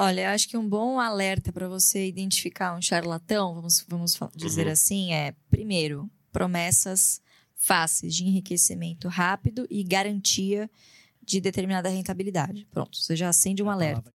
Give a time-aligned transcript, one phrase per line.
[0.00, 4.66] Olha, eu acho que um bom alerta para você identificar um charlatão, vamos, vamos dizer
[4.66, 4.72] uhum.
[4.72, 7.20] assim, é, primeiro, promessas
[7.56, 10.70] fáceis de enriquecimento rápido e garantia
[11.20, 12.64] de determinada rentabilidade.
[12.70, 14.14] Pronto, você já acende um alerta.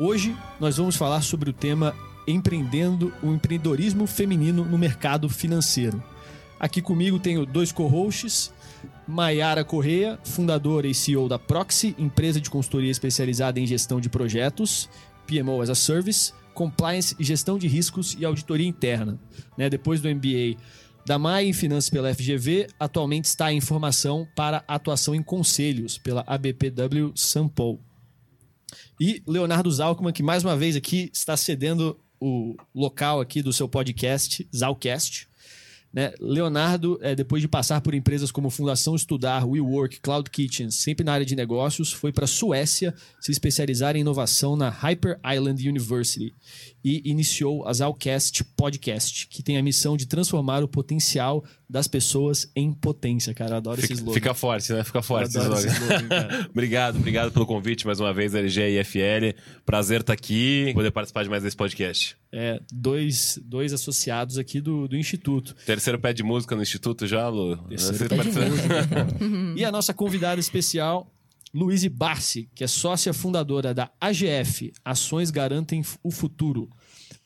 [0.00, 1.92] Hoje nós vamos falar sobre o tema
[2.24, 6.00] Empreendendo o empreendedorismo feminino no mercado financeiro.
[6.60, 8.52] Aqui comigo tenho dois co-hosts,
[9.08, 14.88] Maiara Correia, fundadora e CEO da Proxy, empresa de consultoria especializada em gestão de projetos,
[15.26, 19.18] PMO as a Service, compliance e gestão de riscos e auditoria interna.
[19.56, 19.68] Né?
[19.68, 20.60] Depois do MBA
[21.04, 26.22] da MAI em Finanças pela FGV, atualmente está em formação para atuação em conselhos pela
[26.26, 27.87] ABPW São Paulo.
[29.00, 33.68] E Leonardo Zalkman, que mais uma vez aqui está cedendo o local aqui do seu
[33.68, 35.28] podcast, Zalcast.
[35.92, 36.12] Né?
[36.20, 41.12] Leonardo, é, depois de passar por empresas como Fundação Estudar, WeWork, Cloud Kitchen, sempre na
[41.12, 46.34] área de negócios, foi para a Suécia se especializar em inovação na Hyper Island University
[46.84, 52.50] e iniciou a Zalcast Podcast, que tem a missão de transformar o potencial das pessoas
[52.56, 53.52] em potência, cara.
[53.52, 54.14] Eu adoro fica, esse slogan.
[54.14, 54.82] Fica forte, né?
[54.82, 55.58] Fica forte esse slogan.
[55.58, 59.38] Esse slogan obrigado, obrigado pelo convite mais uma vez, LG e IFL.
[59.66, 62.16] Prazer estar aqui, poder participar de mais desse podcast.
[62.32, 65.54] É, dois, dois associados aqui do, do Instituto.
[65.66, 67.56] Terceiro pé de música no Instituto já, Lu?
[67.68, 69.06] Terceiro pé de música.
[69.56, 71.12] e a nossa convidada especial,
[71.52, 76.70] Luíse Barsi, que é sócia fundadora da AGF, Ações Garantem o Futuro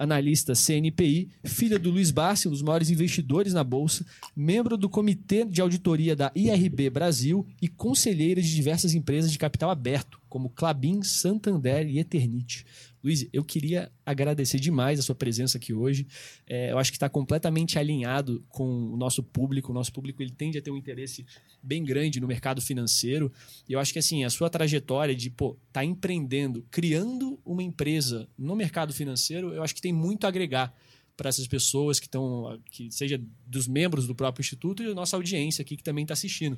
[0.03, 4.05] analista CNPI, filha do Luiz Bassi, um dos maiores investidores na Bolsa,
[4.35, 9.71] membro do Comitê de Auditoria da IRB Brasil e conselheira de diversas empresas de capital
[9.71, 12.65] aberto, como Clabin, Santander e Eternite.
[13.05, 16.07] Luiz, eu queria agradecer demais a sua presença aqui hoje.
[16.47, 19.71] É, eu acho que está completamente alinhado com o nosso público.
[19.71, 21.27] O nosso público ele tende a ter um interesse
[21.63, 23.31] bem grande no mercado financeiro.
[23.69, 28.27] E eu acho que assim, a sua trajetória de estar tá empreendendo, criando uma empresa
[28.39, 30.75] no mercado financeiro, eu acho que tem muito a agregar
[31.15, 35.15] para essas pessoas que estão, que seja dos membros do próprio instituto e da nossa
[35.15, 36.57] audiência aqui que também está assistindo.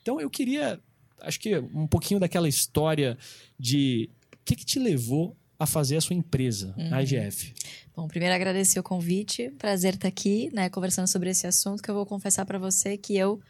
[0.00, 0.80] Então eu queria,
[1.20, 3.16] acho que um pouquinho daquela história
[3.58, 6.94] de o que, que te levou a fazer a sua empresa, uhum.
[6.94, 7.54] a IGF?
[7.94, 11.94] Bom, primeiro agradecer o convite, prazer estar aqui, né, conversando sobre esse assunto que eu
[11.94, 13.40] vou confessar para você que eu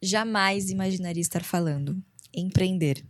[0.00, 2.00] jamais imaginaria estar falando,
[2.32, 3.04] empreender.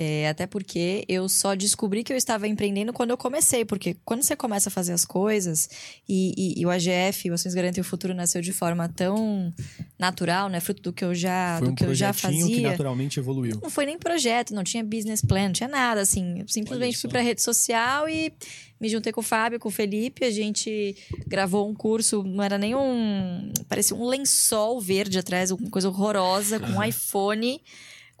[0.00, 3.64] É, até porque eu só descobri que eu estava empreendendo quando eu comecei.
[3.64, 5.68] Porque quando você começa a fazer as coisas,
[6.08, 9.52] e, e, e o AGF, o Ações Garantem o Futuro, nasceu de forma tão
[9.98, 10.60] natural, né?
[10.60, 12.46] Fruto do que eu já, foi do um que eu já fazia.
[12.46, 13.58] que naturalmente evoluiu.
[13.60, 16.42] Não foi nem projeto, não tinha business plan, não tinha nada, assim.
[16.42, 18.32] Eu simplesmente fui para rede social e
[18.80, 20.94] me juntei com o Fábio, com o Felipe, a gente
[21.26, 23.52] gravou um curso, não era nem um.
[23.68, 27.60] parecia um lençol verde atrás, uma coisa horrorosa, com um iPhone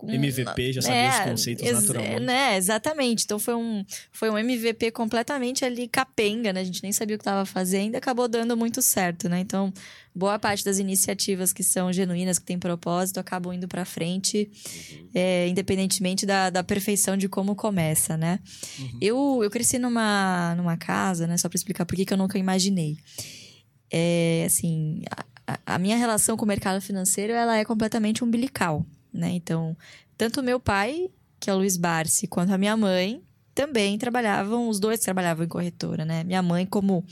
[0.06, 2.20] MVP, já sabia é, os conceitos ex naturalmente.
[2.20, 3.24] Né, exatamente.
[3.24, 6.60] Então foi um, foi um MVP completamente ali capenga, né?
[6.60, 9.40] A gente nem sabia o que estava fazendo, acabou dando muito certo, né?
[9.40, 9.72] Então,
[10.14, 14.50] boa parte das iniciativas que são genuínas, que têm propósito, acabam indo para frente,
[14.92, 15.08] uhum.
[15.14, 18.38] é, independentemente da, da perfeição de como começa, né?
[18.78, 18.98] Uhum.
[19.00, 21.36] Eu, eu cresci numa, numa casa, né?
[21.36, 22.96] Só para explicar por que, que eu nunca imaginei.
[23.90, 25.02] É, assim,
[25.44, 28.86] a, a minha relação com o mercado financeiro, ela é completamente umbilical
[29.18, 29.30] né?
[29.30, 29.76] Então,
[30.16, 33.22] tanto meu pai, que é o Luiz Barsi, quanto a minha mãe
[33.54, 36.22] também trabalhavam, os dois trabalhavam em corretora, né?
[36.22, 37.04] Minha mãe, como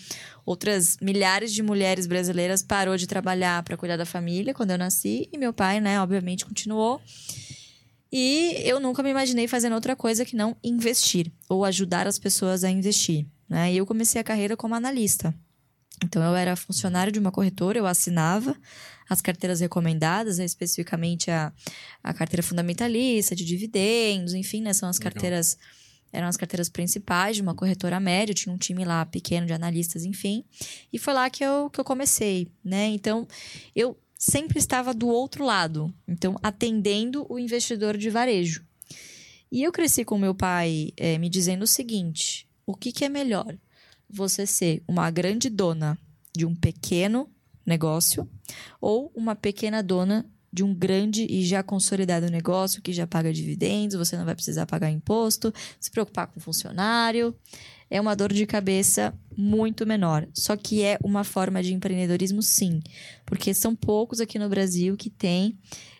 [0.44, 5.28] outras milhares de mulheres brasileiras, parou de trabalhar para cuidar da família quando eu nasci,
[5.32, 7.00] e meu pai, né, obviamente continuou.
[8.12, 12.62] E eu nunca me imaginei fazendo outra coisa que não investir ou ajudar as pessoas
[12.62, 13.72] a investir, né?
[13.72, 15.34] E eu comecei a carreira como analista.
[16.04, 18.56] Então eu era funcionário de uma corretora, eu assinava
[19.08, 21.52] as carteiras recomendadas, né, especificamente a,
[22.02, 25.12] a carteira fundamentalista, de dividendos, enfim, né, são as Legal.
[25.12, 25.56] carteiras
[26.12, 30.04] eram as carteiras principais de uma corretora média, tinha um time lá pequeno de analistas,
[30.04, 30.44] enfim.
[30.92, 32.86] E foi lá que eu, que eu comecei, né?
[32.86, 33.26] Então,
[33.74, 38.64] eu sempre estava do outro lado, então atendendo o investidor de varejo.
[39.50, 43.08] E eu cresci com meu pai é, me dizendo o seguinte: o que, que é
[43.08, 43.56] melhor?
[44.08, 45.98] Você ser uma grande dona
[46.34, 47.28] de um pequeno
[47.64, 48.28] negócio
[48.80, 53.96] ou uma pequena dona de um grande e já consolidado negócio que já paga dividendos,
[53.96, 57.34] você não vai precisar pagar imposto, se preocupar com funcionário.
[57.90, 60.26] É uma dor de cabeça muito menor.
[60.32, 62.80] Só que é uma forma de empreendedorismo, sim.
[63.24, 65.58] Porque são poucos aqui no Brasil que têm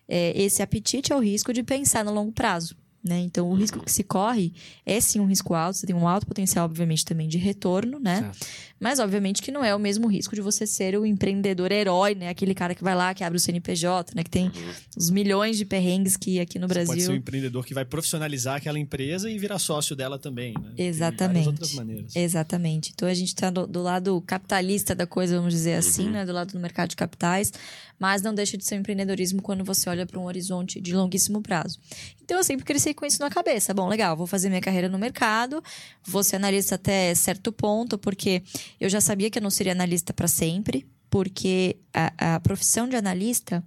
[0.09, 2.77] é, esse apetite ao risco de pensar no longo prazo.
[3.07, 3.21] Né?
[3.21, 4.53] Então, o risco que se corre
[4.85, 8.21] é sim um risco alto, você tem um alto potencial, obviamente, também de retorno, né?
[8.21, 8.47] Certo.
[8.81, 12.29] Mas, obviamente, que não é o mesmo risco de você ser o empreendedor herói, né?
[12.29, 14.23] Aquele cara que vai lá, que abre o CNPJ, né?
[14.23, 14.73] Que tem uhum.
[14.97, 16.95] os milhões de perrengues que aqui no você Brasil.
[16.95, 20.53] Pode ser o um empreendedor que vai profissionalizar aquela empresa e virar sócio dela também,
[20.61, 20.73] né?
[20.77, 21.47] Exatamente.
[21.47, 22.15] outras maneiras.
[22.15, 22.91] Exatamente.
[22.93, 26.13] Então, a gente está do, do, lado capitalista da coisa, vamos dizer assim, uhum.
[26.13, 26.27] né?
[26.27, 27.53] Do lado do mercado de capitais.
[27.99, 31.41] Mas não deixa de ser um empreendedorismo quando você olha para um horizonte de longuíssimo
[31.41, 31.79] prazo.
[32.23, 33.73] Então, eu sempre cresci com isso na cabeça.
[33.73, 35.63] Bom, legal, vou fazer minha carreira no mercado,
[36.05, 38.43] vou ser analista até certo ponto, porque
[38.81, 42.97] eu já sabia que eu não seria analista para sempre, porque a, a profissão de
[42.97, 43.65] analista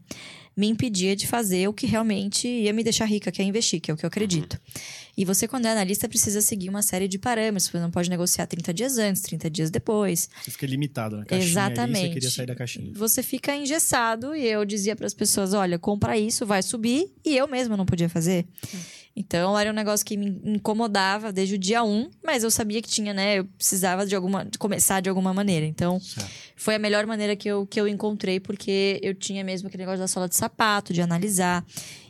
[0.59, 3.89] me impedia de fazer o que realmente ia me deixar rica, que é investir, que
[3.89, 4.53] é o que eu acredito.
[4.53, 4.81] Uhum.
[5.15, 7.69] E você, quando é analista, precisa seguir uma série de parâmetros.
[7.69, 10.29] Você não pode negociar 30 dias antes, 30 dias depois.
[10.43, 11.49] Você fica limitado na caixinha.
[11.49, 11.97] Exatamente.
[11.97, 12.91] Ali, você queria sair da caixinha.
[12.93, 17.09] Você fica engessado e eu dizia para as pessoas: olha, compra isso, vai subir.
[17.23, 18.45] E eu mesma não podia fazer.
[18.73, 18.79] Uhum.
[19.19, 22.87] Então era um negócio que me incomodava desde o dia um, mas eu sabia que
[22.87, 23.39] tinha, né?
[23.39, 25.65] Eu precisava de alguma de começar de alguma maneira.
[25.65, 26.31] Então certo.
[26.55, 29.99] foi a melhor maneira que eu, que eu encontrei, porque eu tinha mesmo aquele negócio
[29.99, 31.65] da sola de sapato, de analisar.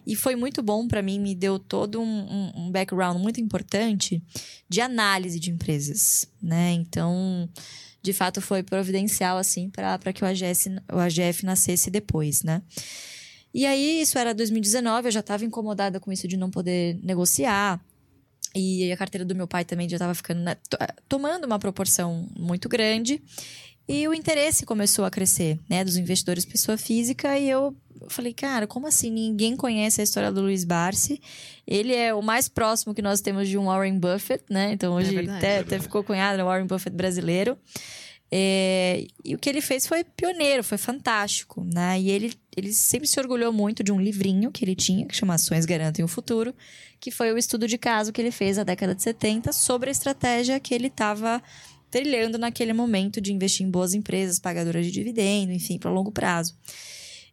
[0.06, 4.22] E foi muito bom para mim, me deu todo um, um, background muito importante
[4.70, 6.74] de análise de empresas, né?
[6.74, 7.50] Então,
[8.04, 12.62] de fato, foi providencial, assim, para que o AGS, o AGF nascesse depois, né?
[13.54, 17.80] E aí, isso era 2019, eu já estava incomodada com isso de não poder negociar.
[18.56, 20.58] E a carteira do meu pai também já estava ficando né,
[21.08, 23.22] tomando uma proporção muito grande.
[23.88, 27.38] E o interesse começou a crescer, né, dos investidores pessoa física.
[27.40, 27.76] E eu
[28.08, 29.10] falei, cara, como assim?
[29.10, 31.20] Ninguém conhece a história do Luiz Barsi.
[31.66, 34.72] Ele é o mais próximo que nós temos de um Warren Buffett, né?
[34.74, 36.44] Então hoje é verdade, até, é até ficou cunhado, né?
[36.44, 37.58] Warren Buffett brasileiro.
[38.32, 42.00] É, e o que ele fez foi pioneiro, foi fantástico, né?
[42.00, 45.34] E ele, ele sempre se orgulhou muito de um livrinho que ele tinha, que chama
[45.34, 46.54] Ações Garantem o Futuro,
[47.00, 49.92] que foi o estudo de caso que ele fez na década de 70 sobre a
[49.92, 51.42] estratégia que ele estava
[51.90, 56.56] trilhando naquele momento de investir em boas empresas, pagadoras de dividendo, enfim, para longo prazo.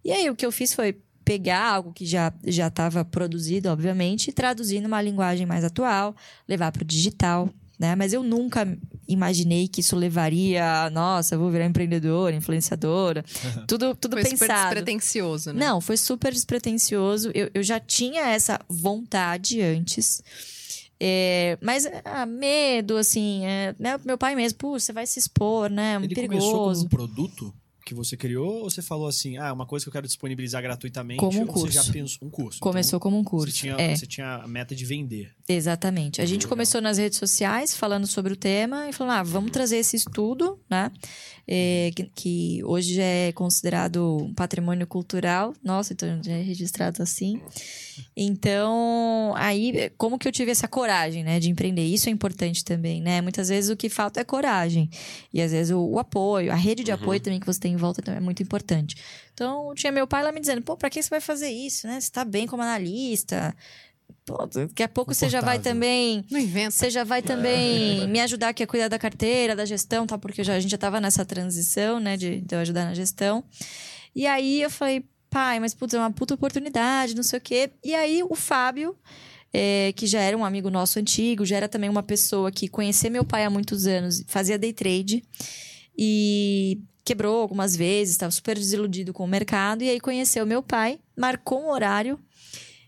[0.02, 4.28] E aí o que eu fiz foi pegar algo que já já estava produzido, obviamente,
[4.28, 6.14] e traduzir numa linguagem mais atual,
[6.48, 7.94] levar para o digital, né?
[7.94, 8.66] Mas eu nunca
[9.06, 13.24] imaginei que isso levaria, nossa, vou virar empreendedora, influenciadora.
[13.68, 14.38] tudo tudo foi pensado.
[14.38, 15.66] Foi super despretensioso, né?
[15.66, 17.30] Não, foi super despretensioso.
[17.34, 20.22] Eu, eu já tinha essa vontade antes.
[20.98, 24.00] É, mas ah, medo, assim, é, né?
[24.04, 25.96] meu pai mesmo, pô, você vai se expor, né?
[26.02, 26.40] Ele perigoso.
[26.40, 27.54] começou como um produto?
[27.86, 31.20] Que você criou ou você falou assim, ah, uma coisa que eu quero disponibilizar gratuitamente?
[31.20, 31.68] Como um curso.
[31.68, 32.58] Você já pensou um curso?
[32.58, 33.54] Começou então, como um curso.
[33.54, 33.94] Você tinha, é.
[33.94, 35.32] você tinha a meta de vender.
[35.48, 36.20] Exatamente.
[36.20, 39.76] A gente começou nas redes sociais falando sobre o tema e falou, ah, vamos trazer
[39.76, 40.90] esse estudo, né?
[41.48, 45.54] É, que, que, hoje é considerado um patrimônio cultural.
[45.62, 47.40] Nossa, então já é registrado assim.
[48.16, 51.84] Então, aí, como que eu tive essa coragem, né, de empreender?
[51.84, 53.20] Isso é importante também, né?
[53.20, 54.90] Muitas vezes o que falta é coragem.
[55.32, 56.96] E às vezes o, o apoio, a rede de uhum.
[56.96, 58.96] apoio também que você tem em volta também é muito importante.
[59.32, 62.00] Então, tinha meu pai lá me dizendo, pô, pra que você vai fazer isso, né?
[62.00, 63.54] Você tá bem como analista.
[64.26, 66.24] Pô, daqui a pouco você já vai também.
[66.28, 66.72] Não inventa.
[66.72, 68.06] Você já vai também é.
[68.08, 70.18] me ajudar aqui a cuidar da carteira, da gestão, tá?
[70.18, 72.16] Porque já, a gente já tava nessa transição, né?
[72.16, 73.44] De, de eu ajudar na gestão.
[74.14, 77.70] E aí eu falei, pai, mas putz, é uma puta oportunidade, não sei o quê.
[77.84, 78.96] E aí o Fábio.
[79.58, 83.08] É, que já era um amigo nosso antigo, já era também uma pessoa que conhecia
[83.08, 85.22] meu pai há muitos anos, fazia day trade
[85.96, 90.98] e quebrou algumas vezes, estava super desiludido com o mercado, e aí conheceu meu pai,
[91.16, 92.18] marcou um horário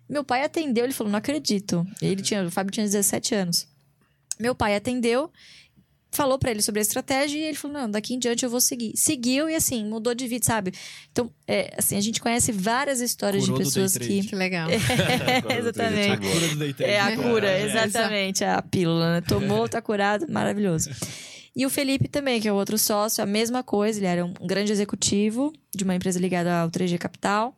[0.08, 1.86] meu pai atendeu, ele falou: não acredito.
[2.00, 3.66] Ele tinha, o Fábio tinha 17 anos.
[4.40, 5.30] Meu pai atendeu,
[6.10, 8.60] falou para ele sobre a estratégia e ele falou: não, daqui em diante eu vou
[8.60, 8.96] seguir.
[8.96, 10.72] Seguiu e assim, mudou de vida, sabe?
[11.12, 14.26] Então, é, assim, a gente conhece várias histórias Curou de pessoas que.
[14.26, 14.68] Que legal.
[15.48, 16.26] É, exatamente.
[16.28, 16.92] A cura do day trade.
[16.92, 18.44] É a cura, exatamente.
[18.44, 19.20] É a pílula, né?
[19.20, 20.90] Tomou, tá curado, maravilhoso.
[21.54, 23.98] E o Felipe também, que é o outro sócio, a mesma coisa.
[23.98, 27.56] Ele era um grande executivo de uma empresa ligada ao 3G Capital.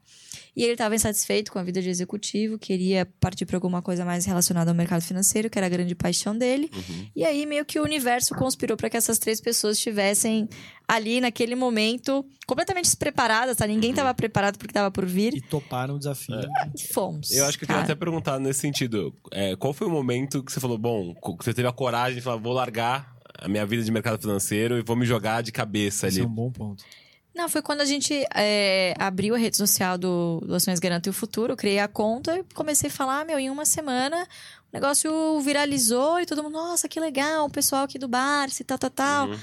[0.61, 4.27] E ele estava insatisfeito com a vida de executivo, queria partir para alguma coisa mais
[4.27, 6.71] relacionada ao mercado financeiro, que era a grande paixão dele.
[6.75, 7.07] Uhum.
[7.17, 10.47] E aí meio que o universo conspirou para que essas três pessoas estivessem
[10.87, 13.67] ali naquele momento completamente despreparadas, tá?
[13.67, 14.15] Ninguém estava uhum.
[14.15, 15.33] preparado porque estava por vir.
[15.35, 16.35] E toparam o desafio.
[16.35, 16.79] É.
[16.93, 17.31] Fomos.
[17.31, 19.15] Eu acho que eu queria até perguntar nesse sentido.
[19.33, 22.37] É, qual foi o momento que você falou, bom, você teve a coragem de falar,
[22.37, 26.19] vou largar a minha vida de mercado financeiro e vou me jogar de cabeça Esse
[26.19, 26.27] ali.
[26.27, 26.85] é um bom ponto.
[27.35, 31.15] Não, foi quando a gente é, abriu a rede social do, do Ações Garantem o
[31.15, 34.27] Futuro, criei a conta e comecei a falar, meu, em uma semana
[34.73, 38.63] o negócio viralizou e todo mundo, nossa, que legal, o pessoal aqui do bar, se
[38.63, 39.29] tal, tal, tal.
[39.29, 39.39] Uhum.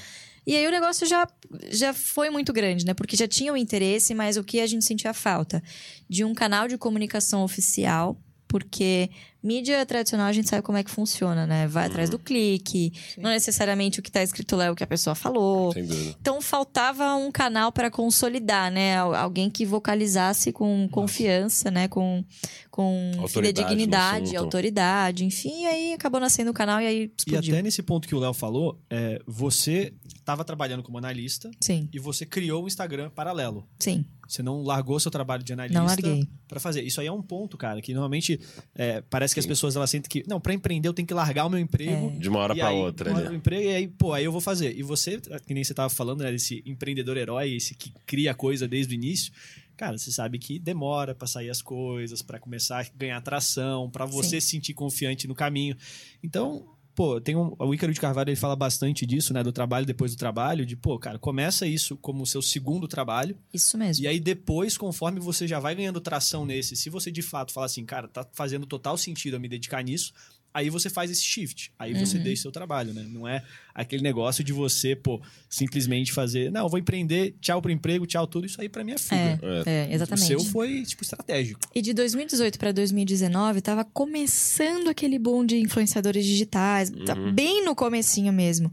[0.46, 1.28] E aí o negócio já,
[1.70, 2.94] já foi muito grande, né?
[2.94, 5.62] Porque já tinha o interesse, mas o que a gente sentia falta?
[6.08, 8.18] De um canal de comunicação oficial,
[8.48, 9.10] porque
[9.42, 11.66] mídia tradicional a gente sabe como é que funciona, né?
[11.66, 14.86] Vai atrás do clique, não necessariamente o que tá escrito lá é o que a
[14.86, 15.72] pessoa falou.
[15.72, 16.16] Sem dúvida.
[16.20, 18.96] Então faltava um canal para consolidar, né?
[18.96, 21.86] Al- Alguém que vocalizasse com confiança, né?
[21.88, 22.24] Com,
[22.70, 24.38] com fidedignidade, assunto.
[24.38, 25.62] autoridade, enfim.
[25.62, 27.54] E aí acabou nascendo o canal e aí E explodiu.
[27.54, 31.98] até nesse ponto que o Léo falou, é, você estava trabalhando como analista Sim, e
[31.98, 33.66] você criou o Instagram paralelo.
[33.78, 34.04] sim.
[34.28, 36.28] Você não largou seu trabalho de analista Não larguei.
[36.46, 36.82] para fazer.
[36.82, 38.38] Isso aí é um ponto, cara, que normalmente
[38.74, 41.46] é, parece que as pessoas elas sentem que, não, para empreender eu tenho que largar
[41.46, 42.10] o meu emprego.
[42.18, 43.30] De uma hora pra aí, outra.
[43.30, 44.76] o emprego e aí, pô, aí eu vou fazer.
[44.76, 48.34] E você, que nem você tava falando, né, desse empreendedor herói, esse que cria a
[48.34, 49.32] coisa desde o início.
[49.76, 54.04] Cara, você sabe que demora pra sair as coisas, pra começar a ganhar tração, pra
[54.04, 55.76] você se sentir confiante no caminho.
[56.20, 56.66] Então,
[56.98, 60.10] pô, tem um, o Ícaro de Carvalho ele fala bastante disso, né, do trabalho depois
[60.16, 64.04] do trabalho, de, pô, cara, começa isso como o seu segundo trabalho, Isso mesmo.
[64.04, 67.66] e aí depois, conforme você já vai ganhando tração nesse, se você de fato fala
[67.66, 70.12] assim, cara, tá fazendo total sentido eu me dedicar nisso,
[70.52, 72.24] aí você faz esse shift, aí você Uhum.
[72.24, 73.06] deixa seu trabalho, né?
[73.08, 73.44] Não é
[73.78, 78.26] aquele negócio de você, pô, simplesmente fazer, não, eu vou empreender, tchau pro emprego, tchau
[78.26, 79.40] tudo, isso aí pra mim é fuga.
[79.66, 80.34] É, é, exatamente.
[80.34, 81.60] O seu foi, tipo, estratégico.
[81.72, 87.74] E de 2018 para 2019, tava começando aquele boom de influenciadores digitais, tá bem no
[87.76, 88.70] comecinho mesmo.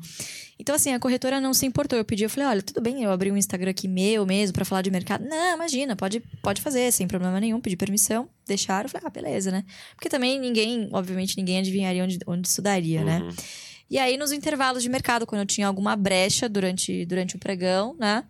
[0.57, 1.99] Então, assim, a corretora não se importou.
[1.99, 4.63] Eu pedi, eu falei, olha, tudo bem, eu abri um Instagram aqui meu mesmo pra
[4.63, 5.25] falar de mercado.
[5.25, 7.59] Não, imagina, pode, pode fazer, sem problema nenhum.
[7.59, 8.85] Pedi permissão, deixaram.
[8.85, 9.65] Eu falei, ah, beleza, né?
[9.95, 13.21] Porque também ninguém, obviamente, ninguém adivinharia onde, onde isso daria, né?
[13.89, 13.95] Uhum.
[13.95, 17.95] E aí, nos intervalos de mercado, quando eu tinha alguma brecha durante, durante o pregão,
[17.99, 18.23] né?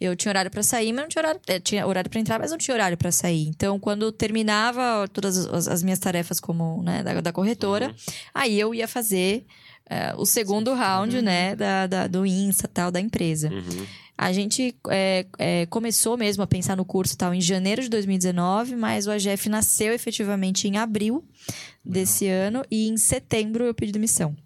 [0.00, 1.40] Eu tinha horário pra sair, mas não tinha horário.
[1.46, 3.46] eh, tinha horário pra entrar, mas não tinha horário pra sair.
[3.48, 7.94] Então, quando terminava todas as, as minhas tarefas como, né, da, da corretora,
[8.34, 9.44] aí eu ia fazer
[9.88, 13.48] eh, o segundo round, né, da, da- do Insta tal, da empresa.
[13.50, 13.86] Uhum.
[14.18, 18.76] A gente é, é, começou mesmo a pensar no curso tal em janeiro de 2019,
[18.76, 21.24] mas o AGF nasceu efetivamente em abril
[21.84, 24.36] desse ano e em setembro eu pedi demissão.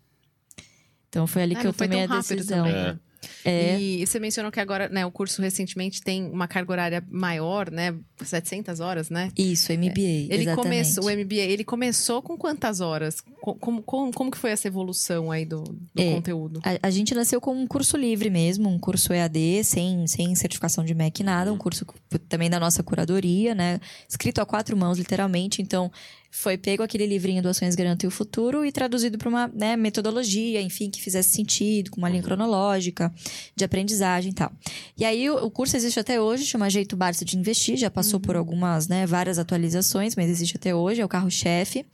[1.17, 2.59] Então foi ali Ah, que eu tomei a decisão.
[2.67, 2.85] também, É.
[2.93, 2.99] né?
[3.45, 3.81] É.
[3.81, 7.95] E você mencionou que agora, né, o curso recentemente tem uma carga horária maior, né?
[8.23, 9.31] 700 horas, né?
[9.37, 10.01] Isso, MBA.
[10.31, 10.57] Ele exatamente.
[10.63, 13.21] começou, o MBA, ele começou com quantas horas?
[13.41, 16.15] Co- Como, como, como que foi essa evolução aí do, do É.
[16.15, 16.61] conteúdo?
[16.63, 20.85] A, a gente nasceu com um curso livre mesmo, um curso EAD, sem, sem certificação
[20.85, 21.53] de MEC, nada.
[21.53, 21.85] Um curso
[22.29, 23.81] também da nossa curadoria, né?
[24.09, 25.61] Escrito a quatro mãos, literalmente.
[25.63, 25.91] Então,
[26.37, 30.61] foi pego aquele livrinho do Ações Garantem o Futuro e traduzido para uma né, metodologia,
[30.61, 33.13] enfim, que fizesse sentido, com uma linha cronológica,
[33.57, 34.53] de aprendizagem e tal.
[34.99, 38.21] E aí, o, o curso existe até hoje, chama Jeito Barça de Investir, já passou
[38.21, 41.87] por algumas, né, várias atualizações, mas existe até hoje, é o carro-chefe.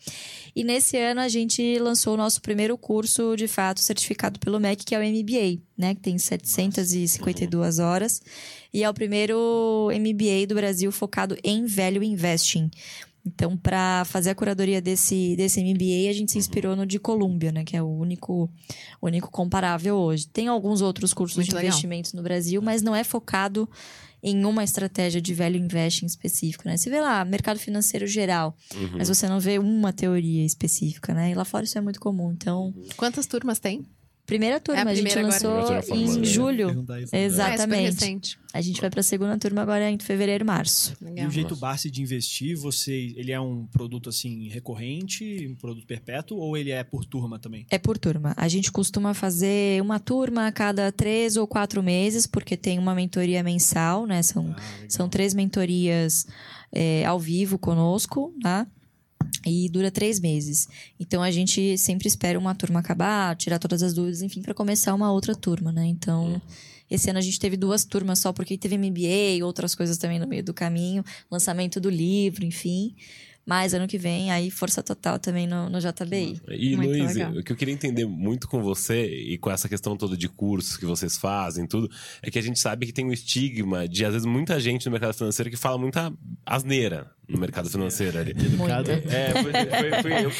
[0.56, 4.84] E nesse ano a gente lançou o nosso primeiro curso, de fato, certificado pelo MEC,
[4.84, 5.94] que é o MBA, né?
[5.94, 8.20] Que tem 752 horas.
[8.74, 12.70] E é o primeiro MBA do Brasil focado em value investing.
[13.24, 17.52] Então, para fazer a curadoria desse, desse MBA, a gente se inspirou no de Colômbia,
[17.52, 17.64] né?
[17.64, 18.50] Que é o único,
[19.00, 20.26] único comparável hoje.
[20.26, 21.68] Tem alguns outros cursos Muito de legal.
[21.68, 23.68] investimentos no Brasil, mas não é focado
[24.24, 26.76] em uma estratégia de value investing específico, né?
[26.76, 28.90] Você vê lá, mercado financeiro geral, Uhum.
[28.98, 31.30] mas você não vê uma teoria específica, né?
[31.30, 32.32] E lá fora isso é muito comum.
[32.32, 33.84] Então, Quantas turmas tem?
[34.32, 35.26] Primeira turma, É a a, gente agora.
[35.26, 36.86] lançou turma em julho.
[37.12, 38.38] É Exatamente.
[38.52, 40.94] a gente vai pra segunda turma agora em fevereiro, março.
[41.00, 41.28] E Legal.
[41.28, 46.38] o jeito Barsi de investir, você, ele é um produto assim recorrente, um produto perpétuo,
[46.38, 47.66] ou ele é por turma também?
[47.70, 48.32] É por turma.
[48.36, 52.94] A gente costuma fazer uma turma a cada três ou quatro meses, porque tem uma
[52.94, 54.22] mentoria mensal, né?
[54.22, 56.26] São, Ah, são três mentorias
[56.72, 58.66] é, ao vivo conosco, tá?
[59.44, 60.68] E dura três meses.
[61.00, 64.94] Então a gente sempre espera uma turma acabar, tirar todas as dúvidas, enfim, para começar
[64.94, 65.86] uma outra turma, né?
[65.86, 66.40] Então.
[66.90, 70.26] Esse ano a gente teve duas turmas só, porque teve MBA, outras coisas também no
[70.26, 72.94] meio do caminho, lançamento do livro, enfim.
[73.44, 76.40] Mas ano que vem, aí força total também no, no JBI.
[76.50, 77.32] E, Muito Luiz, legal.
[77.32, 80.76] o que eu queria entender muito com você e com essa questão toda de cursos
[80.76, 81.90] que vocês fazem, tudo,
[82.22, 84.92] é que a gente sabe que tem um estigma de, às vezes, muita gente no
[84.92, 86.12] mercado financeiro que fala muita
[86.46, 88.30] asneira no mercado financeiro ali.
[88.32, 88.90] Educado.
[88.90, 89.52] É, foi,
[90.02, 90.32] foi-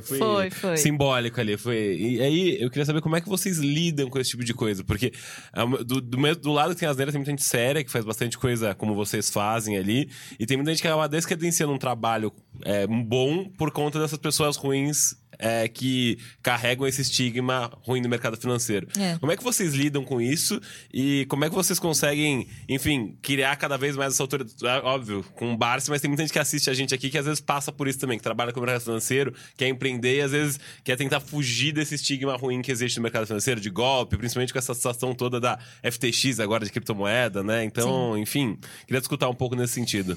[0.00, 0.76] foi- Foi, foi.
[0.76, 1.56] simbólico ali.
[1.56, 1.96] Foi.
[1.96, 4.82] E aí, eu queria saber como é que vocês lidam com esse tipo de coisa.
[4.84, 5.12] Porque
[5.52, 7.90] é do, do, mesmo- do lado que tem as neiras, tem muita gente séria que
[7.90, 10.08] faz bastante coisa como vocês fazem ali.
[10.38, 12.32] E tem muita gente que acaba descredenciando um trabalho
[12.64, 18.36] é, bom por conta dessas pessoas ruins é, que carregam esse estigma ruim no mercado
[18.36, 18.86] financeiro.
[18.98, 19.16] É.
[19.18, 20.60] Como é que vocês lidam com isso
[20.92, 24.54] e como é que vocês conseguem, enfim, criar cada vez mais essa autoridade?
[24.62, 27.18] É, óbvio, com o Barça, mas tem muita gente que assiste a gente aqui que
[27.18, 30.20] às vezes passa por isso também, que trabalha com o mercado financeiro, quer empreender e
[30.20, 34.16] às vezes quer tentar fugir desse estigma ruim que existe no mercado financeiro, de golpe,
[34.16, 37.64] principalmente com essa situação toda da FTX agora de criptomoeda, né?
[37.64, 40.16] Então, enfim, queria escutar um pouco nesse sentido.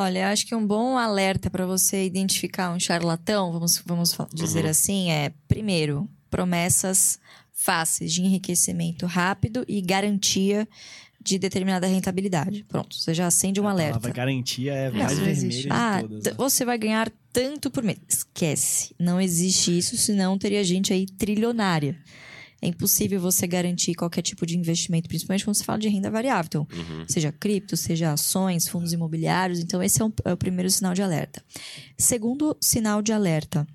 [0.00, 5.10] Olha, acho que um bom alerta para você identificar um charlatão, vamos, vamos dizer assim,
[5.10, 7.18] é, primeiro, promessas
[7.52, 10.68] fáceis de enriquecimento rápido e garantia
[11.20, 12.64] de determinada rentabilidade.
[12.68, 13.94] Pronto, você já acende um A alerta.
[13.98, 16.24] palavra garantia é mais vermelha Ah, todas.
[16.24, 16.32] né?
[16.38, 17.98] você vai ganhar tanto por mês.
[18.08, 18.94] Esquece.
[18.98, 21.96] Não existe isso, senão teria gente aí trilionária.
[22.60, 26.46] É impossível você garantir qualquer tipo de investimento, principalmente quando se fala de renda variável.
[26.46, 26.66] Então,
[27.08, 29.60] seja cripto, seja ações, fundos imobiliários.
[29.60, 31.42] Então, esse é, um- é o primeiro sinal de alerta.
[31.96, 33.66] Segundo sinal de alerta.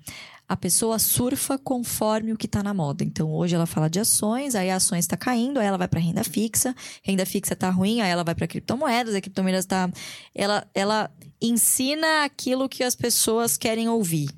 [0.46, 3.02] A pessoa surfa conforme o que está na moda.
[3.02, 5.98] Então, hoje ela fala de ações, aí a ações está caindo, aí ela vai para
[5.98, 9.90] renda fixa, renda fixa está ruim, aí ela vai para criptomoedas, a criptomoedas está.
[10.34, 11.10] Ela, ela
[11.40, 14.28] ensina aquilo que as pessoas querem ouvir.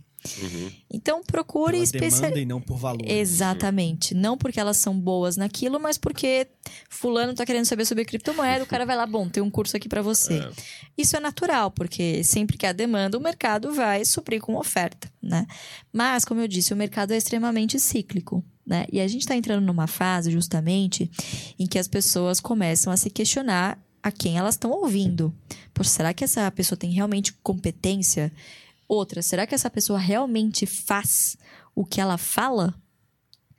[0.90, 2.20] Então, procure Pela especial.
[2.22, 3.06] demanda e não por valor.
[3.06, 4.14] Exatamente.
[4.14, 6.48] Não porque elas são boas naquilo, mas porque
[6.88, 9.88] fulano tá querendo saber sobre criptomoeda, o cara vai lá, bom, tem um curso aqui
[9.88, 10.48] para você.
[10.96, 15.46] Isso é natural, porque sempre que há demanda, o mercado vai suprir com oferta, né?
[15.92, 18.44] Mas, como eu disse, o mercado é extremamente cíclico.
[18.66, 18.84] Né?
[18.92, 21.08] E a gente está entrando numa fase, justamente,
[21.56, 25.34] em que as pessoas começam a se questionar a quem elas estão ouvindo.
[25.72, 28.32] Poxa, será que essa pessoa tem realmente competência?
[28.88, 31.36] Outra, será que essa pessoa realmente faz
[31.74, 32.74] o que ela fala?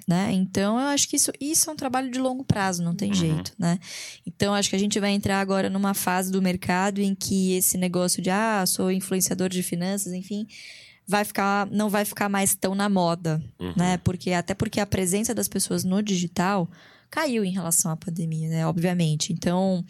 [0.08, 0.32] Né?
[0.32, 3.52] Então, eu acho que isso, isso é um trabalho de longo prazo, não tem jeito,
[3.60, 3.78] né?
[4.26, 7.78] Então, acho que a gente vai entrar agora numa fase do mercado em que esse
[7.78, 10.48] negócio de, ah, sou influenciador de finanças, enfim,
[11.06, 13.44] vai ficar, não vai ficar mais tão na moda,
[13.76, 13.98] né?
[13.98, 16.70] Porque, até porque a presença das pessoas no digital
[17.10, 18.66] caiu em relação à pandemia, né?
[18.68, 19.34] Obviamente.
[19.34, 19.84] Então,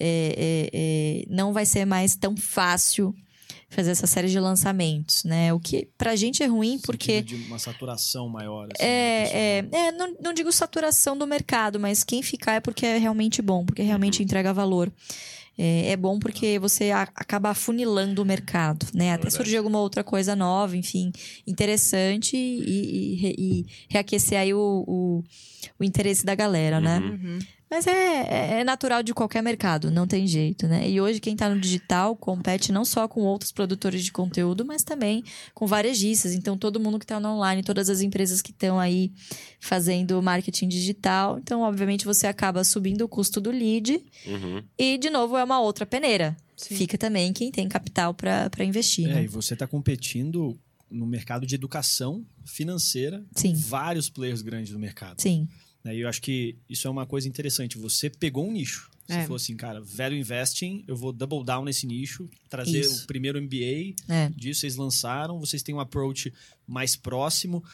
[0.00, 3.14] é, é, é, não vai ser mais tão fácil
[3.68, 5.52] fazer essa série de lançamentos, né?
[5.52, 8.68] O que pra gente é ruim porque Sentido de uma saturação maior.
[8.74, 9.82] Assim, né, é, pessoal.
[9.82, 13.40] é, é, não, não digo saturação do mercado, mas quem ficar é porque é realmente
[13.42, 14.92] bom, porque realmente entrega valor.
[15.58, 19.08] É, é bom porque você a- acaba afunilando o mercado, né?
[19.12, 19.34] Até verdade.
[19.34, 21.12] surgir alguma outra coisa nova, enfim,
[21.46, 25.24] interessante e, e- e re- e reaquecer aí o, o,
[25.78, 26.98] o interesse da galera, né?
[27.00, 27.38] Uhum.
[27.70, 30.90] Mas é, é- é natural de qualquer mercado, não tem jeito, né?
[30.90, 34.82] E hoje quem tá no digital compete não só com outros produtores de conteúdo, mas
[34.82, 35.22] também
[35.54, 36.34] com varejistas.
[36.34, 39.12] Então, todo mundo que tá no online, todas as empresas que estão aí
[39.60, 41.38] fazendo marketing digital.
[41.38, 44.02] Então, obviamente, você acaba subindo o custo do lead.
[44.26, 44.62] Uhum.
[44.76, 46.36] E, de novo, é uma outra peneira.
[46.56, 46.74] Sim.
[46.76, 49.24] Fica também quem tem capital para investir, É, né?
[49.24, 50.58] e você está competindo
[50.90, 53.52] no mercado de educação financeira Sim.
[53.54, 55.22] com vários players grandes no mercado.
[55.22, 55.48] Sim,
[55.84, 57.78] Né, E eu acho que isso é uma coisa interessante.
[57.78, 58.90] Você pegou um nicho.
[59.06, 59.22] Você É.
[59.22, 63.04] falou assim, cara, velho investing, eu vou double down nesse nicho, trazer Isso.
[63.04, 64.28] o primeiro MBA é.
[64.36, 66.32] disso, vocês lançaram, vocês têm um approach
[66.66, 67.64] mais próximo.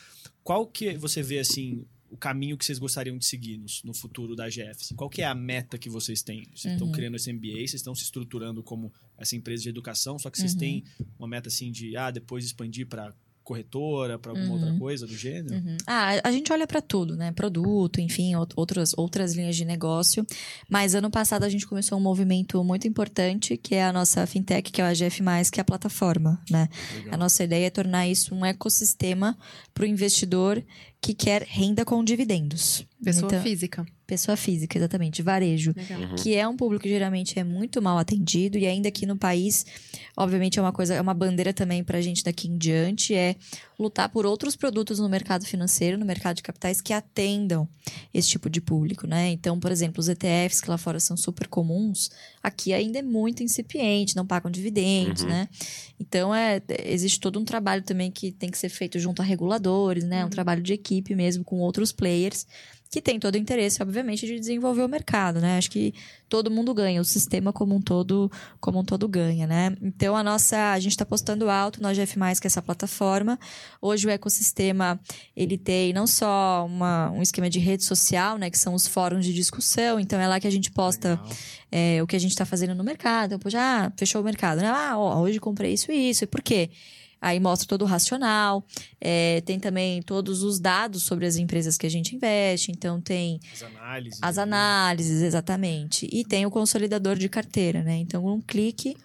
[0.43, 4.35] Qual que você vê, assim, o caminho que vocês gostariam de seguir no, no futuro
[4.35, 4.81] da AGF?
[4.81, 6.45] Assim, qual que é a meta que vocês têm?
[6.55, 6.73] Vocês Uhum.
[6.75, 10.39] estão criando esse MBA, vocês estão se estruturando como essa empresa de educação, só que
[10.39, 10.59] vocês Uhum.
[10.59, 10.85] têm
[11.19, 13.13] uma meta, assim, de, ah, depois expandir para
[13.47, 14.55] corretora, para alguma Uhum.
[14.65, 15.55] outra coisa do gênero?
[15.55, 15.77] Uhum.
[15.87, 17.31] Ah, a gente olha para tudo, né?
[17.31, 20.27] Produto, enfim, out- outras, outras linhas de negócio.
[20.69, 24.73] Mas ano passado a gente começou um movimento muito importante, que é a nossa fintech,
[24.73, 26.69] que é o AGF+, que é a plataforma, né?
[26.97, 27.15] Legal.
[27.15, 29.39] A nossa ideia é tornar isso um ecossistema
[29.73, 30.63] para o investidor
[31.07, 32.85] que quer renda com dividendos.
[33.05, 33.87] Pessoa Então, física.
[34.07, 36.15] pessoa física, exatamente, varejo Legal.
[36.17, 39.65] que é um público que geralmente é muito mal atendido e ainda aqui no país,
[40.17, 43.37] obviamente é uma coisa, é uma bandeira também pra gente daqui em diante é
[43.79, 47.69] lutar por outros produtos no mercado financeiro, no mercado de capitais que atendam
[48.13, 49.29] esse tipo de público, né?
[49.31, 52.11] Então, por exemplo, os ETFs que lá fora são super comuns,
[52.43, 55.29] aqui ainda é muito incipiente, não pagam dividendos, Uhum.
[55.29, 55.49] né?
[56.01, 60.05] Então, é, existe todo um trabalho também que tem que ser feito junto a reguladores,
[60.05, 60.25] né?
[60.25, 62.47] Um trabalho de equipe mesmo com outros players
[62.91, 65.59] que tem todo o interesse, obviamente, de desenvolver o mercado, né?
[65.59, 65.93] Acho que
[66.29, 69.77] todo mundo ganha, o sistema como um todo, como um todo ganha, né?
[69.83, 73.39] Então a nossa, a gente está postando alto no GF+, que é essa plataforma.
[73.81, 75.01] Hoje o ecossistema,
[75.37, 79.25] ele tem não só uma, um esquema de rede social, né, que são os fóruns
[79.25, 81.21] de discussão, então é lá que a gente posta
[81.71, 83.27] é, o que a gente está fazendo no mercado.
[83.27, 84.69] Então, poxa, ah, fechou o mercado, né?
[84.69, 86.71] Ah, ó, hoje comprei isso e isso, e por quê?
[87.27, 88.65] Aí mostra todo o racional,
[89.01, 93.41] é, tem também todos os dados sobre as empresas que a gente investe, então tem
[93.53, 94.19] As análises.
[94.23, 94.43] as né?
[94.45, 96.09] análises, exatamente.
[96.13, 97.97] E tem o consolidador de carteira, né?
[97.97, 98.97] Então, um clique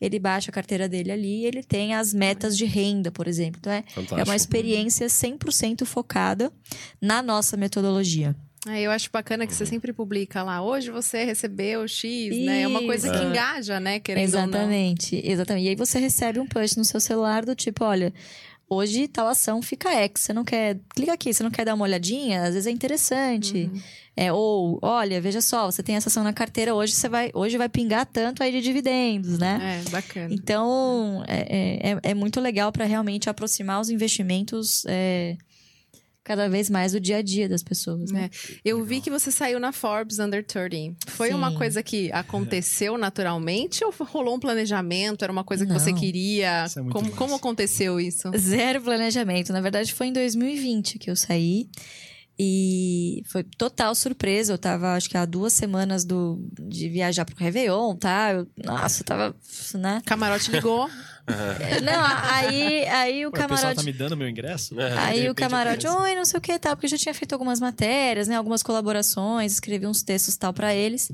[0.00, 3.60] ele baixa a carteira dele ali e ele tem as metas de renda, por exemplo.
[3.60, 3.84] Então, é,
[4.20, 6.52] é uma experiência 100% focada
[7.00, 8.34] na nossa metodologia.
[8.66, 9.70] É, eu acho bacana que você Uhum.
[9.70, 10.60] sempre publica lá.
[10.62, 12.62] Hoje você recebeu X, né?
[12.62, 13.24] É uma coisa que Isso.
[13.26, 14.00] engaja, né?
[14.00, 14.48] Querendo ou não.
[14.48, 15.64] Exatamente, exatamente.
[15.64, 18.12] E aí você recebe um push no seu celular do tipo, olha,
[18.68, 21.84] hoje tal ação fica X, você não quer, clica aqui, você não quer dar uma
[21.84, 23.70] olhadinha, às vezes é interessante.
[23.72, 23.80] Uhum.
[24.16, 27.56] É, ou, olha, veja só, você tem essa ação na carteira, hoje você vai, hoje
[27.56, 29.80] vai pingar tanto aí de dividendos, né?
[29.86, 30.34] É, bacana.
[30.34, 35.36] Então, é, é, é muito legal para realmente aproximar os investimentos é,
[36.28, 38.12] cada vez mais do dia a dia das pessoas.
[38.12, 38.28] Né?
[38.62, 41.10] Eu vi que você saiu na Forbes Under 30.
[41.10, 41.56] Foi uma Sim.
[41.56, 45.22] coisa que aconteceu naturalmente ou rolou um planejamento?
[45.22, 45.80] Era uma coisa que Não.
[45.80, 46.66] você queria?
[46.66, 48.30] É como, como aconteceu isso?
[48.36, 49.54] Zero planejamento.
[49.54, 51.66] Na verdade, foi em 2020 que eu saí.
[52.38, 54.52] E foi total surpresa.
[54.52, 58.32] Eu tava, acho que há duas semanas do, de viajar pro Réveillon, tá?
[58.32, 59.36] Eu, nossa, eu tava,
[59.74, 60.00] né?
[60.06, 60.88] Camarote ligou.
[61.82, 63.76] Não, aí, aí o o pessoal camarote...
[63.76, 64.74] tá me dando meu ingresso?
[64.74, 67.34] De Aí o camarote, oi, não sei o que tal, porque eu já tinha feito
[67.34, 68.36] algumas matérias, né?
[68.36, 71.10] Algumas colaborações, escrevi uns textos tal pra eles.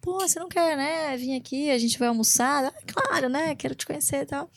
[0.00, 1.16] Pô, você não quer, né?
[1.16, 2.66] Vir aqui, a gente vai almoçar?
[2.66, 3.54] Ah, claro, né?
[3.56, 4.50] Quero te conhecer e tal.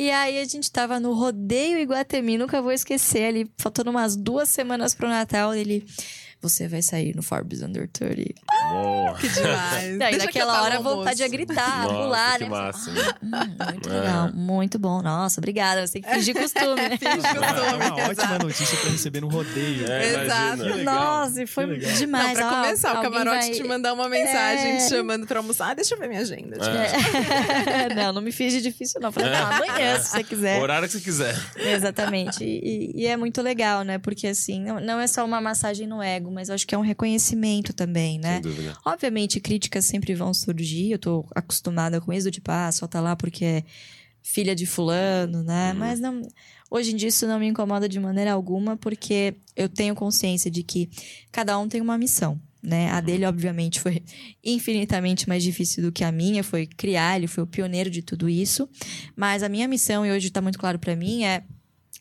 [0.00, 4.48] E aí a gente tava no Rodeio Iguatemi, nunca vou esquecer, ali, faltando umas duas
[4.48, 5.84] semanas pro Natal, ele...
[6.40, 8.32] Você vai sair no Forbes Under 30.
[8.70, 9.14] Boa.
[9.14, 9.98] Que demais.
[9.98, 12.48] Daí Deixa naquela hora, vontade de gritar, Nossa, pular, que né?
[12.50, 12.90] massa.
[13.22, 13.30] Hum,
[13.72, 13.92] muito É.
[14.00, 15.02] legal, muito bom.
[15.02, 15.84] Nossa, obrigada.
[15.84, 16.90] Você tem que fingir costume, né?
[16.96, 17.52] Finge É uma
[17.90, 19.84] costume, ótima notícia pra receber no rodeio.
[19.90, 20.84] É, Exato.
[20.84, 22.38] Nossa, e foi demais.
[22.38, 24.76] Não, pra Ó, começar, o camarote vai- te mandar uma mensagem É.
[24.76, 25.70] te chamando pra almoçar.
[25.70, 26.56] Ah, deixa eu ver minha agenda.
[26.64, 27.94] É.
[27.94, 29.10] não, não me fiz de difícil, não.
[29.10, 30.58] Falei, não, amanhã, se você quiser.
[30.58, 31.36] O horário que você quiser.
[31.56, 32.44] Exatamente.
[32.44, 33.98] E, e é muito legal, né?
[33.98, 36.82] Porque, assim, não, não é só uma massagem no ego, mas acho que é um
[36.82, 38.34] reconhecimento também, né?
[38.34, 38.76] Sem dúvida.
[38.84, 40.92] Obviamente, críticas sempre vão surgir.
[40.92, 43.64] Eu tô acostumada com isso, do tipo, ah, só tá lá porque é
[44.22, 45.72] filha de fulano, né?
[45.72, 45.78] Uhum.
[45.78, 46.22] Mas não.
[46.70, 50.62] Hoje em dia isso não me incomoda de maneira alguma, porque eu tenho consciência de
[50.62, 50.90] que
[51.32, 52.38] cada um tem uma missão.
[52.60, 52.90] Né?
[52.90, 54.02] A dele, obviamente, foi
[54.44, 58.28] infinitamente mais difícil do que a minha, foi criar, ele foi o pioneiro de tudo
[58.28, 58.68] isso.
[59.16, 61.44] Mas a minha missão, e hoje tá muito claro para mim, é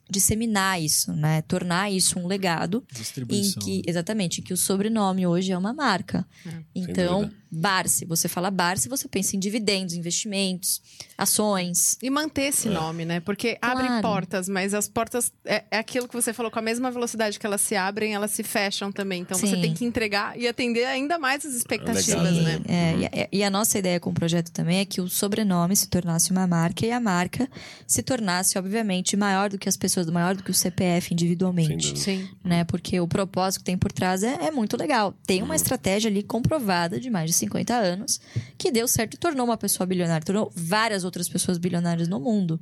[0.10, 1.42] disseminar isso, né?
[1.44, 3.62] Tornar isso um legado em Distribuição.
[3.62, 6.26] que, exatamente, em que o sobrenome hoje é uma marca.
[6.74, 10.82] Então, Barsi, você fala Barsi, você pensa em dividendos, investimentos,
[11.18, 11.98] ações.
[12.02, 13.20] E manter esse nome, né?
[13.20, 14.02] Porque abre Claro.
[14.02, 17.46] portas, mas as portas é, é aquilo que você falou, com a mesma velocidade que
[17.46, 19.22] elas se abrem, elas se fecham também.
[19.22, 19.62] Então você Sim.
[19.62, 22.44] tem que entregar e atender ainda mais as expectativas, Legal.
[22.44, 22.62] né?
[22.68, 25.76] É, e a- e, a nossa ideia com o projeto também é que o sobrenome
[25.76, 27.50] se tornasse uma marca e a marca
[27.86, 31.98] se tornasse, obviamente, maior do que as pessoas, maior do que o CPF individualmente.
[32.00, 32.28] Sim.
[32.44, 32.64] Né?
[32.64, 35.14] Porque o propósito que tem por trás é, é muito legal.
[35.26, 38.20] Tem uma estratégia ali comprovada de mais de 50 anos
[38.58, 42.60] que deu certo e tornou uma pessoa bilionária, tornou várias outras pessoas bilionárias no mundo.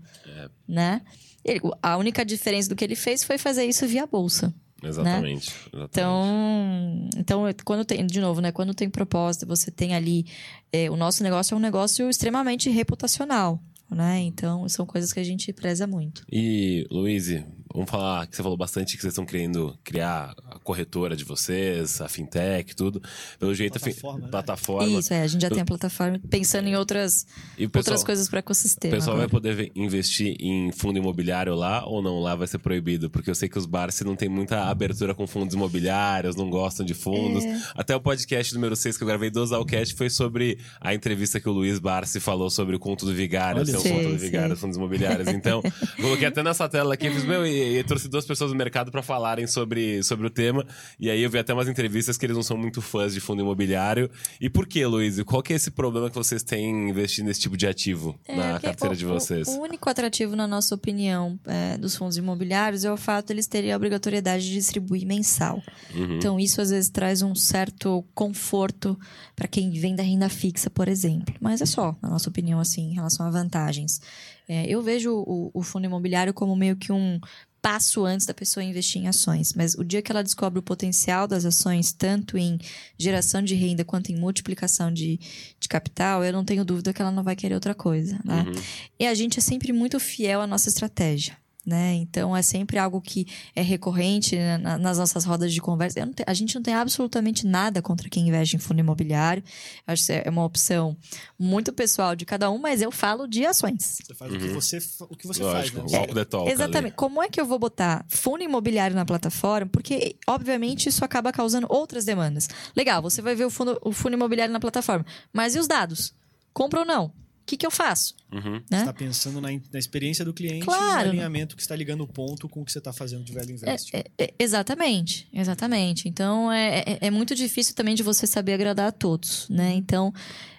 [0.68, 1.02] Né?
[1.44, 4.54] Ele- a única diferença do que ele fez foi fazer isso via bolsa.
[4.84, 5.52] Exatamente.
[5.74, 5.88] exatamente.
[5.90, 8.52] Então, então quando tem, de novo, né?
[8.52, 10.26] Quando tem propósito, você tem ali.
[10.72, 13.60] é, o nosso negócio é um negócio extremamente reputacional,
[13.90, 14.20] né?
[14.20, 16.24] Então, são coisas que a gente preza muito.
[16.32, 17.30] E, Luiz,
[17.74, 22.00] vamos falar que você falou bastante que vocês estão querendo criar a corretora de vocês,
[22.02, 23.02] a fintech, tudo.
[23.40, 24.28] Pelo jeito, fin- Plataforma, né?
[24.32, 25.00] plataforma.
[25.00, 27.26] Isso, é, a gente já tem a plataforma pensando em outras,
[27.58, 28.96] E o pessoal, outras coisas para o o ecossistema.
[28.96, 29.30] pessoal vai agora.
[29.42, 32.20] poder ve- investir em fundo imobiliário lá ou não?
[32.20, 33.10] Lá vai ser proibido?
[33.10, 36.86] Porque eu sei que os Barsi não tem muita abertura com fundos imobiliários, não gostam
[36.86, 37.44] de fundos.
[37.44, 37.62] É.
[37.76, 41.50] Até o podcast número 6 que eu gravei do Zalcast foi sobre a entrevista que
[41.50, 43.90] o Luiz Barsi falou sobre o conto do Vigário, ser um só.
[43.90, 45.28] conto do Vigário, fundos imobiliários.
[45.30, 45.62] Então,
[46.02, 49.02] coloquei até nessa tela aqui, fiz, meu, e, e trouxe duas pessoas do mercado para
[49.02, 50.66] falarem sobre, sobre o tema.
[51.00, 53.42] E aí eu vi até umas entrevistas que eles não são muito fãs de fundo
[53.42, 54.10] imobiliário.
[54.40, 55.22] E por que, Luiz?
[55.24, 58.60] Qual que é esse problema que vocês têm investindo nesse tipo de ativo É, na
[58.60, 59.48] carteira o- de o- vocês?
[59.48, 63.48] O, único atrativo, na nossa opinião, é, dos fundos imobiliários é o fato de eles
[63.48, 65.62] terem a obrigatoriedade de distribuir mensal.
[65.94, 66.18] Uhum.
[66.18, 69.00] Então, isso às vezes traz um certo conforto
[69.36, 71.34] para quem vem da renda fixa, por exemplo.
[71.40, 74.02] Mas é só, na nossa opinião, assim, em relação a vantagens.
[74.48, 77.20] É, eu vejo o, o fundo imobiliário como meio que um
[77.66, 79.54] passo antes da pessoa investir em ações.
[79.56, 82.60] Mas o dia que ela descobre o potencial das ações, tanto em
[82.96, 85.20] geração de renda quanto em multiplicação de,
[85.60, 88.46] de capital, eu não tenho dúvida que ela não vai querer outra coisa, né?
[88.48, 88.62] Uhum.
[89.00, 91.36] E a gente é sempre muito fiel à nossa estratégia.
[91.66, 91.94] Né?
[91.96, 93.26] Então é sempre algo que
[93.56, 96.00] é recorrente né, na- nas nossas rodas de conversa.
[96.00, 99.44] Eu não te- a gente não tem absolutamente nada contra quem investe em fundo imobiliário.
[99.88, 100.96] Acho que é uma opção
[101.40, 103.98] muito pessoal de cada um, mas eu falo de ações.
[104.06, 104.78] Você faz o que você,
[105.10, 105.98] o que você Lógico, faz, né?
[105.98, 106.94] walk the talk Exatamente.
[106.96, 109.68] Como é que eu vou botar fundo imobiliário na plataforma?
[109.72, 112.48] Porque, obviamente, isso acaba causando outras demandas.
[112.76, 115.04] Legal, você vai ver o fundo, o fundo imobiliário na plataforma.
[115.34, 116.14] Mas e os dados?
[116.54, 117.12] Compra ou não?
[117.46, 118.16] Que, que eu faço?
[118.32, 118.54] Uhum.
[118.54, 118.62] Né?
[118.70, 120.84] Você está pensando na, na experiência do cliente Claro.
[120.84, 123.32] e no alinhamento que está ligando o ponto com o que você está fazendo de
[123.34, 123.96] Value Invest.
[123.96, 126.08] É, é, exatamente, exatamente.
[126.10, 129.74] Então é, é, é muito difícil também de você saber agradar a todos, né?
[129.74, 130.14] Então,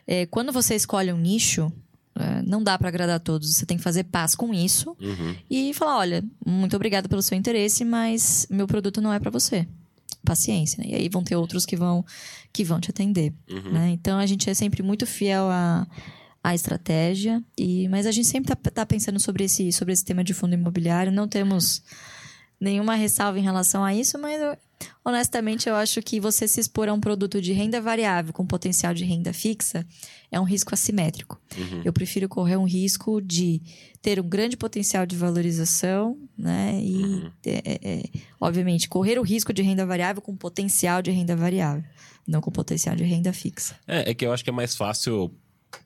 [0.07, 1.73] é, quando você escolhe um nicho,
[2.15, 3.53] é, não dá para agradar a todos.
[3.55, 5.35] Você tem que fazer paz com isso Uhum.
[5.51, 9.67] e falar: olha, muito obrigada pelo seu interesse, mas meu produto não é para você.
[10.25, 10.91] Paciência, né?
[10.91, 12.05] E aí vão ter outros que vão
[12.53, 13.73] que vão te atender, Uhum.
[13.73, 13.91] né?
[13.91, 15.87] Então a gente é sempre muito fiel à,
[16.49, 20.23] à estratégia e mas a gente sempre tá, tá pensando sobre esse sobre esse tema
[20.23, 21.11] de fundo imobiliário.
[21.11, 21.83] Não temos
[22.61, 24.57] nenhuma ressalva em relação a isso, mas eu-
[25.05, 28.95] honestamente eu acho que você se expor a um produto de renda variável com potencial
[28.95, 29.85] de renda fixa
[30.31, 31.39] é um risco assimétrico.
[31.59, 31.83] Uhum.
[31.85, 33.61] Eu prefiro correr um risco de
[34.01, 36.79] ter um grande potencial de valorização, né?
[36.83, 37.31] E, Uhum.
[37.45, 38.03] é, é, é,
[38.41, 41.85] obviamente, correr o risco de renda variável com potencial de renda variável,
[42.27, 43.77] não com potencial de renda fixa.
[43.87, 45.31] É, é que eu acho que é mais fácil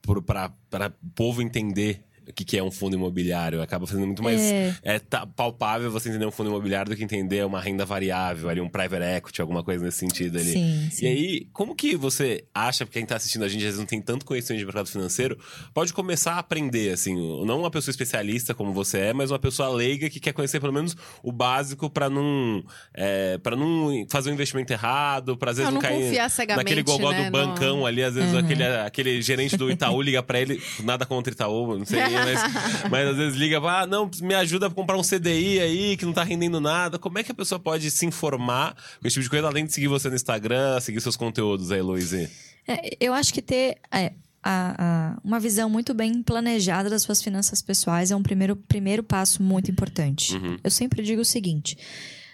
[0.03, 0.53] para
[0.87, 3.61] o povo entender o que, que é um fundo imobiliário.
[3.63, 4.75] Acaba fazendo muito mais É.
[4.83, 8.61] é, tá palpável você entender um fundo imobiliário do que entender uma renda variável, ali,
[8.61, 10.53] um private equity, alguma coisa nesse sentido ali.
[10.53, 11.05] Sim, sim.
[11.05, 13.87] E aí, como que você acha, porque quem tá assistindo a gente às vezes não
[13.87, 15.39] tem tanto conhecimento de mercado financeiro,
[15.75, 17.15] pode começar a aprender, assim,
[17.45, 20.73] não uma pessoa especialista como você é, mas uma pessoa leiga que quer conhecer pelo
[20.73, 22.63] menos o básico para não
[22.95, 26.15] é, para não fazer um investimento errado, para às vezes Não, não, cair
[26.57, 30.23] naquele gogó né, do bancão no- ali, às vezes aquele, aquele gerente do Itaú liga
[30.23, 34.35] para ele, nada contra Itaú, não sei, mas, mas às vezes liga, ah, não, me
[34.35, 36.99] ajuda a comprar um CDI aí que não tá rendendo nada.
[36.99, 39.73] Como é que a pessoa pode se informar com esse tipo de coisa, além de
[39.73, 42.29] seguir você no Instagram, seguir seus conteúdos aí, Luizy?
[42.67, 47.23] É, eu acho que ter é, a- a- uma visão muito bem planejada das suas
[47.23, 50.35] finanças pessoais é um primeiro, primeiro passo muito importante.
[50.37, 50.57] Uhum.
[50.63, 51.77] Eu sempre digo o seguinte: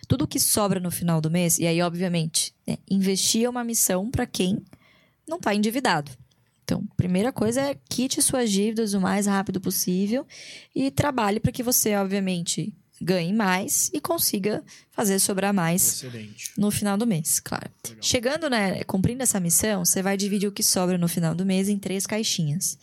[0.09, 4.11] tudo que sobra no final do mês, e aí, obviamente, né, investir é uma missão
[4.11, 4.63] para quem
[5.29, 6.11] não está endividado.
[6.67, 10.27] Então, primeira coisa é quite suas dívidas o mais rápido possível
[10.75, 16.51] e trabalhe para que você, obviamente, ganhe mais e consiga fazer sobrar mais Excelente.
[16.59, 17.71] no final do mês, claro.
[18.01, 21.69] Chegando, né, cumprindo essa missão, você vai dividir o que sobra no final do mês
[21.69, 22.77] em três caixinhas.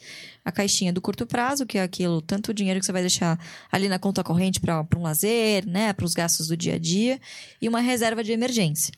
[0.45, 3.37] A caixinha do curto prazo, que é aquilo, tanto o dinheiro que você vai deixar
[3.69, 7.19] ali na conta corrente para um lazer, né, para os gastos do dia a dia,
[7.61, 8.93] e uma reserva de emergência.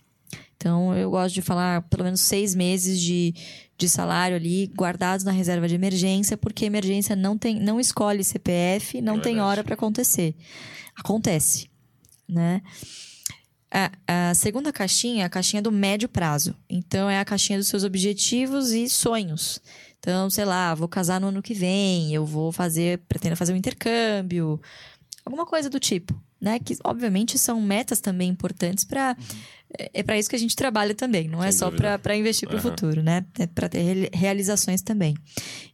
[0.57, 3.33] Então, eu gosto de falar pelo menos seis meses de,
[3.77, 9.01] de salário ali guardados na reserva de emergência, porque emergência não tem, não escolhe CPF,
[9.01, 10.35] não É tem hora para acontecer.
[10.95, 11.69] Acontece,
[12.27, 12.61] né?
[13.71, 16.55] A, a segunda caixinha é a caixinha do médio prazo.
[16.69, 19.59] Então, é a caixinha dos seus objetivos e sonhos.
[19.99, 23.57] Então, sei lá, vou casar no ano que vem, eu vou fazer, pretendo fazer um
[23.57, 24.61] intercâmbio,
[25.25, 26.59] alguma coisa do tipo, né?
[26.59, 29.15] Que, obviamente, são metas também importantes para
[29.93, 31.99] É para isso que a gente trabalha também, não é Sem só dúvida.
[31.99, 32.69] para investir para o Aham.
[32.69, 33.25] futuro, né?
[33.37, 35.15] É para ter reali- realizações também.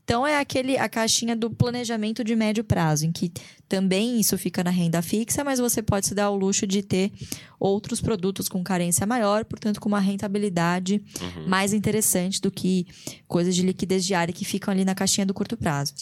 [0.03, 3.31] Então, é aquele a caixinha do planejamento de médio prazo, em que
[3.69, 7.11] também isso fica na renda fixa, mas você pode se dar ao luxo de ter
[7.59, 11.03] outros produtos com carência maior, portanto, com uma rentabilidade
[11.47, 12.87] mais interessante do que
[13.27, 15.93] coisas de liquidez diária que ficam ali na caixinha do curto prazo.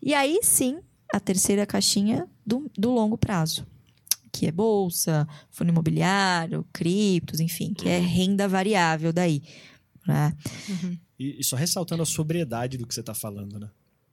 [0.00, 0.78] E aí sim,
[1.12, 3.66] a terceira caixinha do, do longo prazo,
[4.32, 9.42] que é bolsa, fundo imobiliário, criptos, enfim, que é renda variável daí.
[10.06, 10.36] né?
[11.18, 13.68] E, e só ressaltando a sobriedade do que você está falando, né?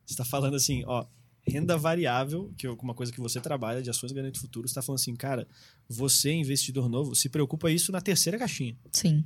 [0.05, 1.05] Você está falando assim, ó,
[1.47, 4.81] renda variável, que é uma coisa que você trabalha de ações garantia futuro, você está
[4.81, 5.47] falando assim, cara,
[5.87, 8.75] você, investidor novo, se preocupa isso na terceira caixinha.
[8.91, 9.23] Sim.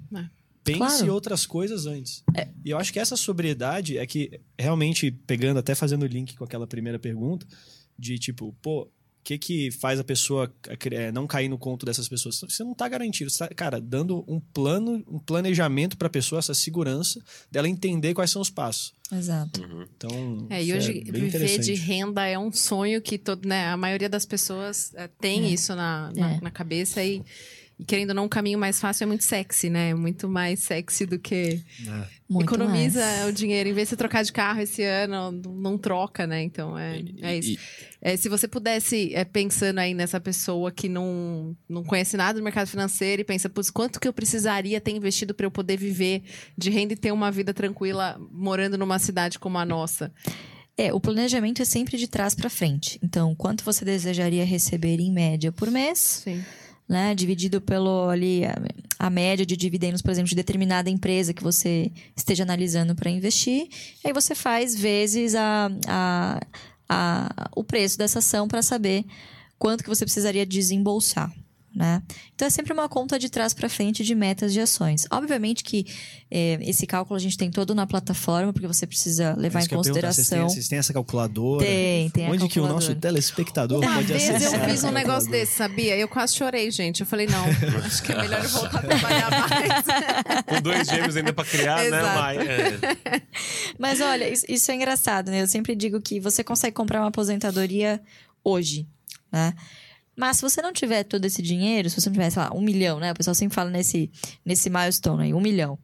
[0.64, 1.06] Pense Claro.
[1.06, 2.24] em outras coisas antes.
[2.64, 6.68] E eu acho que essa sobriedade é que, realmente, pegando, até fazendo link com aquela
[6.68, 7.48] primeira pergunta,
[7.98, 8.90] de tipo, pô,
[9.24, 10.52] que que faz a pessoa
[10.92, 12.40] eh, não cair no conto dessas pessoas?
[12.40, 13.30] Você não tá garantido.
[13.30, 18.14] Você tá, cara, dando um plano, um planejamento para a pessoa, essa segurança dela entender
[18.14, 18.94] quais são os passos.
[19.12, 19.62] Exato.
[19.96, 23.68] Então, É, e isso hoje bem viver de renda é um sonho que todo, né,
[23.68, 25.50] a maioria das pessoas é, tem É.
[25.50, 26.42] isso na, na, É.
[26.42, 27.22] na cabeça e,
[27.80, 29.94] e querendo ou não, um caminho mais fácil é muito sexy, né?
[29.94, 31.62] Muito mais sexy do que
[32.30, 33.30] Muito economiza mais.
[33.30, 33.70] o dinheiro.
[33.70, 36.44] Em vez de você trocar de carro esse ano, não, não troca, né?
[36.44, 37.52] Então é, é isso.
[37.52, 37.60] E-
[38.02, 42.44] É, se você pudesse, é, pensando aí nessa pessoa que não, não conhece nada do
[42.44, 46.24] mercado financeiro e pensa, putz, quanto que eu precisaria ter investido para eu poder viver
[46.58, 50.12] de renda e ter uma vida tranquila morando numa cidade como a nossa?
[50.78, 52.98] É, o planejamento é sempre de trás para frente.
[53.04, 56.42] Então, quanto você desejaria receber em média por mês, Sim.
[56.90, 57.14] Né?
[57.16, 58.56] Dividido pelo ali a,
[58.98, 63.70] a média de dividendos, por exemplo, de determinada empresa que você esteja analisando para investir.
[64.04, 66.40] Aí você faz vezes a, a,
[66.90, 69.06] a- o preço dessa ação para saber
[69.60, 71.32] quanto que você precisaria desembolsar.
[71.74, 72.02] Né?
[72.34, 75.06] Então é sempre uma conta de trás para frente de metas de ações.
[75.12, 75.86] Obviamente que
[76.30, 79.76] é, esse cálculo a gente tem todo na plataforma, porque você precisa levar Isso em
[79.76, 80.50] consideração.
[80.50, 81.66] vocês têm essa calculadora?
[81.66, 84.64] Tem, tem a Onde que o nosso telespectador Uma pode vez acessar?
[84.64, 85.96] eu fiz um negócio desse, sabia?
[85.98, 87.02] Eu quase chorei, gente.
[87.02, 87.46] Eu falei, não,
[87.86, 90.46] acho que é melhor eu voltar a trabalhar mais.
[90.46, 92.20] Com dois gêmeos ainda pra criar, né, Exato.
[92.20, 92.38] Mai?
[92.38, 93.22] É.
[93.78, 95.42] Mas olha, isso, isso é engraçado, né?
[95.42, 98.02] Eu sempre digo que você consegue comprar uma aposentadoria
[98.44, 98.88] hoje,
[99.32, 99.54] né?
[100.20, 102.60] Mas se você não tiver todo esse dinheiro, se você não tiver, sei lá, um
[102.60, 103.14] milhão, né?
[103.14, 104.12] O pessoal sempre fala nesse,
[104.44, 105.80] nesse milestone aí, um milhão.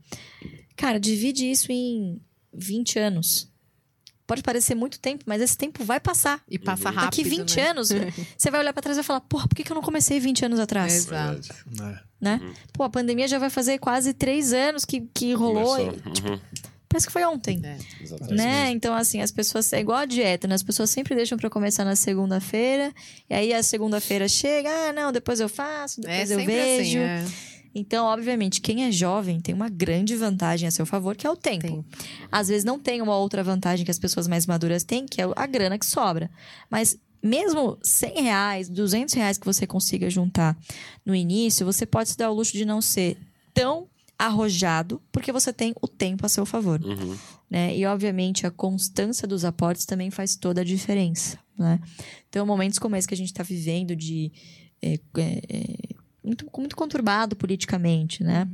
[0.76, 2.20] Cara, divide isso em
[2.54, 3.50] 20 anos.
[4.28, 6.44] Pode parecer muito tempo, mas esse tempo vai passar.
[6.50, 7.24] E passa rápido.
[7.24, 7.70] Daqui 20 né?
[7.70, 7.90] anos,
[8.38, 10.20] você vai olhar pra trás e vai falar, porra, por que, que eu não comecei
[10.20, 10.94] 20 anos atrás?
[10.94, 11.56] Exato.
[11.82, 12.00] É.
[12.20, 12.42] Né?
[12.74, 15.78] Pô, a pandemia já vai fazer quase três anos que, que rolou.
[15.78, 15.94] Começou.
[15.94, 16.40] e, Uhum.
[16.96, 17.62] Parece que foi ontem.
[17.64, 17.78] É.
[18.02, 18.36] Exatamente.
[18.38, 18.70] Né?
[18.72, 19.72] Então, assim, as pessoas.
[19.74, 20.56] É igual a dieta, né?
[20.56, 22.94] As pessoas sempre deixam pra começar na segunda-feira.
[23.30, 27.00] E aí a segunda-feira chega, ah, não, depois eu faço, É depois eu sempre vejo.
[27.00, 27.26] assim, é.
[27.78, 31.36] Então, obviamente, quem é jovem tem uma grande vantagem a seu favor, que é o
[31.36, 31.68] tempo.
[31.68, 31.86] Tempo.
[32.32, 35.26] Às vezes não tem uma outra vantagem que as pessoas mais maduras têm, que é
[35.36, 36.32] a grana que sobra.
[36.70, 40.58] Mas mesmo 100 reais, 200 reais que você consiga juntar
[41.06, 43.18] no início, você pode se dar o luxo de não ser
[43.54, 46.82] tão arrojado, porque você tem o tempo a seu favor.
[46.84, 47.18] Uhum.
[47.50, 47.76] né?
[47.76, 51.80] E, obviamente, a constância dos aportes também faz toda a diferença, né?
[52.30, 54.32] Então, momentos como esse que a gente está vivendo de...
[54.82, 55.00] é, é,
[55.50, 55.76] é,
[56.24, 58.48] muito, muito conturbado politicamente, né?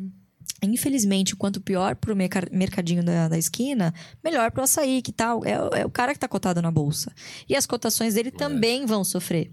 [0.64, 3.94] Infelizmente, quanto pior pro merca- mercadinho da, da esquina,
[4.24, 5.44] melhor pro açaí, que tal?
[5.46, 7.12] É, o- é o cara que tá cotado na bolsa.
[7.50, 9.52] E as cotações dele também vão sofrer.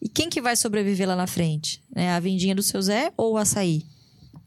[0.00, 1.82] E quem que vai sobreviver lá na frente?
[1.94, 2.10] Né?
[2.10, 3.84] A vendinha do seu Zé ou o açaí?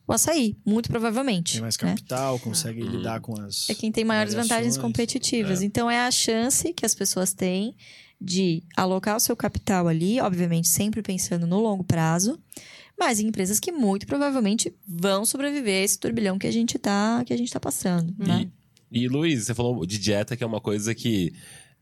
[0.08, 1.54] O açaí, muito provavelmente.
[1.54, 1.90] Tem mais né?
[1.90, 3.70] capital, consegue lidar com as.
[3.70, 4.82] É quem tem maiores vantagens variações.
[4.82, 5.62] competitivas.
[5.62, 7.76] Então, é a chance que as pessoas têm
[8.20, 12.40] de alocar o seu capital ali, obviamente sempre pensando no longo prazo,
[12.98, 17.24] mas em empresas que muito provavelmente vão sobreviver a esse turbilhão que a gente tá,
[17.26, 18.50] que a gente tá passando, né?
[18.92, 21.34] E, Luiz, você falou de dieta, que é uma coisa que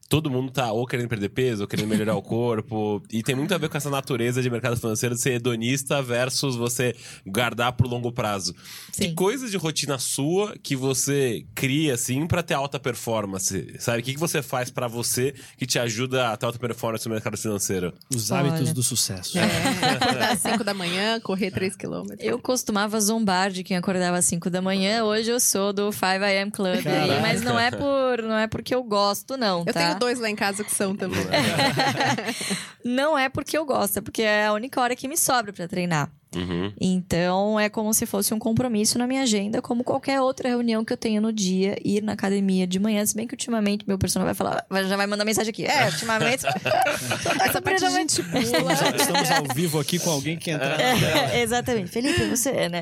[0.08, 3.02] todo mundo tá ou querendo perder peso, ou querendo melhorar o corpo.
[3.12, 6.56] E tem muito a ver com essa natureza de mercado financeiro de ser hedonista versus
[6.56, 8.54] você guardar pro longo prazo.
[8.92, 9.16] Que Sim.
[9.16, 13.76] coisa de rotina sua que você cria, assim, pra ter alta performance?
[13.80, 14.00] Sabe?
[14.00, 17.14] O que, que você faz pra você que te ajuda a ter alta performance no
[17.14, 17.94] mercado financeiro?
[18.14, 18.74] Os hábitos Olha.
[18.74, 19.38] do sucesso.
[19.38, 19.44] É,
[19.96, 22.20] acordar às 5 da manhã, correr 3 quilômetros.
[22.22, 26.06] Eu costumava zombar de quem acordava às 5 da manhã, hoje eu sou do 5
[26.06, 29.95] AM Club aí, mas não é por, não é porque eu gosto não, Eu tá?
[30.00, 31.20] Dois lá em casa que são também.
[32.84, 35.68] Não é porque eu gosto, é porque é a única hora que me sobra pra
[35.68, 36.10] treinar.
[36.36, 36.72] Uhum.
[36.80, 40.92] Então, é como se fosse um compromisso na minha agenda, como qualquer outra reunião que
[40.94, 43.06] eu tenho no dia, ir na academia de manhã.
[43.06, 45.66] Se bem que ultimamente meu personal vai falar, vai- já vai mandar mensagem aqui.
[45.66, 46.44] É, ultimamente.
[47.48, 48.42] Essa parte a gente pula.
[48.74, 51.34] Estamos, estamos ao vivo aqui com alguém que entra na tela.
[51.34, 51.90] É, exatamente.
[51.90, 52.82] Felipe, você é, né?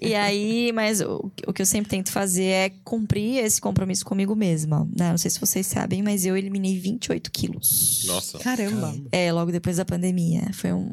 [0.00, 4.34] E aí, mas o, o que eu sempre tento fazer é cumprir esse compromisso comigo
[4.34, 4.88] mesma.
[4.96, 5.10] Né?
[5.10, 8.04] Não sei se vocês sabem, mas eu eliminei 28 quilos.
[8.06, 8.38] Nossa.
[8.38, 8.94] Caramba.
[9.10, 10.42] É, logo depois da pandemia.
[10.52, 10.92] Foi um-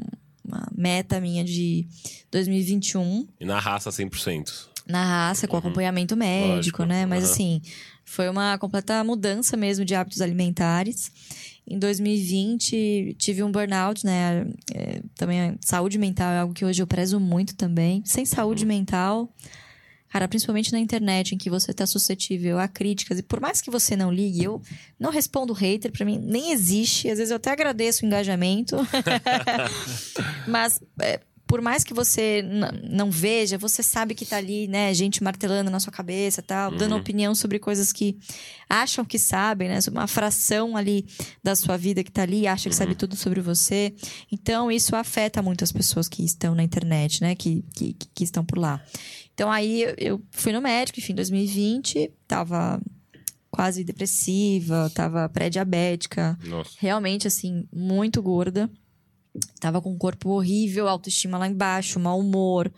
[0.49, 1.87] uma meta minha de
[2.31, 3.27] 2021.
[3.39, 4.67] E na raça 100%.
[4.87, 7.05] na raça, com acompanhamento médico, Lógico, né?
[7.05, 7.31] Mas aham.
[7.31, 7.61] assim,
[8.03, 11.11] foi uma completa mudança mesmo de hábitos alimentares.
[11.67, 14.47] Em 2020, tive um burnout, né?
[14.73, 18.01] É, também saúde mental é algo que hoje eu prezo muito também.
[18.05, 19.31] Sem saúde mental,
[20.09, 23.71] cara, principalmente na internet, em que você tá suscetível a críticas, e por mais que
[23.71, 24.61] você não ligue, eu
[24.99, 27.09] não respondo hater, pra mim nem existe.
[27.09, 28.75] Às vezes eu até agradeço o engajamento.
[30.47, 31.19] Mas é,
[31.49, 32.43] por mais que você
[32.89, 36.91] não veja, você sabe que tá ali, né, gente martelando na sua cabeça, tal, dando
[36.99, 38.15] opinião sobre coisas que
[38.69, 41.07] acham que sabem, né, uma fração ali
[41.43, 43.91] da sua vida que tá ali, acha que sabe tudo sobre você.
[44.31, 48.45] Então, isso afeta muito as pessoas que estão na internet, né, que, que, que estão
[48.45, 48.79] por lá.
[49.33, 52.79] Então, aí eu- fui no médico, enfim, em 2020, tava
[53.49, 56.37] quase depressiva, tava pré-diabética,
[56.77, 58.69] realmente, assim, muito gorda.
[59.59, 62.71] Tava com um corpo horrível, autoestima lá embaixo, mau humor.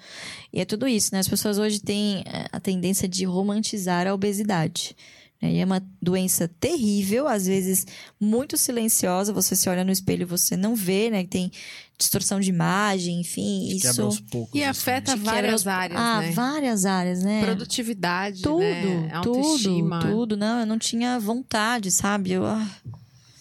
[0.51, 1.19] E é tudo isso, né?
[1.19, 4.95] As pessoas hoje têm eh, a tendência de romantizar a obesidade.
[5.41, 5.53] né?
[5.53, 7.87] E é uma doença terrível, às vezes
[8.19, 9.31] muito silenciosa.
[9.31, 11.23] Você se olha no espelho e você não vê, né?
[11.23, 11.49] Tem
[11.97, 13.69] distorção de imagem, enfim.
[13.69, 14.53] Isso aos poucos.
[14.53, 14.69] E assim.
[14.69, 16.31] afeta várias áreas, ah, né?
[16.31, 17.41] várias áreas, né?
[17.43, 19.09] Produtividade, tudo, né?
[19.21, 19.99] tudo, Autoestima.
[20.01, 20.35] tudo.
[20.35, 22.31] Não, eu não tinha vontade, sabe?
[22.33, 22.69] Eu ah,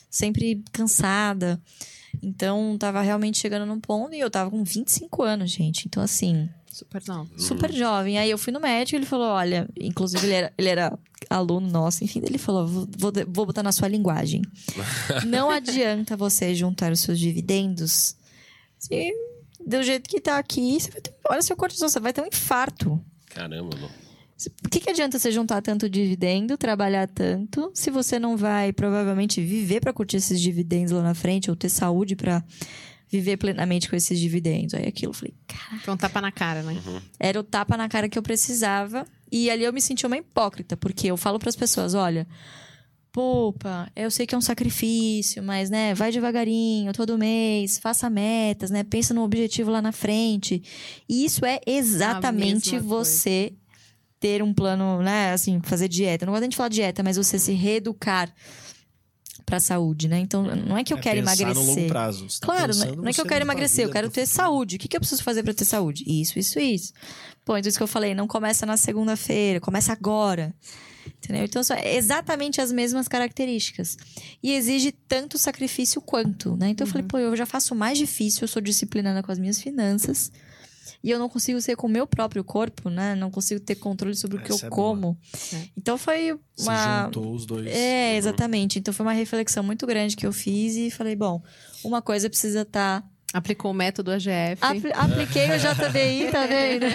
[0.08, 1.60] sempre cansada.
[2.22, 5.86] Então, tava realmente chegando num ponto e eu tava com 25 anos, gente.
[5.86, 7.28] Então, assim, Super não.
[7.36, 8.18] super jovem.
[8.18, 10.98] Aí eu fui no médico e ele falou: olha, inclusive ele era, ele era
[11.28, 14.42] aluno nosso, enfim, ele falou: vou, vou, vou botar na sua linguagem.
[15.26, 18.16] Não adianta você juntar os seus dividendos
[18.78, 19.12] se
[19.64, 22.26] do jeito que tá aqui, você vai ter, olha seu cortisol, você vai ter um
[22.26, 22.98] infarto.
[23.26, 23.90] Caramba, Lu.
[24.62, 29.42] Por que, que adianta você juntar tanto dividendo, trabalhar tanto, se você não vai provavelmente
[29.42, 32.42] viver para curtir esses dividendos lá na frente ou ter saúde para
[33.10, 34.74] viver plenamente com esses dividendos?
[34.74, 36.80] Aí aquilo, eu falei, cara, Foi um tapa na cara, né?
[37.18, 39.04] era o tapa na cara que eu precisava.
[39.32, 42.26] E ali eu me senti uma hipócrita, porque eu falo para as pessoas, olha,
[43.12, 48.70] poupa, eu sei que é um sacrifício, mas né, vai devagarinho, todo mês, faça metas,
[48.70, 50.62] né, pensa no objetivo lá na frente.
[51.08, 53.60] E isso é exatamente mesma coisa.
[54.20, 56.26] Ter um plano, né, assim, fazer dieta.
[56.26, 58.32] Não gosto nem de falar dieta, mas você se reeducar
[59.46, 60.18] para a saúde, né?
[60.20, 61.54] Então, não é que eu É quero emagrecer.
[61.54, 62.26] no longo prazo.
[62.38, 64.76] Tá Claro, não é- é que eu quero emagrecer, eu quero ter saúde.
[64.76, 66.04] O que, que eu preciso fazer pra ter saúde?
[66.06, 66.92] Isso, isso, isso.
[67.44, 70.54] Pô, então isso que eu falei, não começa na segunda-feira, começa agora.
[71.16, 71.44] Entendeu?
[71.44, 73.96] Então são exatamente as mesmas características.
[74.42, 76.68] E exige tanto sacrifício quanto, né?
[76.68, 76.92] Então eu Uhum.
[76.92, 80.30] falei, pô, eu já faço mais difícil, eu sou disciplinada com as minhas finanças.
[81.02, 83.14] E eu não consigo ser com o meu próprio corpo, né?
[83.14, 85.18] Não consigo ter controle sobre o que Essa eu é como.
[85.52, 85.68] É.
[85.76, 87.04] Então foi Se uma.
[87.04, 87.66] juntou os dois.
[87.66, 88.78] É, exatamente.
[88.78, 91.42] Então foi uma reflexão muito grande que eu fiz e falei, bom,
[91.82, 93.04] uma coisa precisa estar.
[93.32, 94.58] Aplicou o método AGF.
[94.60, 96.86] Apli- apliquei o JDI, tá vendo?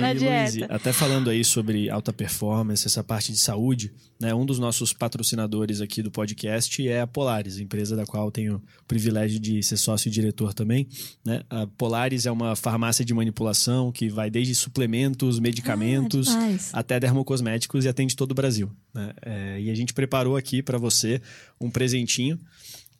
[0.00, 0.50] Na E, dieta.
[0.58, 4.34] Luiz, até falando aí sobre alta performance, essa parte de saúde, né?
[4.34, 8.84] Um dos nossos patrocinadores aqui do podcast é a Polaris, empresa da qual tenho o
[8.88, 10.88] privilégio de ser sócio e diretor também.
[11.24, 11.42] Né?
[11.48, 17.84] A Polaris é uma farmácia de manipulação que vai desde suplementos, medicamentos, Ah, até dermocosméticos
[17.84, 18.68] e atende todo o Brasil.
[18.92, 19.12] né?
[19.24, 21.22] É, e a gente preparou aqui para você
[21.60, 22.36] um presentinho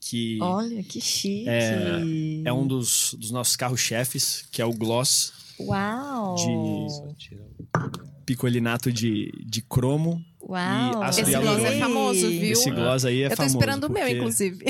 [0.01, 1.47] que Olha, que chique.
[2.45, 6.35] é um dos, dos nossos carros-chefes, que é o Gloss Uau!
[7.17, 7.37] de
[8.25, 10.25] picolinato de, de cromo.
[10.43, 11.05] Uau!
[11.09, 12.53] Esse gloss é famoso, viu?
[12.53, 13.57] Esse gloss aí é eu tô famoso.
[13.57, 14.65] esperando o meu, porque- inclusive.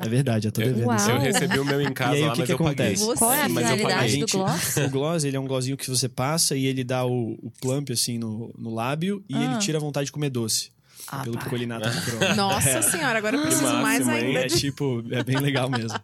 [0.00, 0.86] É verdade, eu tô devendo.
[0.86, 1.10] Uau.
[1.10, 2.86] eu recebi o meu em casa E aí, lá, o que mas que eu paguei.
[2.94, 3.18] acontece?
[3.18, 4.76] Qual é a eu finalidade do gloss?
[4.76, 7.90] O gloss, ele é um glossinho que você passa e ele dá o, o plump,
[7.90, 9.44] assim, no, no lábio e Ah.
[9.44, 10.70] ele tira a vontade de comer doce.
[11.12, 12.34] Ah, pelo picolinato de cromo.
[12.36, 15.98] Nossa senhora, agora eu preciso máximo, mais ainda É de tipo, é bem legal mesmo.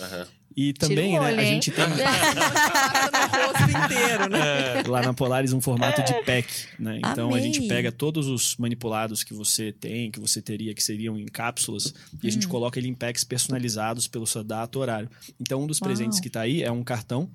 [0.00, 0.26] Aham.
[0.56, 4.82] E também, o né, olho, a gente tem no rosto inteiro, né?
[4.88, 6.48] lá na Polaris um formato de pack,
[6.78, 6.98] né?
[6.98, 7.68] Então a gente Amei.
[7.68, 12.26] pega todos os manipulados que você tem, que você teria, que seriam em cápsulas, e
[12.26, 12.50] a gente Hum.
[12.50, 15.08] coloca ele em packs personalizados pelo seu data horário.
[15.38, 15.88] Então um dos Uau.
[15.88, 17.30] presentes que tá aí é um cartão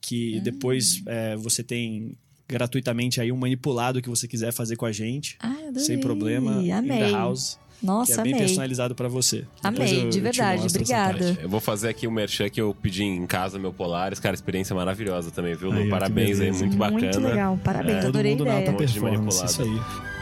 [0.00, 2.16] que depois é, você tem
[2.48, 5.80] gratuitamente aí um manipulado que você quiser fazer com a gente, Ah, adorei.
[5.84, 6.98] sem problema, in Amei.
[6.98, 8.44] the house, que Nossa, é bem amei.
[8.46, 9.44] personalizado para você.
[9.62, 11.38] Amei, eu- de verdade, obrigada.
[11.42, 14.20] Eu vou fazer aqui o merchan que eu pedi em casa, meu Polaris.
[14.20, 15.82] Cara, experiência maravilhosa também, viu, Lu?
[15.84, 17.00] Que Parabéns aí, muito bacana.
[17.00, 18.70] Muito legal, parabéns, Todo adorei a mundo na ideia.
[18.70, 20.13] alta Um de performance, isso aí.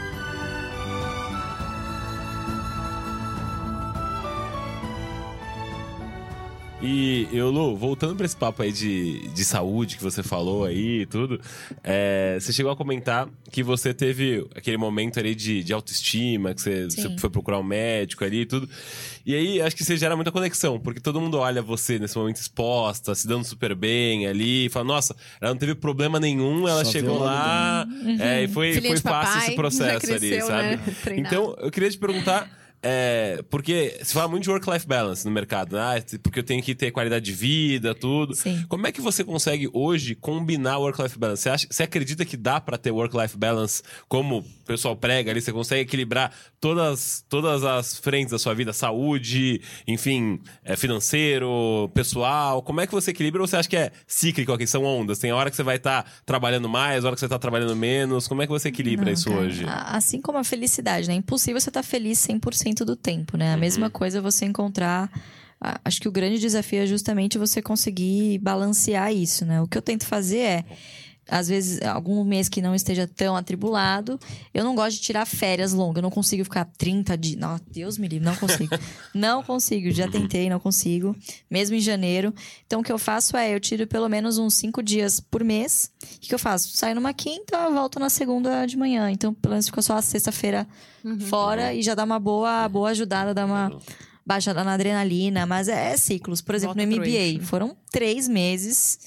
[6.85, 11.03] E eu, Lu, voltando pra esse papo aí de, de saúde que você falou aí
[11.03, 11.39] e tudo,
[11.81, 16.61] é, você chegou a comentar que você teve aquele momento ali de, de autoestima, que
[16.61, 18.67] você, você foi procurar um médico ali e tudo.
[19.25, 22.35] E aí acho que você gera muita conexão, porque todo mundo olha você nesse momento
[22.35, 26.83] exposta, se dando super bem ali, e fala, nossa, ela não teve problema nenhum, ela
[26.83, 27.87] Só chegou lá,
[28.19, 30.67] é, e foi, Filhinha foi fácil papai, esse processo já ali, cresceu, sabe?
[30.67, 30.81] né?
[31.15, 32.62] Então, eu queria te perguntar.
[32.85, 35.81] É, porque se fala muito de work-life balance no mercado, né?
[35.81, 38.35] Ah, porque eu tenho que ter qualidade de vida, tudo.
[38.35, 38.65] Sim.
[38.67, 41.43] Como é que você consegue hoje combinar work-life balance?
[41.43, 45.39] Você, acha, você acredita que dá pra ter work-life balance como o pessoal prega ali?
[45.41, 48.73] Você consegue equilibrar todas, todas as frentes da sua vida?
[48.73, 52.61] Saúde, enfim, é, financeiro, pessoal.
[52.61, 54.67] Como é que você equilibra ou você acha que é cíclico aqui?
[54.67, 55.19] São ondas?
[55.19, 58.27] Tem hora que você vai estar trabalhando mais, hora que você tá trabalhando menos.
[58.27, 59.63] Como é que você equilibra Não, isso cara, hoje?
[59.65, 61.13] a- Assim como a felicidade, né?
[61.13, 63.53] É impossível você estar feliz 100% do tempo, né?
[63.53, 65.11] A mesma coisa é você encontrar.
[65.85, 69.61] Acho que o grande desafio é justamente você conseguir balancear isso, né?
[69.61, 70.65] O que eu tento fazer é.
[71.29, 74.19] Às vezes, algum mês que não esteja tão atribulado,
[74.53, 75.97] eu não gosto de tirar férias longas.
[75.97, 77.39] Eu não consigo ficar 30 dias.
[77.39, 78.75] Não, Deus me livre, não consigo.
[79.13, 81.15] não consigo, já tentei, não consigo.
[81.49, 82.33] Mesmo em janeiro.
[82.65, 85.91] Então, o que eu faço é, eu tiro pelo menos uns 5 dias por mês.
[86.17, 86.75] O que eu faço?
[86.75, 89.09] Saio numa quinta, volto na segunda de manhã.
[89.09, 90.67] Então, pelo menos fica só a sexta-feira
[91.29, 93.71] fora e já dá uma boa, boa ajudada, dá uma
[94.25, 95.45] baixada na adrenalina.
[95.45, 96.41] Mas é, é ciclos.
[96.41, 97.45] Por exemplo, Volta no MBA, eixo.
[97.45, 98.99] foram três meses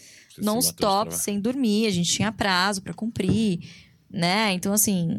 [0.45, 1.87] Matou de sem dormir.
[1.87, 3.61] A gente tinha prazo pra cumprir,
[4.11, 4.53] né?
[4.53, 5.19] Então, assim...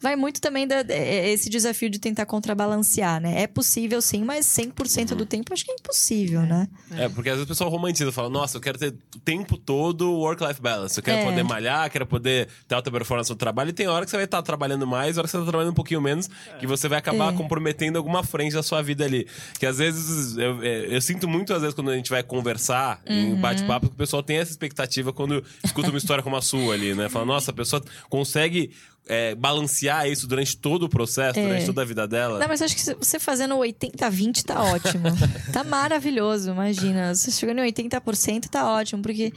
[0.00, 3.42] vai muito também da, é, esse desafio de tentar contrabalancear, né?
[3.42, 6.68] É possível sim, mas 100% do tempo acho que é impossível, né?
[6.96, 10.10] É, porque às vezes o pessoal romantiza, fala, nossa, eu quero ter o tempo todo
[10.12, 10.98] work-life balance.
[10.98, 11.24] Eu quero É.
[11.24, 13.70] poder malhar, quero poder ter alta performance no trabalho.
[13.70, 15.74] E tem hora que você vai estar trabalhando mais, hora que você tá trabalhando um
[15.74, 16.28] pouquinho menos,
[16.58, 17.36] que você vai acabar É.
[17.36, 19.26] comprometendo alguma frente da sua vida ali.
[19.58, 23.00] Que às vezes, eu, é, eu sinto muito, às vezes, quando a gente vai conversar
[23.06, 23.40] em Uhum.
[23.40, 26.94] bate-papo, que o pessoal tem essa expectativa quando escuta uma história como a sua ali,
[26.94, 27.08] né?
[27.08, 28.70] Fala, nossa, a pessoa consegue
[29.12, 31.42] é, balancear isso durante todo o processo, É.
[31.42, 32.38] durante toda a vida dela.
[32.38, 35.04] Não, mas acho que você fazendo 80-20 tá ótimo.
[35.52, 37.12] tá maravilhoso, imagina.
[37.14, 39.32] Você chegando em 80% tá ótimo, porque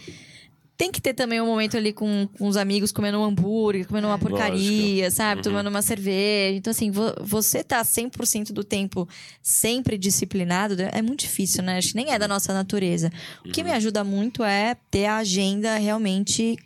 [0.76, 4.08] tem que ter também um momento ali com, com os amigos comendo um hambúrguer, comendo
[4.08, 5.42] uma porcaria, sabe?
[5.42, 6.58] Tomando uma cerveja.
[6.58, 9.08] Então, assim, vo- você tá 100% do tempo
[9.42, 11.78] sempre disciplinado é muito difícil, né?
[11.78, 13.12] Acho que nem é da nossa natureza.
[13.46, 16.58] O que me ajuda muito é ter a agenda realmente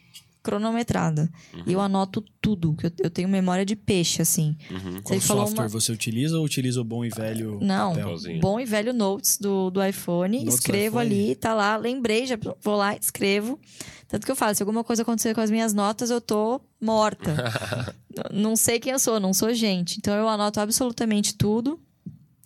[0.47, 1.29] cronometrada.
[1.65, 4.55] E eu anoto tudo, que eu, eu tenho memória de peixe, assim.
[4.71, 5.01] Uhum.
[5.03, 8.03] Qual Você falou software uma- você utiliza ou utiliza o bom e velho Não, papel?
[8.05, 8.39] Papelzinho.
[8.39, 10.37] bom e velho Notes do, do iPhone.
[10.37, 11.21] Notes do escrevo iPhone.
[11.23, 13.59] ali, tá lá, lembrei, já vou lá, escrevo.
[14.07, 17.35] Tanto que eu falo, se alguma coisa acontecer com as minhas notas, eu tô morta.
[18.33, 19.97] Não sei quem eu sou, não sou gente.
[19.99, 21.79] Então eu anoto absolutamente tudo.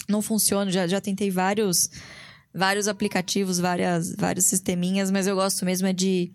[0.09, 1.89] Não funciona, já, já tentei vários,
[2.53, 6.31] vários aplicativos, várias, vários sisteminhas, mas eu gosto mesmo é de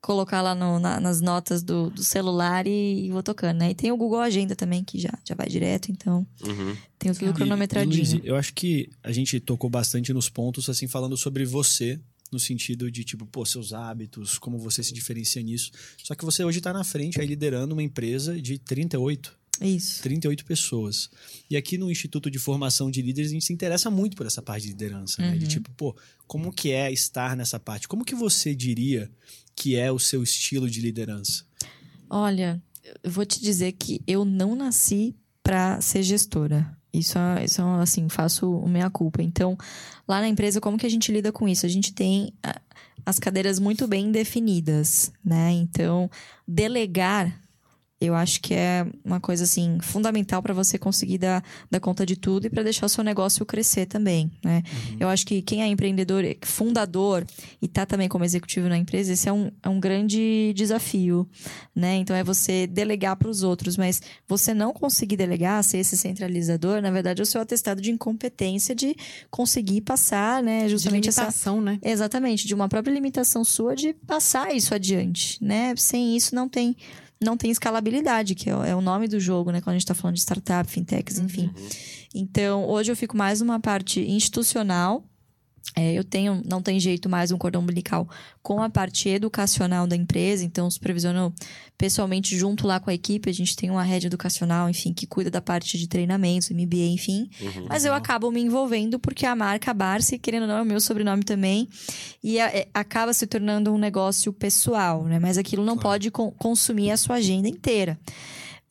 [0.00, 3.70] colocar lá no- na- nas notas do, do celular e, e vou tocando, né?
[3.70, 6.76] E tem o Google Agenda também, que já, já vai direto, então Uhum.
[6.98, 7.94] tenho tudo E, cronometradinho.
[7.96, 12.00] Luiz, eu acho que a gente tocou bastante nos pontos, assim, falando sobre você,
[12.32, 15.70] no sentido de, tipo, pô, seus hábitos, como você se diferencia nisso.
[16.02, 20.00] Só que você hoje tá na frente, aí liderando uma empresa de 38, Isso.
[20.02, 21.10] 38 pessoas.
[21.50, 24.40] E aqui no Instituto de Formação de Líderes, a gente se interessa muito por essa
[24.40, 25.36] parte de liderança, né?
[25.36, 25.94] De tipo, pô,
[26.26, 27.86] como que é estar nessa parte?
[27.88, 29.10] Como que você diria
[29.60, 31.44] que é o seu estilo de liderança?
[32.08, 32.62] Olha,
[33.04, 36.74] eu vou te dizer que eu não nasci pra ser gestora.
[36.90, 39.22] Isso, é- isso é, assim, faço meia culpa.
[39.22, 39.58] Então,
[40.08, 41.66] lá na empresa, como que a gente lida com isso?
[41.66, 42.58] A gente tem ah,
[43.04, 45.52] as cadeiras muito bem definidas, né?
[45.52, 46.10] Então,
[46.48, 47.38] delegar,
[48.00, 52.16] eu acho que é uma coisa, assim, fundamental para você conseguir dar, dar conta de
[52.16, 54.62] tudo e para deixar o seu negócio crescer também, né?
[54.98, 57.26] Eu acho que quem é empreendedor, fundador
[57.60, 61.28] e tá também como executivo na empresa, esse é um, é um grande desafio,
[61.76, 61.96] né?
[61.96, 66.80] Então é você delegar para os outros, mas você não conseguir delegar, ser esse centralizador,
[66.80, 68.96] na verdade é o seu atestado de incompetência de
[69.30, 70.64] conseguir passar, né?
[70.64, 71.78] De Justamente essa limitação, né?
[71.82, 75.74] Exatamente, de uma própria limitação sua de passar isso adiante, né?
[75.76, 76.74] Sem isso não tem
[77.22, 79.60] não tem escalabilidade, que é o- é o nome do jogo, né?
[79.60, 81.50] Quando a gente está falando de startup, fintechs, enfim.
[82.14, 85.04] Então, hoje eu fico mais numa parte institucional.
[85.76, 88.08] É, eu tenho, não tem jeito mais um cordão umbilical
[88.42, 91.32] com a parte educacional da empresa, então supervisiono
[91.78, 95.30] pessoalmente junto lá com a equipe, a gente tem uma rede educacional, enfim, que cuida
[95.30, 97.30] da parte de treinamentos, MBA, enfim.
[97.68, 100.80] Mas eu acabo me envolvendo porque a marca Barsi, querendo ou não, é o meu
[100.80, 101.68] sobrenome também,
[102.22, 105.18] e a- é- acaba se tornando um negócio pessoal, né?
[105.20, 107.98] Mas aquilo não pode con- consumir a sua agenda inteira.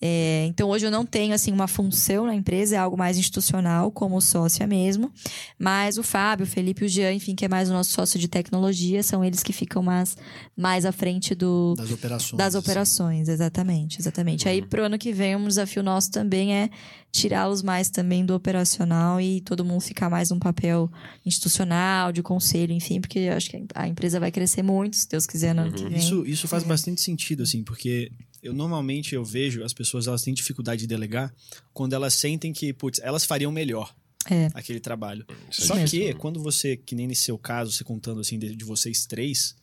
[0.01, 3.91] É, então hoje eu não tenho assim uma função na empresa, é algo mais institucional,
[3.91, 5.11] como sócia mesmo.
[5.57, 8.17] Mas o Fábio, o Felipe e o Jean, enfim, que é mais o nosso sócio
[8.17, 10.15] de tecnologia, são eles que ficam mais,
[10.55, 12.37] mais à frente do, Das operações.
[12.37, 12.65] das assim.
[12.65, 14.47] operações, exatamente, exatamente.
[14.47, 16.69] Aí pro ano que vem um desafio nosso também é
[17.11, 20.89] tirá-los mais também do operacional e todo mundo ficar mais num papel
[21.25, 25.25] institucional, de conselho, enfim, porque eu acho que a empresa vai crescer muito, se Deus
[25.25, 25.97] quiser, no ano que vem.
[25.97, 28.11] Isso, isso faz bastante sentido, assim, porque
[28.41, 31.33] eu normalmente eu vejo as pessoas elas têm dificuldade de delegar
[31.73, 33.93] quando elas sentem que, putz, elas fariam melhor
[34.29, 34.49] É.
[34.53, 35.25] aquele trabalho.
[35.49, 35.89] Isso é Só mesmo.
[35.89, 39.55] que quando você, que nem nesse seu caso, você contando assim de, de vocês três,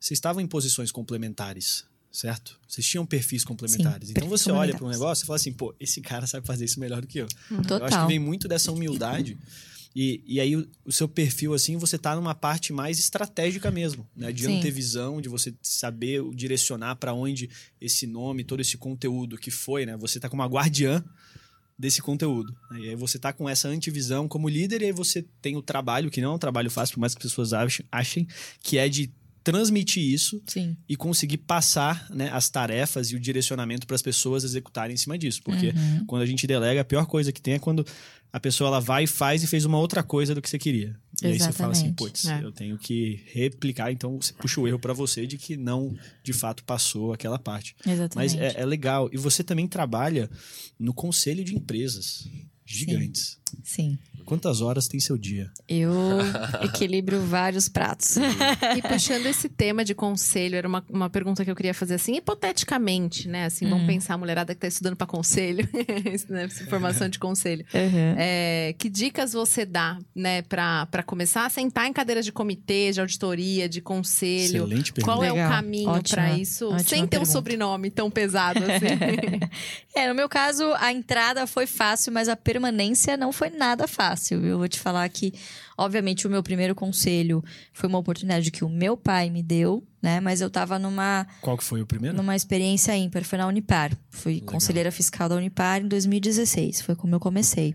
[0.00, 1.84] vocês estavam em posições complementares.
[2.12, 2.58] Certo?
[2.66, 4.08] Vocês tinham perfis complementares.
[4.08, 6.46] Sim, então perfis você olha para um negócio e fala assim, pô, esse cara sabe
[6.46, 7.26] fazer isso melhor do que eu.
[7.50, 8.08] Eu acho que Total.
[8.08, 9.36] vem muito dessa humildade.
[9.98, 14.06] E, e aí, o, o seu perfil, assim, você tá numa parte mais estratégica mesmo,
[14.14, 14.30] né?
[14.30, 14.58] De Sim.
[14.58, 17.48] antevisão, de você saber direcionar para onde
[17.80, 19.96] esse nome, todo esse conteúdo que foi, né?
[19.96, 21.02] Você tá como uma guardiã
[21.78, 22.54] desse conteúdo.
[22.70, 22.80] né?
[22.80, 26.10] E aí você tá com essa antivisão como líder, e aí você tem o trabalho,
[26.10, 28.28] que não é um trabalho fácil, por mais que as pessoas achem, achem
[28.60, 29.10] que é de
[29.46, 30.76] transmitir isso Sim.
[30.88, 35.16] e conseguir passar né, as tarefas e o direcionamento para as pessoas executarem em cima
[35.16, 35.40] disso.
[35.44, 36.04] Porque Uhum.
[36.04, 37.86] quando a gente delega, a pior coisa que tem é quando
[38.32, 40.98] a pessoa ela vai e faz e fez uma outra coisa do que você queria.
[41.22, 41.94] E aí você fala assim, Exatamente.
[41.96, 42.42] putz, É.
[42.42, 43.92] eu tenho que replicar.
[43.92, 47.76] Então você puxa o erro para você de que não, de fato, passou aquela parte.
[47.86, 48.38] Mas Exatamente.
[48.40, 49.08] é, é legal.
[49.12, 50.28] E você também trabalha
[50.76, 52.28] no conselho de empresas.
[52.68, 53.38] Gigantes.
[53.45, 53.45] Sim.
[54.26, 55.48] Quantas horas tem seu dia?
[55.68, 56.18] Eu
[56.60, 58.16] equilibro vários pratos.
[58.76, 62.16] E puxando esse tema de conselho, era uma, uma pergunta que eu queria fazer assim,
[62.16, 63.44] hipoteticamente, né?
[63.44, 65.68] Assim, vamos pensar a mulherada que tá estudando para conselho,
[66.28, 66.48] né?
[66.68, 67.64] formação de conselho.
[67.72, 68.14] Uhum.
[68.18, 73.00] É, que dicas você dá, né, para começar a sentar em cadeiras de comitê, de
[73.00, 74.64] auditoria, de conselho?
[74.64, 75.14] Excelente pergunta.
[75.14, 75.50] Qual é o Legal.
[75.50, 77.30] caminho para isso, ótima sem ter um pergunta.
[77.30, 78.86] sobrenome tão pesado assim?
[79.94, 84.44] É, no meu caso, a entrada foi fácil, mas a permanência não foi nada fácil?
[84.44, 85.32] Eu vou te falar que,
[85.76, 90.20] obviamente, o meu primeiro conselho foi uma oportunidade que o meu pai me deu, né?
[90.20, 92.16] Mas eu tava numa, Qual que foi o primeiro?
[92.16, 93.96] numa experiência ímpar, foi na Unipar.
[94.10, 97.74] Fui conselheira fiscal da Unipar em 2016, foi como eu comecei.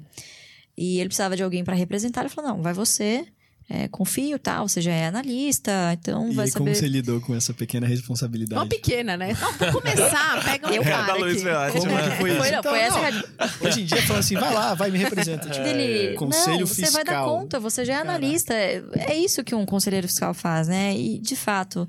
[0.77, 3.25] E ele precisava de alguém para representar, ele falou: não, vai você,
[3.73, 6.75] é, confio, tal, você já é analista, então E vai aí, como saber.
[6.75, 8.59] você lidou com essa pequena responsabilidade?
[8.61, 9.35] Uma pequena, né?
[9.39, 11.81] Não, pra começar, pega um Eu- cara Da Luiz foi ótimo.
[11.81, 12.37] Como que foi isso?
[12.39, 13.67] Foi, não, Então, foi essa não.
[13.69, 15.49] Hoje em dia, fala assim, vai lá, vai, me representa.
[15.49, 16.15] Tipo, dele.
[16.17, 16.85] Conselho não, fiscal.
[16.87, 18.53] você vai dar conta, você já é analista.
[18.53, 20.93] É, é isso que um conselheiro fiscal faz, né?
[20.93, 21.87] E, de fato,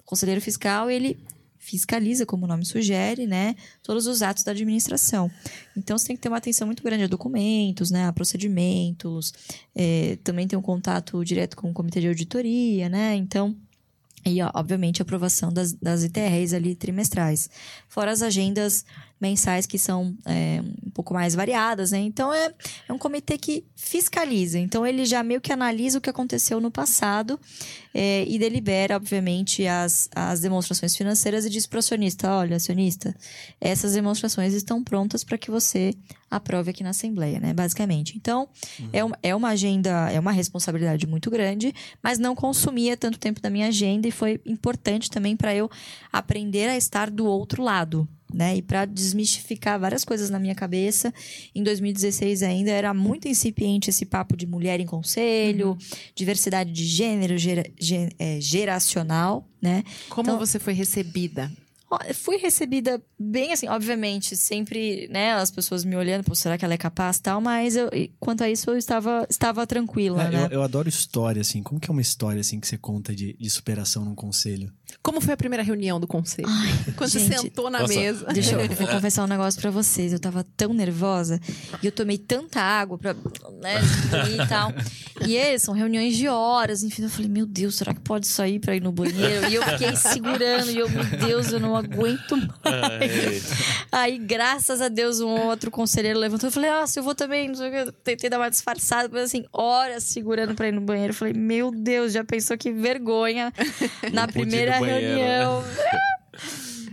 [0.00, 1.18] o conselheiro fiscal, ele
[1.58, 3.54] fiscaliza, como o nome sugere, né?
[3.82, 5.30] Todos os atos da administração.
[5.76, 8.06] Então, você tem que ter uma atenção muito grande a documentos, né?
[8.06, 9.32] A procedimentos.
[9.74, 13.14] é, também tem um contato direto com o comitê de auditoria, né?
[13.16, 13.56] Então...
[14.26, 17.48] E, ó, obviamente, a aprovação das, das ITRs ali trimestrais.
[17.88, 18.84] Fora as agendas
[19.20, 21.98] mensais que são é, um pouco mais variadas, né?
[21.98, 22.52] Então, é,
[22.88, 24.58] é um comitê que fiscaliza.
[24.58, 27.38] Então, ele já meio que analisa o que aconteceu no passado
[28.00, 33.12] é, e delibera, obviamente, as, as demonstrações financeiras e diz para o acionista, olha, acionista,
[33.60, 35.92] essas demonstrações estão prontas para que você
[36.30, 37.52] aprove aqui na Assembleia, né?
[37.52, 38.16] Basicamente.
[38.16, 38.48] Então,
[38.92, 43.40] é, uma, é uma agenda, é uma responsabilidade muito grande, mas não consumia tanto tempo
[43.40, 45.68] da minha agenda e foi importante também para eu
[46.12, 48.56] aprender a estar do outro lado, né?
[48.56, 51.12] E para desmistificar várias coisas na minha cabeça.
[51.54, 55.76] Em 2016 ainda era muito incipiente esse papo de mulher em conselho,
[56.14, 57.38] diversidade de gênero,
[58.40, 59.84] geracional, né?
[60.08, 61.50] Como Então- você foi recebida?
[62.14, 66.74] Fui recebida bem assim, obviamente, sempre, né, as pessoas me olhando, pô, será que ela
[66.74, 67.88] é capaz e tal, mas eu,
[68.20, 70.44] quanto a isso eu estava, estava tranquila, É, né?
[70.50, 71.62] eu, eu adoro história, assim.
[71.62, 74.70] Como que é uma história, assim, que você conta de, de superação num conselho?
[75.02, 76.48] Como foi a primeira reunião do conselho?
[76.96, 77.94] Quando você gente, sentou na nossa.
[77.94, 78.26] mesa.
[78.26, 80.12] Deixa eu vou confessar um negócio pra vocês.
[80.12, 81.40] Eu tava tão nervosa
[81.82, 83.80] e eu tomei tanta água pra, né,
[84.34, 84.72] e tal.
[85.26, 87.02] E é, são reuniões de horas, enfim.
[87.02, 89.48] Eu falei, meu Deus, será que pode sair pra ir no banheiro?
[89.48, 93.44] E eu fiquei segurando e eu, meu Deus, eu não aguento mais.
[93.90, 97.48] Aí, graças a Deus, um outro conselheiro levantou e falei, ah, se eu vou também,
[97.48, 97.76] não sei o que.
[97.88, 101.12] Eu tentei dar uma disfarçada, mas assim, horas segurando pra ir no banheiro.
[101.12, 103.52] Eu falei, meu Deus, já pensou que vergonha
[104.12, 104.32] na Não
[104.80, 104.98] né?
[104.98, 105.64] reunião.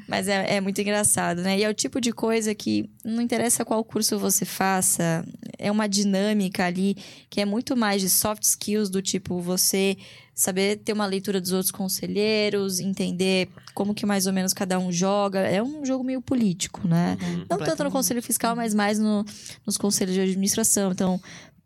[0.08, 1.58] Mas é, é muito engraçado, né?
[1.58, 5.26] E é o tipo de coisa que não interessa qual curso você faça,
[5.58, 6.96] é uma dinâmica ali
[7.30, 9.98] que é muito mais de soft skills do tipo você
[10.34, 14.92] saber ter uma leitura dos outros conselheiros, entender como que mais ou menos cada um
[14.92, 15.40] joga.
[15.40, 17.18] É um jogo meio político, né?
[17.50, 19.26] Não tanto no conselho fiscal, mas mais no,
[19.66, 20.92] nos conselhos de administração.
[20.92, 21.20] Então,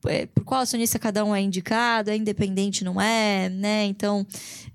[0.06, 3.86] é, por qual acionista cada um é indicado, é independente, não é, né?
[3.86, 4.26] Então,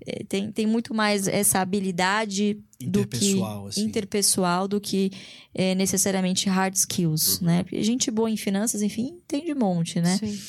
[0.05, 3.81] é, tem, tem muito mais essa habilidade do que Interpessoal, assim.
[3.81, 5.11] interpessoal do que
[5.53, 7.63] é, necessariamente hard skills, né?
[7.63, 10.17] Porque gente boa em finanças, enfim, tem de monte, né?
[10.17, 10.39] Sim.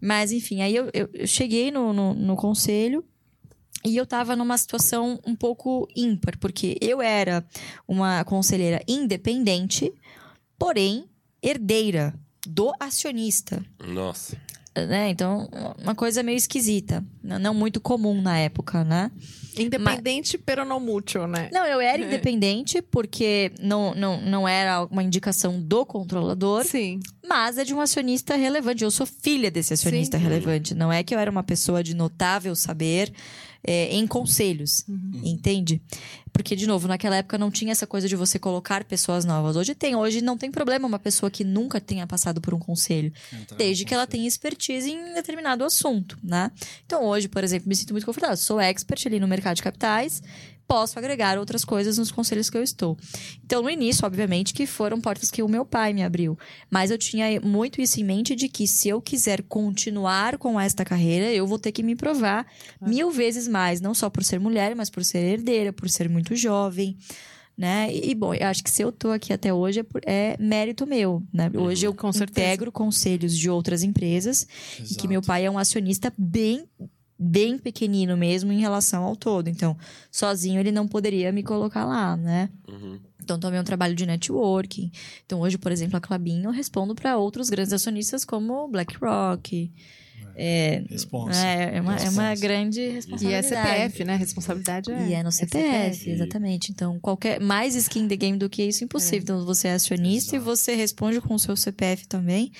[0.00, 3.04] Mas, enfim, aí eu, eu, eu cheguei no, no, no conselho
[3.84, 7.44] e eu tava numa situação um pouco ímpar, porque eu era
[7.86, 9.92] uma conselheira independente,
[10.58, 11.04] porém
[11.42, 12.14] herdeira
[12.46, 13.62] do acionista.
[13.78, 14.36] Nossa.
[14.74, 15.10] Né?
[15.10, 15.50] Então,
[15.82, 17.04] uma coisa meio esquisita.
[17.22, 19.10] Não muito comum na época, né?
[19.58, 21.50] Independente, pero não mútuo, né?
[21.52, 27.00] Não, eu era independente porque não, não, não era uma indicação do controlador, Sim.
[27.28, 28.82] mas é de um acionista relevante.
[28.82, 30.24] Eu sou filha desse acionista Sim.
[30.24, 30.74] relevante.
[30.74, 33.12] Não é que eu era uma pessoa de notável saber
[33.64, 34.84] é, em conselhos,
[35.22, 35.80] entende?
[36.32, 39.54] Porque, de novo, naquela época não tinha essa coisa de você colocar pessoas novas.
[39.54, 39.94] Hoje tem.
[39.94, 43.12] Hoje não tem problema uma pessoa que nunca tenha passado por um conselho.
[43.56, 46.50] Desde que ela tenha expertise em determinado assunto, né?
[46.86, 48.36] Então, hoje, por exemplo, me sinto muito confortável.
[48.36, 50.22] Sou expert ali no mercado de capitais,
[50.72, 52.96] posso agregar outras coisas nos conselhos que eu estou.
[53.44, 56.38] Então, no início, obviamente, que foram portas que o meu pai me abriu.
[56.70, 60.82] Mas eu tinha muito isso em mente de que se eu quiser continuar com esta
[60.84, 62.46] carreira, eu vou ter que me provar
[62.80, 63.80] mil vezes mais.
[63.82, 66.96] Não só por ser mulher, mas por ser herdeira, por ser muito jovem.
[67.56, 67.94] Né?
[67.94, 70.86] E, bom, eu acho que se eu tô aqui até hoje é, por- é mérito
[70.86, 71.50] meu, né?
[71.54, 72.40] Hoje eu Com certeza.
[72.46, 74.46] integro conselhos de outras empresas
[74.90, 76.64] e que meu pai é um acionista bem
[77.18, 79.48] bem pequenino mesmo em relação ao todo.
[79.48, 79.76] Então,
[80.10, 82.48] sozinho ele não poderia me colocar lá, né?
[82.68, 82.98] Uhum.
[83.22, 84.90] Então, também é um trabalho de networking.
[85.24, 89.70] Então, hoje, por exemplo, a Clabin, eu respondo para outros grandes acionistas como BlackRock.
[90.34, 91.46] É, Responsa.
[91.46, 93.54] é, é uma, é uma grande E responsabilidade.
[93.54, 94.16] é CPF, né?
[94.16, 95.08] Responsabilidade é.
[95.08, 96.72] E é no CPF, exatamente.
[96.72, 99.22] Então, qualquer mais skin the game do que isso, impossível.
[99.22, 102.50] Então, você é acionista e você responde com o seu CPF também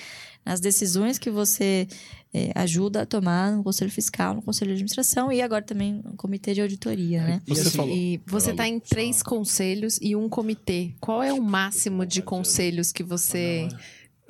[0.44, 1.86] nas decisões que você
[2.34, 6.16] é, ajuda a tomar no Conselho Fiscal, no Conselho de Administração e agora também no
[6.16, 7.42] Comitê de Auditoria, né?
[7.46, 7.94] E Você assim, falou.
[7.94, 10.94] E você está em três conselhos e um comitê.
[11.00, 13.68] Qual é o máximo de conselhos que você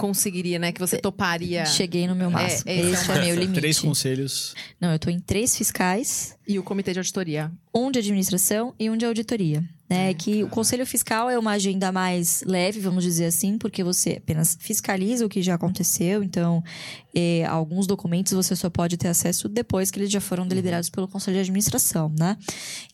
[0.03, 0.73] conseguiria, né?
[0.73, 1.65] Que você toparia?
[1.65, 2.69] Cheguei no meu máximo.
[2.69, 3.61] é, esse é Esse o é, meu limite.
[3.61, 4.53] Três conselhos.
[4.81, 7.53] Não, eu tô em três fiscais, E o comitê de auditoria?
[7.73, 9.63] um de administração e um de auditoria.
[9.89, 10.15] Né?
[10.15, 14.57] que o Conselho Fiscal é uma agenda mais leve, vamos dizer assim, porque você apenas
[14.59, 16.23] fiscaliza o que já aconteceu.
[16.23, 16.65] Então,
[17.15, 21.07] eh, alguns documentos você só pode ter acesso depois que eles já foram deliberados pelo
[21.07, 22.39] Conselho de Administração, né?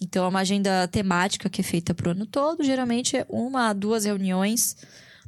[0.00, 2.64] Então, é uma agenda temática que é feita pro ano todo.
[2.64, 4.76] Geralmente, é uma a duas reuniões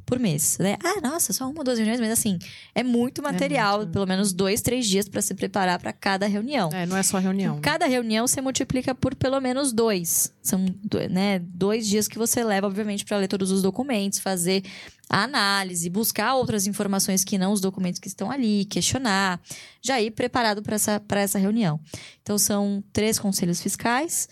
[0.05, 0.77] por mês, né?
[0.83, 2.37] Ah, nossa, só uma ou duas reuniões, mas assim,
[2.75, 3.91] é muito material, muito.
[3.91, 6.69] pelo menos dois, três dias para se preparar para cada reunião.
[6.73, 7.55] É, não é só reunião.
[7.55, 7.61] né?
[7.61, 10.33] Cada reunião você multiplica por pelo menos dois.
[10.41, 10.65] São
[11.09, 14.63] né, dois dias que você leva, obviamente, para ler todos os documentos, fazer
[15.09, 19.41] a análise, buscar outras informações que não os documentos que estão ali, questionar,
[19.81, 21.79] já ir preparado para essa, pra essa reunião.
[22.21, 24.29] Então, são três conselhos fiscais: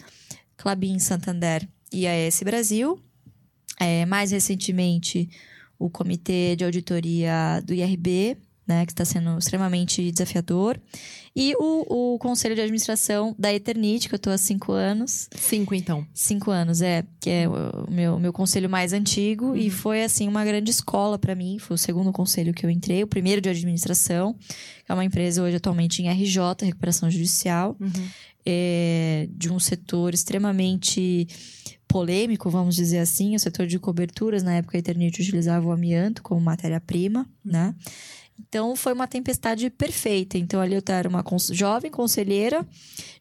[0.57, 2.99] Clabin, Santander e AS Brasil.
[3.81, 5.29] É, mais recentemente,
[5.79, 8.37] o Comitê de Auditoria do IRB,
[8.69, 10.79] né, que está sendo extremamente desafiador.
[11.35, 15.27] E o, o Conselho de Administração da Eternit, que eu estou há cinco anos.
[15.35, 16.05] Cinco, então.
[16.13, 17.03] Cinco anos, é.
[17.19, 19.55] Que é o meu, meu conselho mais antigo.
[19.55, 21.57] E foi, assim, uma grande escola para mim.
[21.57, 23.01] Foi o segundo conselho que eu entrei.
[23.03, 27.75] O primeiro de administração, que é uma empresa hoje atualmente em RJ, Recuperação Judicial.
[28.45, 31.27] É, de um setor extremamente
[31.89, 33.35] polêmico, vamos dizer assim.
[33.35, 37.75] O setor de coberturas, na época, a Eternit utilizava o amianto como matéria-prima, né?
[38.47, 40.37] Então, foi uma tempestade perfeita.
[40.37, 42.65] Então, ali eu era uma jovem conselheira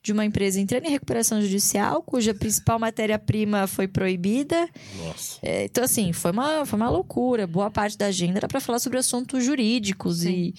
[0.00, 4.68] de uma empresa entrando em recuperação judicial, cuja principal matéria-prima foi proibida.
[5.04, 5.38] Nossa.
[5.42, 7.48] É, então, assim, foi uma, foi uma loucura.
[7.48, 10.54] Boa parte da agenda era para falar sobre assuntos jurídicos e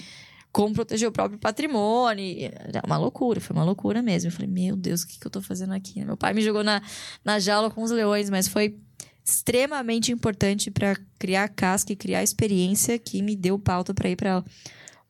[0.51, 2.23] como proteger o próprio patrimônio.
[2.41, 4.29] Era uma loucura, foi uma loucura mesmo.
[4.29, 6.03] Eu falei, meu Deus, o que, que eu tô fazendo aqui?
[6.03, 6.81] Meu pai me jogou na,
[7.23, 8.77] na jaula com os leões, mas foi
[9.23, 14.43] extremamente importante para criar casca e criar experiência que me deu pauta para ir para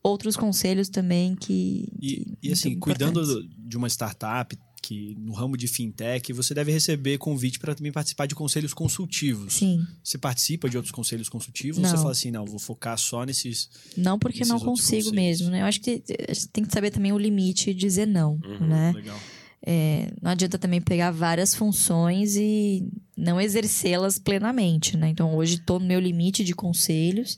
[0.04, 1.88] outros conselhos também que.
[2.02, 3.22] E, que e assim, cuidando
[3.58, 8.26] de uma startup que no ramo de fintech, você deve receber convite para também participar
[8.26, 9.54] de conselhos consultivos.
[9.54, 11.90] Sim, Você participa de outros conselhos consultivos ou Não.
[11.90, 13.70] você fala assim, não, vou focar só nesses.
[13.98, 15.12] não porque Esses não consigo conselhos.
[15.12, 15.62] mesmo, né?
[15.62, 18.92] Eu acho que gente tem que saber também o limite e dizer não, né?
[18.96, 19.20] Legal.
[19.66, 25.10] É, não adianta também pegar várias funções e não exercê-las plenamente, né?
[25.10, 27.38] Então hoje estou no meu limite de conselhos.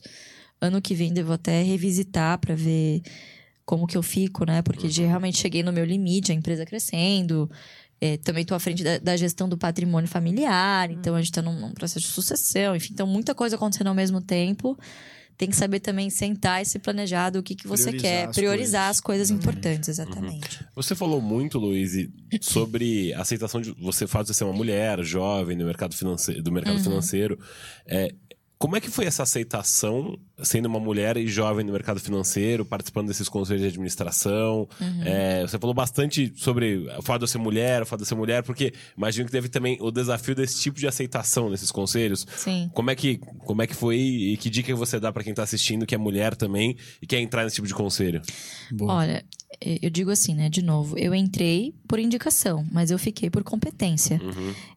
[0.60, 3.02] Ano que vem devo até revisitar para ver
[3.64, 4.62] como que eu fico, né?
[4.62, 7.50] Porque já realmente cheguei no meu limite, a empresa crescendo.
[8.00, 11.40] É, também estou à frente da, da gestão do patrimônio familiar, então a gente está
[11.40, 14.76] num, num processo de sucessão, enfim, então muita coisa acontecendo ao mesmo tempo.
[15.36, 18.36] Tem que saber também sentar e se planejar do que, que você Priorizar quer, as
[18.36, 18.96] priorizar coisas.
[18.96, 19.58] as coisas Exatamente.
[19.58, 20.66] importantes, exatamente.
[20.74, 21.92] Você falou muito, Luiz,
[22.40, 26.52] sobre a aceitação de você fato de ser uma mulher jovem no mercado financeiro, do
[26.52, 27.38] mercado financeiro.
[27.86, 28.14] É,
[28.58, 33.08] como é que foi essa aceitação, sendo uma mulher e jovem no mercado financeiro, participando
[33.08, 34.68] desses conselhos de administração?
[35.04, 38.08] É, você falou bastante sobre o fato de eu ser mulher, o fato de eu
[38.08, 42.26] ser mulher, porque imagino que teve também o desafio desse tipo de aceitação nesses conselhos.
[42.36, 42.70] Sim.
[42.74, 45.42] Como é que, como é que foi e que dica você dá pra quem tá
[45.42, 48.22] assistindo que é mulher também e quer entrar nesse tipo de conselho?
[48.70, 48.94] Boa.
[48.94, 49.24] Olha,
[49.60, 50.48] eu digo assim, né?
[50.48, 54.20] De novo, eu entrei por indicação, mas eu fiquei por competência.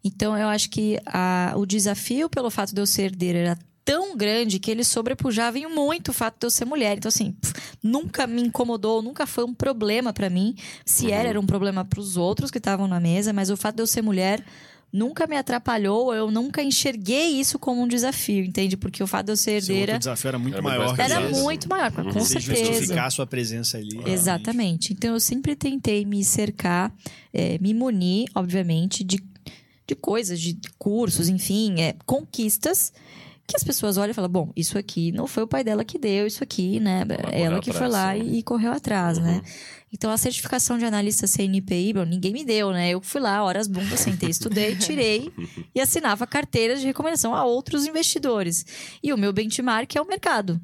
[0.03, 4.17] Então, eu acho que a- o desafio pelo fato de eu ser herdeira era tão
[4.17, 6.97] grande que eles sobrepujavam em muito o fato de eu ser mulher.
[6.97, 10.55] Então, assim, pff, nunca me incomodou, nunca foi um problema pra mim.
[10.83, 13.83] Se era, era um problema pros outros que estavam na mesa, mas o fato de
[13.83, 14.43] eu ser mulher
[14.91, 18.77] nunca me atrapalhou, eu nunca enxerguei isso como um desafio, entende?
[18.77, 20.99] Porque o fato de eu ser herdeira outro desafio era muito Era maior.
[20.99, 22.65] era muito maior, com Você certeza.
[22.65, 23.99] justificar a sua presença ali.
[24.05, 24.93] Exatamente.
[24.93, 26.93] Então eu sempre tentei me cercar,
[27.33, 29.21] eh, me munir, obviamente, de,
[29.85, 32.93] de coisas, de cursos, enfim, é, conquistas
[33.47, 35.99] que as pessoas olham e falam: bom, isso aqui não foi o pai dela que
[35.99, 37.05] deu, isso aqui, né?
[37.05, 38.31] correu Ela que foi atrás, lá sim.
[38.31, 39.41] e, e correu atrás, né?
[39.93, 42.89] Então a certificação de analista CNPI, bom, ninguém me deu, né?
[42.89, 45.31] Eu fui lá, horas bundas, sentei, estudei, tirei
[45.73, 48.65] e assinava carteiras de recomendação a outros investidores.
[49.01, 50.59] E o meu benchmark é o mercado.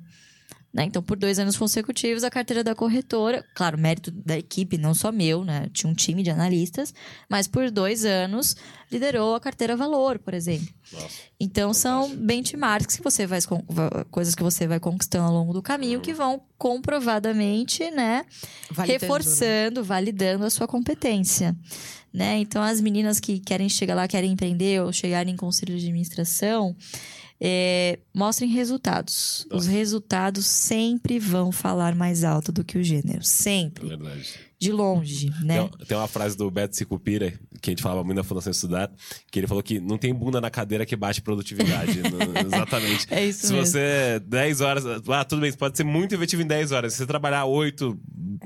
[0.74, 0.86] Né?
[0.86, 5.12] Então, por dois anos consecutivos, a carteira da corretora, claro, mérito da equipe, não só
[5.12, 5.70] meu, né?
[5.74, 6.94] Tinha um time de analistas,
[7.30, 8.56] mas por dois anos
[8.90, 10.68] liderou a carteira valor, por exemplo.
[10.94, 11.08] Nossa.
[11.38, 15.62] Então, são benchmarks que você vai, va- coisas que você vai conquistando ao longo do
[15.62, 18.26] caminho que vão comprovadamente, né?
[18.70, 18.86] Validando, né?
[19.00, 21.56] reforçando, validando a sua competência.
[22.14, 22.40] Né?
[22.40, 26.76] Então, as meninas que querem chegar lá, querem empreender ou chegarem em conselho de administração,
[27.44, 29.48] é, mostrem resultados.
[29.52, 33.20] Os resultados sempre vão falar mais alto do que o gênero.
[33.20, 33.88] É Sempre.
[33.88, 34.30] verdade.
[34.60, 35.58] De longe, né?
[35.80, 38.92] Tem, tem uma frase do Beto Sicupira, que a gente falava muito na Fundação Estudar,
[39.32, 42.00] que ele falou que não tem bunda na cadeira que baixe produtividade.
[42.04, 43.08] Não- exatamente.
[43.10, 43.66] É isso Se mesmo.
[43.66, 44.84] você 10 horas.
[45.10, 46.94] Ah, tudo bem, você pode ser muito efetivo em 10 horas.
[46.94, 48.00] Se você trabalhar 8,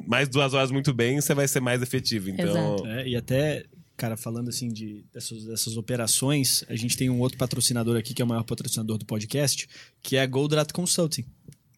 [0.07, 2.29] mais duas horas muito bem, você vai ser mais efetivo.
[2.29, 2.45] Então.
[2.75, 2.87] Exato.
[2.87, 3.65] É, e até,
[3.97, 8.21] cara, falando assim de, dessas, dessas operações, a gente tem um outro patrocinador aqui, que
[8.21, 9.67] é o maior patrocinador do podcast,
[10.01, 11.25] que é a Goldrat Consulting.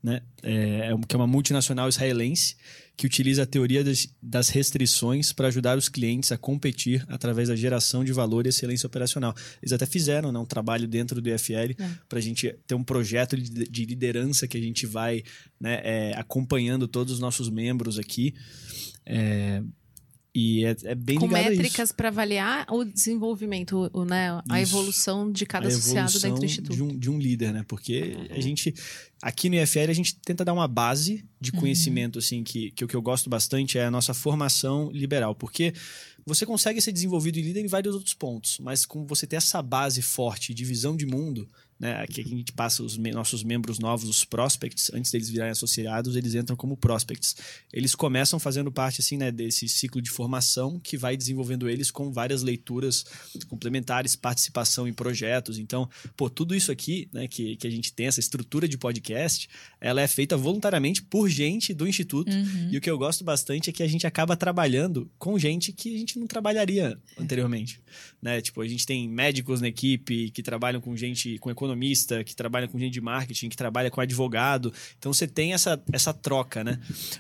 [0.01, 0.22] Né?
[0.43, 2.55] É, é que é uma multinacional israelense
[2.95, 7.55] que utiliza a teoria das, das restrições para ajudar os clientes a competir através da
[7.55, 9.36] geração de valor e excelência operacional.
[9.61, 11.74] Eles até fizeram né, um trabalho dentro do IFL
[12.09, 15.24] para a gente ter um projeto de de liderança que a gente vai
[15.59, 18.34] né, é, acompanhando todos os nossos membros aqui.
[19.05, 19.61] É,
[20.39, 24.71] e é, é bem Com métricas para avaliar o desenvolvimento, o, né, a Isso.
[24.71, 26.75] evolução de cada a associado dentro do instituto.
[26.75, 27.65] De um, de um líder, né?
[27.67, 28.71] Porque a gente,
[29.19, 31.61] aqui no IFL, a gente tenta dar uma base de Uhum.
[31.61, 35.33] conhecimento, assim, que, que o que eu gosto bastante é a nossa formação liberal.
[35.33, 35.73] Porque
[36.23, 39.59] você consegue ser desenvolvido em líder em vários outros pontos, mas com você ter essa
[39.63, 41.49] base forte de visão de mundo,
[41.80, 42.01] né?
[42.01, 46.15] Aqui a gente passa os me- nossos membros novos, os prospects, antes deles virarem associados,
[46.15, 47.36] eles entram como prospects.
[47.71, 52.11] Eles começam fazendo parte, assim, né, desse ciclo de formação que vai desenvolvendo eles com
[52.11, 53.05] várias leituras
[53.47, 55.57] complementares, participação em projetos.
[55.59, 59.49] Então, pô, tudo isso aqui, né, que, que a gente tem, essa estrutura de podcast,
[59.80, 62.32] ela é feita voluntariamente por gente do Instituto.
[62.32, 62.69] Uhum.
[62.71, 65.95] E o que eu gosto bastante é que a gente acaba trabalhando com gente que
[65.95, 67.80] a gente não trabalharia anteriormente.
[68.21, 68.41] Né?
[68.41, 72.68] Tipo, a gente tem médicos na equipe que trabalham com gente, com economista, que trabalham
[72.68, 74.74] com gente de marketing, que trabalha com advogado.
[74.97, 76.80] Então você tem essa, essa troca, né?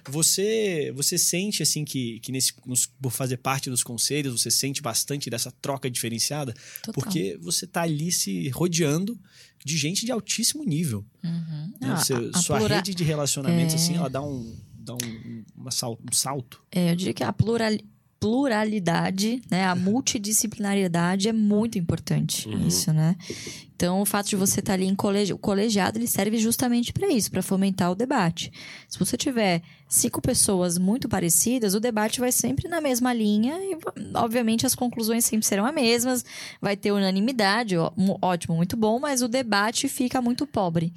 [0.09, 4.81] Você, você sente assim que, que nesse, nos- por fazer parte dos conselhos, você sente
[4.81, 6.53] bastante dessa troca diferenciada?
[6.83, 6.93] Total.
[6.93, 9.19] Porque você tá ali se rodeando
[9.63, 11.05] de gente de altíssimo nível.
[11.23, 11.73] Uhum.
[11.81, 11.95] né?
[11.95, 13.77] Você- a- a sua plura- rede de relacionamentos, É.
[13.77, 16.63] assim, ela dá um, dá um, uma sal- um salto.
[16.71, 17.71] É, eu diria que a plural,
[18.19, 22.47] pluralidade, né, a multidisciplinariedade é muito importante.
[22.47, 22.67] Uhum.
[22.67, 23.15] Isso, né?
[23.75, 27.09] Então, o fato de você estar ali em colegi o colegiado, ele serve justamente para
[27.09, 28.51] isso, para fomentar o debate.
[28.89, 33.77] Se você tiver cinco pessoas muito parecidas, o debate vai sempre na mesma linha e,
[34.15, 36.25] obviamente, as conclusões sempre serão as mesmas.
[36.59, 40.91] Vai ter unanimidade, ó, ótimo, muito bom, mas o debate fica muito pobre.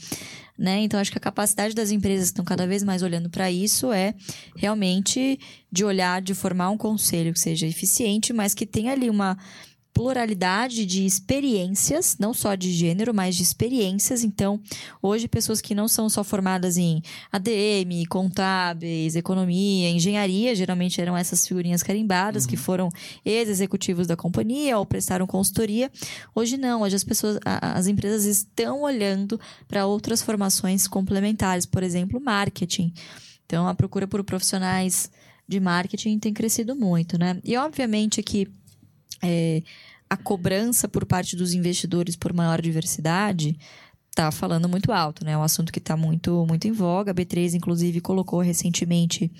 [0.60, 0.80] Né?
[0.80, 3.90] Então, acho que a capacidade das empresas que estão cada vez mais olhando para isso
[3.94, 4.14] é
[4.54, 5.40] realmente
[5.72, 9.38] de olhar, de formar um conselho que seja eficiente, mas que tenha ali uma
[9.92, 14.24] pluralidade de experiências, não só de gênero, mas de experiências.
[14.24, 14.60] Então,
[15.02, 21.46] hoje, pessoas que não são só formadas em ADM, contábeis, economia, engenharia, geralmente eram essas
[21.46, 22.88] figurinhas carimbadas que foram
[23.24, 25.90] ex-executivos da companhia ou prestaram consultoria.
[26.34, 32.20] Hoje não, hoje as pessoas, as empresas estão olhando para outras formações complementares, por exemplo,
[32.20, 32.92] marketing.
[33.44, 35.10] Então, a procura por profissionais
[35.48, 37.40] de marketing tem crescido muito, né?
[37.44, 38.48] E obviamente que
[39.22, 39.62] é,
[40.08, 43.56] a cobrança por parte dos investidores por maior diversidade
[44.14, 45.32] tá falando muito alto, né?
[45.32, 47.12] É um assunto que está muito, muito em voga.
[47.12, 49.30] A B3, inclusive, colocou recentemente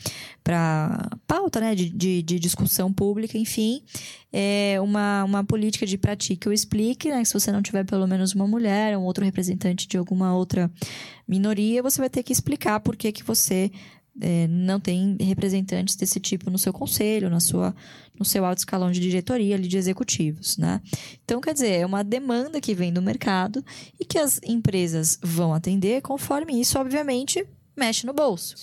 [0.45, 1.75] para pauta, né?
[1.75, 3.83] De, de, de discussão pública, enfim,
[4.33, 7.25] é uma, uma política de pratique ou explique, né?
[7.25, 10.71] Se você não tiver pelo menos uma mulher, um outro representante de alguma outra
[11.27, 13.71] minoria, você vai ter que explicar por que, que você
[14.21, 17.75] é, não tem representantes desse tipo no seu conselho, na sua,
[18.19, 20.81] no seu alto escalão de diretoria ali de executivos, né?
[21.25, 23.65] Então, quer dizer, é uma demanda que vem do mercado
[23.99, 27.45] e que as empresas vão atender conforme isso, obviamente,
[27.77, 28.55] mexe no bolso.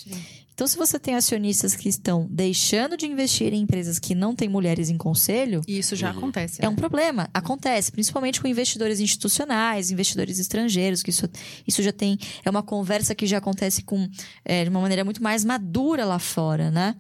[0.58, 4.50] Então, se você tem acionistas que estão deixando de investir em empresas que não têm
[4.50, 6.66] mulheres em conselho, E isso já acontece.
[6.66, 6.78] é um né?
[6.78, 7.30] problema.
[7.32, 11.30] Acontece, principalmente com investidores institucionais, investidores estrangeiros, que isso,
[11.68, 12.18] isso já tem.
[12.44, 14.10] É uma conversa que já acontece com,
[14.44, 16.96] é, de uma maneira muito mais madura lá fora, né?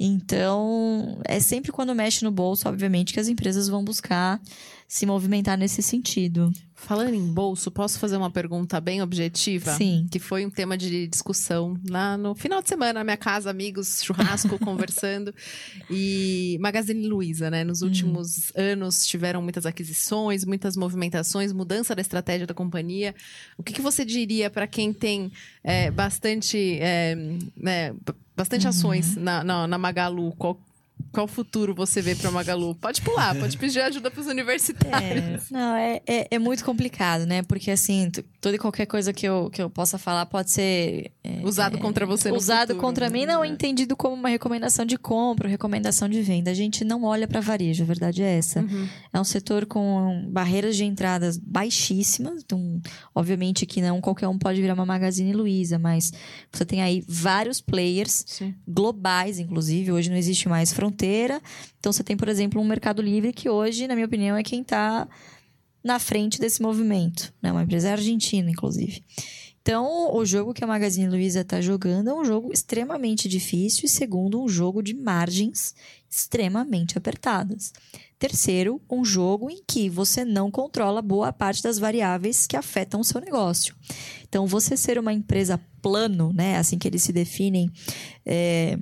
[0.00, 4.40] Então, é sempre quando mexe no bolso, obviamente, que as empresas vão buscar
[4.88, 6.50] se movimentar nesse sentido.
[6.74, 9.72] Falando em bolso, posso fazer uma pergunta bem objetiva?
[9.72, 10.06] Sim.
[10.10, 14.02] Que foi um tema de discussão lá no final de semana, na minha casa, amigos,
[14.02, 15.34] churrasco, conversando.
[15.90, 17.64] E Magazine Luiza, né?
[17.64, 23.14] Nos últimos anos tiveram muitas aquisições, muitas movimentações, mudança da estratégia da companhia.
[23.58, 25.30] O que, que você diria para quem tem
[25.62, 27.14] é, bastante, é,
[27.54, 27.94] né,
[28.34, 30.32] bastante ações na, na, na Magalu?
[30.32, 30.58] Qual,
[31.12, 32.74] qual futuro você vê para Magalu?
[32.74, 35.50] Pode pular, pode pedir ajuda para os universitários.
[35.50, 37.42] Não, é, é, é muito complicado, né?
[37.42, 41.40] Porque, assim, toda e qualquer coisa que eu, que eu possa falar pode ser é,
[41.42, 43.48] Usado contra você usado futuro, contra mim, não É.
[43.48, 46.50] entendido como uma recomendação de compra, recomendação de venda.
[46.50, 48.60] A gente não olha para varejo, a verdade é essa.
[48.60, 48.88] Uhum.
[49.12, 52.42] É um setor com barreiras de entradas baixíssimas.
[52.44, 52.80] Então,
[53.14, 56.12] obviamente que não qualquer um pode virar uma Magazine Luiza, mas
[56.52, 58.54] você tem aí vários players Sim.
[58.66, 59.92] globais, inclusive.
[59.92, 60.97] Hoje não existe mais fronteira.
[61.78, 64.62] Então, você tem, por exemplo, um Mercado Livre que hoje, na minha opinião, é quem
[64.62, 65.08] está
[65.82, 67.32] na frente desse movimento.
[67.40, 67.50] Né?
[67.52, 69.02] Uma empresa argentina, inclusive.
[69.60, 73.88] Então, o jogo que a Magazine Luiza está jogando é um jogo extremamente difícil e,
[73.88, 75.74] segundo, um jogo de margens
[76.08, 77.72] extremamente apertadas.
[78.18, 83.04] Terceiro, um jogo em que você não controla boa parte das variáveis que afetam o
[83.04, 83.76] seu negócio.
[84.26, 87.70] Então, você ser uma empresa plano, né, assim que eles se definem,
[88.24, 88.78] é,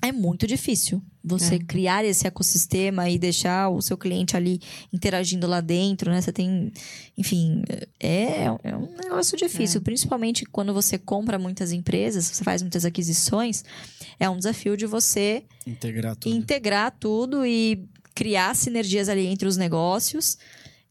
[0.00, 1.02] é muito difícil.
[1.26, 1.58] Você É.
[1.58, 4.60] criar esse ecossistema e deixar o seu cliente ali
[4.92, 6.20] interagindo lá dentro, né?
[6.20, 6.70] Você tem,
[7.16, 7.62] enfim,
[7.98, 13.64] é, é um negócio difícil, principalmente quando você compra muitas empresas, você faz muitas aquisições,
[14.20, 16.34] é um desafio de você Integrar tudo.
[16.36, 20.36] integrar tudo e criar sinergias ali entre os negócios.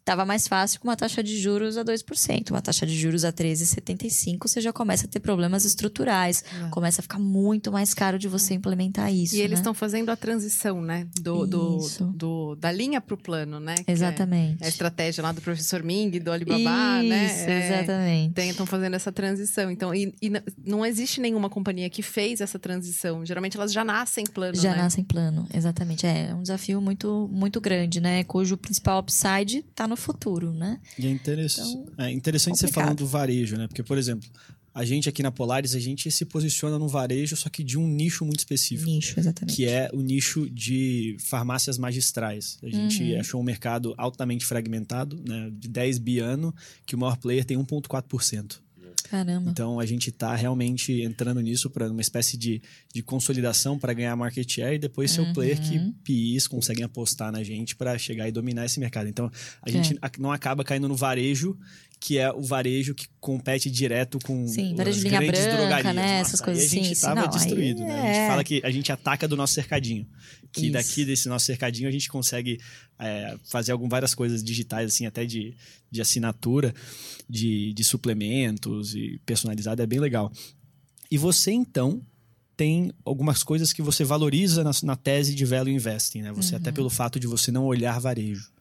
[0.06, 2.52] Tava mais fácil com uma taxa de juros a 2%.
[2.52, 6.44] Uma taxa de juros a 13,75%, você já começa a ter problemas estruturais.
[6.66, 6.70] É.
[6.70, 9.36] Começa a ficar muito mais caro de você implementar isso.
[9.36, 9.56] E eles né?
[9.58, 11.08] estão fazendo a transição, né?
[11.22, 11.78] Do, do,
[12.14, 13.76] do- da linha para o plano, né?
[13.76, 14.64] Que é Exatamente.
[14.64, 17.26] a estratégia lá do professor Ming, do Alibaba, né?
[17.26, 18.42] Isso, É, exatamente.
[18.42, 19.72] Estão fazendo essa transição.
[19.72, 20.32] Então, e, e
[20.66, 23.26] não existe nenhuma companhia que fez essa transição.
[23.26, 24.78] Geralmente elas já nascem plano, Já né?
[24.84, 26.06] nascem plano, exatamente.
[26.06, 28.24] É um desafio muito, muito grande, né?
[28.26, 30.80] Cujo principal upside está no futuro, né?
[30.98, 31.58] E é, interess...
[31.60, 32.84] Então, é interessante você complicado.
[32.86, 33.68] falando do varejo, né?
[33.68, 34.28] Porque, por exemplo,
[34.74, 37.88] a gente aqui na Polaris, a gente se posiciona no varejo, só que de um
[37.88, 38.90] nicho muito específico.
[38.90, 39.56] Nicho, exatamente.
[39.56, 42.58] Que é o nicho de farmácias magistrais.
[42.64, 43.20] A gente Uhum.
[43.20, 45.52] achou um mercado altamente fragmentado, né?
[45.54, 46.54] De 10 bi ano,
[46.88, 48.63] que o maior player tem 1,4%.
[49.14, 49.52] Caramba.
[49.52, 52.60] Então a gente está realmente entrando nisso para uma espécie de,
[52.92, 55.94] de consolidação para ganhar market share e depois ser o player que Uhum.
[56.04, 59.08] PIs conseguem apostar na gente para chegar e dominar esse mercado.
[59.08, 59.30] Então
[59.62, 59.72] a É.
[59.72, 61.56] gente ac- não acaba caindo no varejo,
[62.04, 65.96] que é o varejo que compete direto com Sim, varejo as linha grandes branca, drogarias.
[65.96, 66.18] né?
[66.18, 67.94] Nossa, Essas coisas a gente assim, estava sim, não, aí destruído, né?
[67.94, 68.14] A é.
[68.14, 70.06] gente fala que a gente ataca do nosso cercadinho.
[70.52, 70.74] Que Isso.
[70.74, 72.60] daqui desse nosso cercadinho a gente consegue
[73.00, 75.56] é, fazer algum, várias coisas digitais, assim, até de,
[75.90, 76.74] de assinatura,
[77.30, 80.30] de, de suplementos e personalizado, é bem legal.
[81.10, 82.06] E você, então,
[82.58, 86.34] tem algumas coisas que você valoriza na, na tese de value investing, né?
[86.34, 88.52] Você até pelo fato de você não olhar varejo.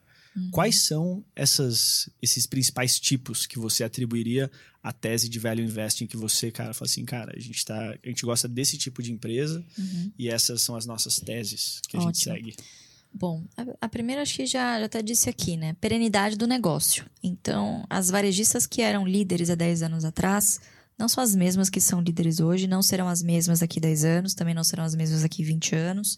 [0.51, 4.49] Quais são essas, esses principais tipos que você atribuiria
[4.81, 8.07] à tese de value investing que você, cara, fala assim, cara, a gente, tá, a
[8.07, 9.63] gente gosta desse tipo de empresa
[10.17, 12.35] e essas são as nossas teses que a gente Ótimo.
[12.35, 12.55] segue.
[13.13, 15.75] Bom, a, a primeira acho que já, já até disse aqui, né?
[15.79, 17.05] Perenidade do negócio.
[17.21, 20.59] Então, as varejistas que eram líderes há 10 anos atrás
[20.97, 24.33] não são as mesmas que são líderes hoje, não serão as mesmas daqui 10 anos,
[24.33, 26.17] também não serão as mesmas daqui 20 anos,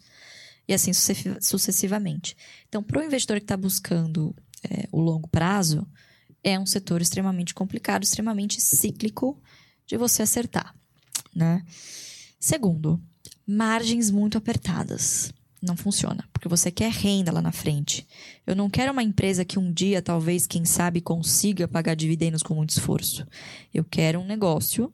[0.67, 2.35] e assim sucessi- sucessivamente.
[2.67, 4.35] Então, para o investidor que está buscando
[4.69, 5.87] é, o longo prazo,
[6.43, 9.41] é um setor extremamente complicado, extremamente cíclico
[9.85, 10.75] de você acertar,
[11.33, 11.63] né?
[12.39, 13.01] Segundo,
[13.45, 15.31] margens muito apertadas.
[15.61, 18.05] Não funciona, porque você quer renda lá na frente.
[18.45, 22.53] Eu não quero uma empresa que um dia, talvez, quem sabe, consiga pagar dividendos com
[22.53, 23.25] muito esforço.
[23.73, 24.93] Eu quero um negócio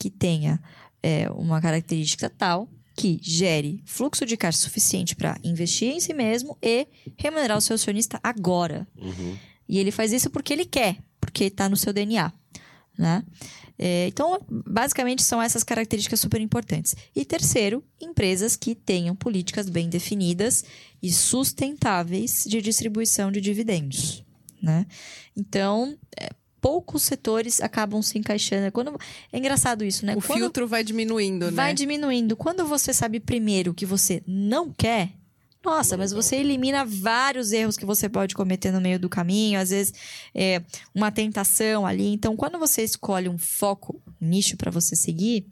[0.00, 0.60] que tenha
[1.00, 6.58] é, uma característica tal que gere fluxo de caixa suficiente para investir em si mesmo
[6.60, 8.88] e remunerar o seu acionista agora.
[9.00, 9.38] Uhum.
[9.68, 12.32] E ele faz isso porque ele quer, porque está no seu DNA.
[12.98, 13.22] Né?
[13.78, 16.96] É, então, basicamente, são essas características super importantes.
[17.14, 20.64] E terceiro, empresas que tenham políticas bem definidas
[21.00, 24.24] e sustentáveis de distribuição de dividendos.
[24.60, 24.84] Né?
[25.36, 26.30] Então, é,
[26.60, 28.70] poucos setores acabam se encaixando.
[28.72, 28.98] Quando,
[29.32, 30.14] é engraçado isso, né?
[30.16, 31.74] O Quando filtro vai diminuindo, vai né?
[31.74, 32.36] diminuindo.
[32.36, 35.12] Quando você sabe primeiro que você não quer,
[35.64, 39.70] nossa, mas você elimina vários erros que você pode cometer no meio do caminho, às
[39.70, 39.92] vezes
[40.34, 40.62] é,
[40.94, 42.06] uma tentação ali.
[42.06, 45.46] Então, quando você escolhe um foco nicho para você seguir,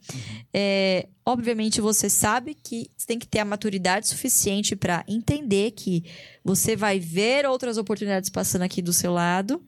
[0.53, 6.05] é, obviamente você sabe que você tem que ter a maturidade suficiente para entender que
[6.43, 9.61] você vai ver outras oportunidades passando aqui do seu lado,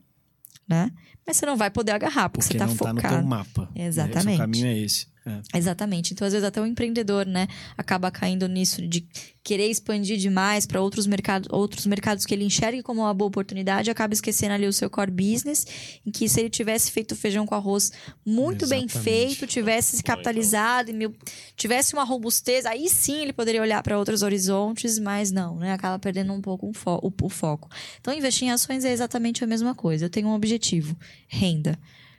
[0.66, 0.90] né?
[1.30, 3.14] Mas você não vai poder agarrar, porque, Porque você tá não tá no focado.
[3.18, 3.68] teu mapa.
[3.76, 4.34] Exatamente.
[4.34, 5.06] O caminho é esse.
[5.52, 5.58] É.
[5.58, 6.12] Exatamente.
[6.12, 9.06] Então, às vezes, até o empreendedor, né, acaba caindo nisso de
[9.42, 13.90] querer expandir demais para outros mercados, outros mercados que ele enxergue como uma boa oportunidade,
[13.90, 15.66] acaba esquecendo ali o seu core business,
[16.04, 17.90] em que se ele tivesse feito feijão com arroz
[18.24, 19.04] muito bem Exatamente.
[19.10, 21.14] feito, tivesse se capitalizado, e mil-
[21.56, 25.72] tivesse uma robustez, aí sim ele poderia olhar para outros horizontes, mas não, né?
[25.72, 27.68] Acaba perdendo um pouco um fo- o, o foco.
[28.00, 30.04] Então, investir em ações é exatamente a mesma coisa.
[30.04, 31.78] Eu tenho um objetivo: renda.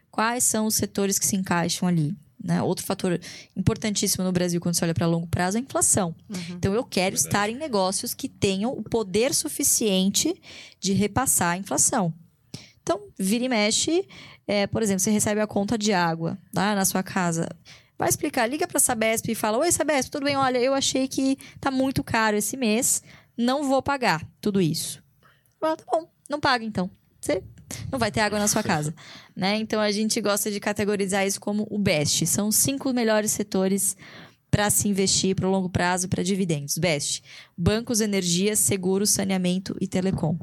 [0.10, 2.14] Quais são os setores que se encaixam ali?
[2.44, 2.62] Né?
[2.62, 3.20] Outro fator
[3.56, 6.16] importantíssimo no Brasil quando você olha para longo prazo é a inflação.
[6.50, 10.34] Então eu quero estar em negócios que tenham o poder suficiente
[10.80, 12.14] de repassar a inflação.
[12.82, 14.08] Então, vira e mexe,
[14.48, 17.48] é, por exemplo, você recebe a conta de água lá na sua casa.
[17.98, 20.36] Vai explicar, liga para a Sabesp e fala: Oi, Sabesp, tudo bem?
[20.36, 23.04] Olha, eu achei que tá muito caro esse mês,
[23.38, 25.04] não vou pagar tudo isso.
[25.62, 26.90] Ah, tá bom, não paga então.
[27.20, 27.44] Você
[27.92, 28.94] não vai ter água na sua casa.
[29.36, 29.58] né?
[29.58, 32.26] Então a gente gosta de categorizar isso como o BEST.
[32.26, 33.96] São os cinco melhores setores
[34.50, 36.78] para se investir para o longo prazo para dividendos.
[36.78, 37.24] BEST:
[37.58, 40.38] bancos, energia, seguros, saneamento e telecom.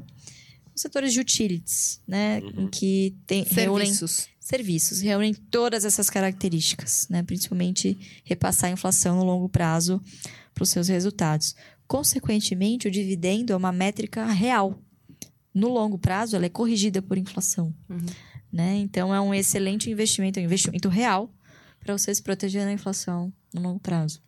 [0.75, 2.39] Os setores de utilities, né?
[2.57, 4.27] Em que tem, reúnem Serviços.
[4.39, 7.21] serviços, reúnem todas essas características, né?
[7.21, 10.01] Principalmente repassar a inflação no longo prazo
[10.53, 11.55] para os seus resultados.
[11.87, 14.79] Consequentemente, o dividendo é uma métrica real.
[15.53, 17.73] No longo prazo, ela é corrigida por inflação.
[17.89, 18.05] Uhum.
[18.51, 18.77] Né?
[18.77, 21.31] Então, é um excelente investimento, é um investimento real
[21.79, 24.21] para você se proteger da inflação no longo prazo.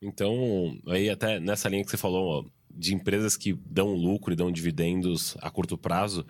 [0.00, 4.36] Então, aí até nessa linha que você falou, ó, de empresas que dão lucro e
[4.36, 6.24] dão dividendos a curto prazo,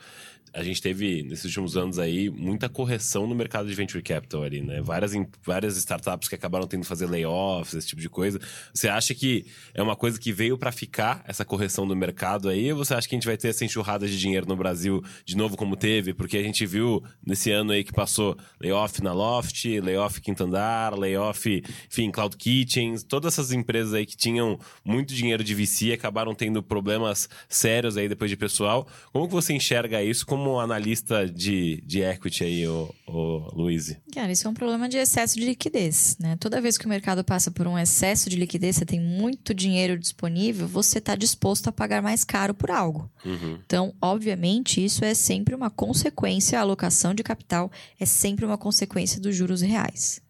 [0.52, 4.60] a gente teve, nesses últimos anos aí, muita correção no mercado de venture capital ali,
[4.60, 4.80] né?
[4.80, 5.12] Várias,
[5.44, 8.40] várias startups que acabaram tendo que fazer layoffs, esse tipo de coisa.
[8.72, 12.72] Você acha que é uma coisa que veio para ficar, essa correção do mercado aí?
[12.72, 15.36] Ou você acha que a gente vai ter essa enxurrada de dinheiro no Brasil de
[15.36, 16.14] novo como teve?
[16.14, 20.98] Porque a gente viu nesse ano aí que passou layoff na Loft, layoff Quinto Andar,
[20.98, 26.34] layoff, enfim, Cloud Kitchens, todas essas empresas aí que tinham muito dinheiro de VC acabaram
[26.34, 28.86] tendo problemas sérios aí depois de pessoal.
[29.12, 33.96] Como que você enxerga isso como analista de, de equity aí, ô, ô Luiz?
[34.12, 36.36] Cara, isso é um problema de excesso de liquidez, né?
[36.38, 39.98] Toda vez que o mercado passa por um excesso de liquidez, você tem muito dinheiro
[39.98, 43.10] disponível, você está disposto a pagar mais caro por algo.
[43.24, 43.58] Uhum.
[43.64, 49.20] Então, obviamente, isso é sempre uma consequência, a alocação de capital é sempre uma consequência
[49.20, 50.20] dos juros reais.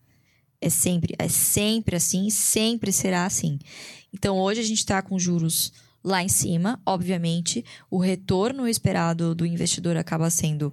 [0.61, 3.59] É sempre, é sempre assim, sempre será assim.
[4.13, 5.73] Então, hoje a gente está com juros
[6.03, 10.73] lá em cima, obviamente, o retorno esperado do investidor acaba sendo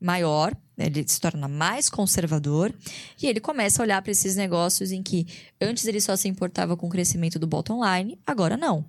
[0.00, 0.86] maior, né?
[0.86, 2.74] ele se torna mais conservador
[3.22, 5.26] e ele começa a olhar para esses negócios em que
[5.60, 8.84] antes ele só se importava com o crescimento do bottom line, agora não.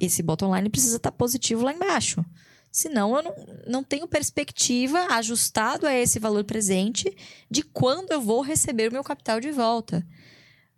[0.00, 2.24] Esse bottom line precisa estar positivo lá embaixo.
[2.72, 3.34] Senão eu não,
[3.68, 7.14] não tenho perspectiva ajustado a esse valor presente
[7.48, 10.04] de quando eu vou receber o meu capital de volta.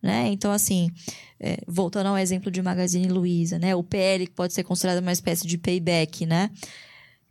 [0.03, 0.29] Né?
[0.29, 0.91] Então, assim,
[1.41, 3.75] é, voltando ao exemplo de Magazine Luiza, né?
[3.75, 6.51] O PL que pode ser considerado uma espécie de payback, né?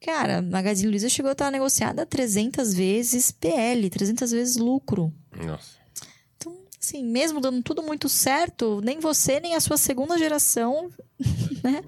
[0.01, 5.11] Cara, Magazine Luiza chegou a estar negociada 300 vezes PL, 300 vezes lucro.
[5.36, 5.78] Nossa.
[6.38, 10.91] Então, assim, mesmo dando tudo muito certo, nem você nem a sua segunda geração
[11.63, 11.84] né,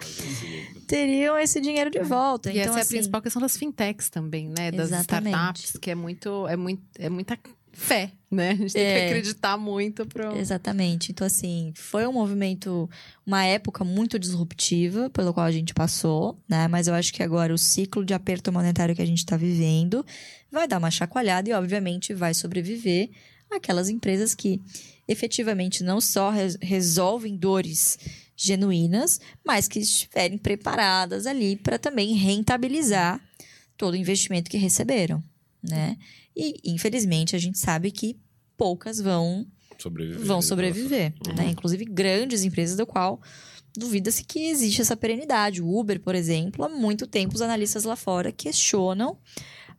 [0.88, 2.50] teriam esse dinheiro de volta.
[2.50, 4.72] E então, essa é a assim, principal questão das fintechs também, né?
[4.72, 5.36] Das Exatamente.
[5.36, 7.38] startups, que é muito, é muito, é muita
[7.80, 8.50] fé, né?
[8.52, 9.06] A gente tem que É.
[9.06, 10.36] acreditar muito pro.
[10.36, 11.12] Exatamente.
[11.12, 12.90] Então, assim, foi um movimento,
[13.26, 16.68] uma época muito disruptiva pelo qual a gente passou, né?
[16.68, 20.04] Mas eu acho que agora o ciclo de aperto monetário que a gente está vivendo
[20.52, 23.10] vai dar uma chacoalhada e, obviamente, vai sobreviver
[23.52, 24.60] aquelas empresas que
[25.08, 27.98] efetivamente não só res- resolvem dores
[28.36, 33.22] genuínas, mas que estiverem preparadas ali para também rentabilizar
[33.78, 35.24] todo o investimento que receberam,
[35.70, 35.98] né?
[36.36, 38.18] E, infelizmente, a gente sabe que
[38.58, 39.46] poucas vão
[39.78, 40.26] Sobreviver.
[40.26, 41.36] vão sobreviver, Uhum.
[41.36, 41.50] né?
[41.52, 43.22] Inclusive grandes empresas do qual
[43.76, 45.62] duvida-se que existe essa perenidade.
[45.62, 49.18] O Uber, por exemplo, há muito tempo os analistas lá fora questionam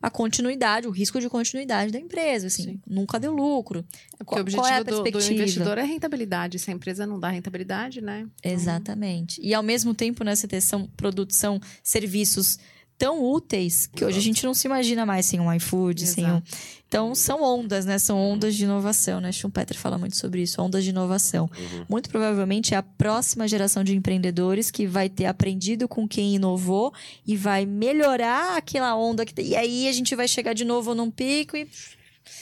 [0.00, 2.80] a continuidade, o risco de continuidade da empresa, assim, Sim.
[2.86, 3.84] nunca deu lucro.
[4.16, 5.34] Porque Qual- o objetivo qual é a do- do, perspectiva?
[5.34, 6.60] investidor é rentabilidade.
[6.60, 8.28] Se a empresa não dá rentabilidade, né?
[8.44, 9.40] Exatamente.
[9.42, 12.60] E ao mesmo tempo, nessa são produção, serviços
[12.98, 16.28] tão úteis que hoje a gente não se imagina mais sem um iFood, sem um...
[16.38, 16.78] Exato.
[16.88, 17.98] Então, são ondas, né?
[17.98, 19.30] São ondas de inovação, né?
[19.30, 21.44] Schumpeter fala muito sobre isso, ondas de inovação.
[21.56, 21.84] Uhum.
[21.86, 26.92] Muito provavelmente é a próxima geração de empreendedores que vai ter aprendido com quem inovou
[27.26, 29.26] e vai melhorar aquela onda.
[29.26, 29.40] Que...
[29.42, 31.68] E aí a gente vai chegar de novo num pico e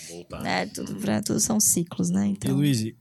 [0.08, 0.40] Voltar.
[0.42, 0.66] né?
[0.66, 2.28] Tudo, pra- tudo são ciclos, né?
[2.28, 2.92] E Então, Luiz,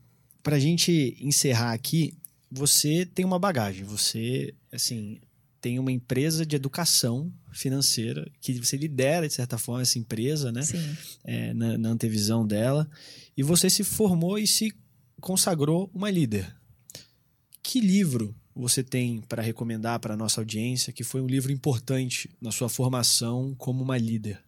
[0.42, 2.12] pra gente encerrar aqui,
[2.50, 5.18] você tem uma bagagem, você, assim,
[5.66, 10.62] tem uma empresa de educação financeira que você lidera, de certa forma, essa empresa, né?
[10.62, 10.96] sim.
[11.24, 12.88] É, na, na antevisão dela.
[13.36, 14.72] E você se formou e se
[15.20, 16.54] consagrou uma líder.
[17.64, 22.52] Que livro você tem para recomendar para nossa audiência que foi um livro importante na
[22.52, 24.40] sua formação como uma líder?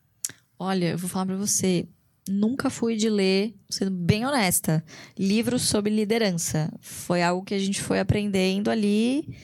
[0.56, 1.88] Olha, eu vou falar pra você.
[2.28, 4.84] Nunca fui de ler, sendo bem honesta,
[5.18, 6.72] livros sobre liderança.
[6.80, 9.36] Foi algo que a gente foi aprendendo ali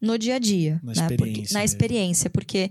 [0.00, 0.80] no dia a dia.
[0.82, 1.08] Na né?
[1.08, 1.74] Porque- experiência na mesmo.
[1.74, 2.70] experiência, porque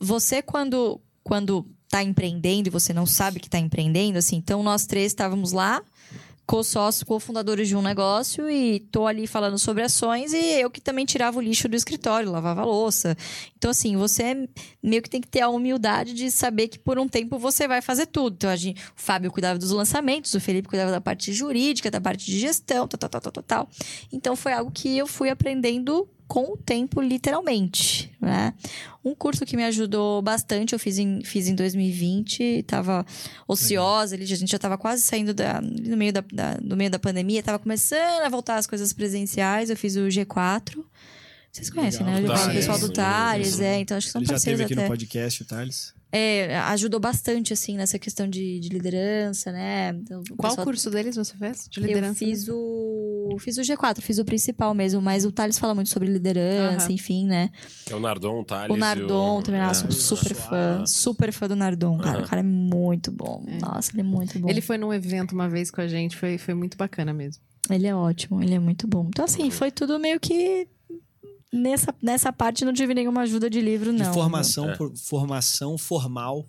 [0.00, 4.84] você, quando, quando tá empreendendo e você não sabe que tá empreendendo, assim, então nós
[4.86, 5.82] três estávamos lá,
[6.46, 11.06] co-sócios, cofundadores de um negócio, e tô ali falando sobre ações, e eu que também
[11.06, 13.16] tirava o lixo do escritório, lavava a louça.
[13.56, 14.46] Então, assim, você
[14.82, 17.80] meio que tem que ter a humildade de saber que por um tempo você vai
[17.80, 18.34] fazer tudo.
[18.34, 22.00] Então, a gente, o Fábio cuidava dos lançamentos, o Felipe cuidava da parte jurídica, da
[22.00, 23.68] parte de gestão, tal, tal, tal, tal, tal, tal.
[24.12, 28.54] Então, foi algo que eu fui aprendendo com o tempo, literalmente, né?
[29.04, 33.04] Um curso que me ajudou bastante, eu fiz em, fiz em 2020, estava
[33.46, 36.90] ociosa, ali, a gente já estava quase saindo da, no meio da, da- no meio
[36.90, 40.82] da pandemia, estava começando a voltar as coisas presenciais, eu fiz o G4.
[41.52, 42.20] Vocês conhecem, Legal.
[42.22, 42.28] né?
[42.28, 44.72] O Thales, pessoal do Thales, é, então acho que são Ele já parceiros esteve aqui
[44.80, 44.82] até.
[44.82, 45.94] no podcast, o Thales.
[46.16, 49.88] É, ajudou bastante, assim, nessa questão de, de liderança, né?
[49.90, 51.66] Então, o Qual pessoal- curso deles você fez?
[51.68, 52.14] De Eu liderança?
[52.20, 56.08] fiz o, fiz o G4, fiz o principal mesmo, mas o Thales fala muito sobre
[56.08, 56.92] liderança, Aham.
[56.94, 57.50] enfim, né?
[57.90, 58.70] É o Nardon, o Thales.
[58.76, 59.42] O Nardon o...
[59.42, 59.88] também, nossa, É.
[59.88, 62.18] um super fã, super fã do Nardon, cara.
[62.18, 62.24] Aham.
[62.24, 63.44] O cara é muito bom.
[63.60, 64.48] Nossa, ele é muito bom.
[64.48, 67.42] Ele foi num evento uma vez com a gente, foi, foi muito bacana mesmo.
[67.70, 69.06] Ele é ótimo, ele é muito bom.
[69.08, 70.68] Então, assim, foi tudo meio que.
[71.56, 74.04] Nessa, nessa parte não tive nenhuma ajuda de livro, não.
[74.08, 74.76] de formação, É.
[74.76, 76.44] por- formação formal,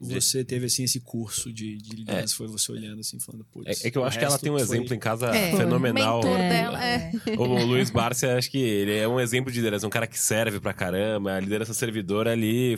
[0.00, 3.84] você teve assim esse curso de, de liderança, foi você olhando assim, falando, putz.
[3.84, 6.20] É, é que eu acho que ela tem um foi- exemplo em casa É, fenomenal.
[6.20, 6.48] O mentor É.
[6.48, 7.12] dela é.
[7.38, 10.58] O Luiz Barcia, acho que ele é um exemplo de liderança, um cara que serve
[10.58, 12.76] pra caramba, a liderança servidora ali.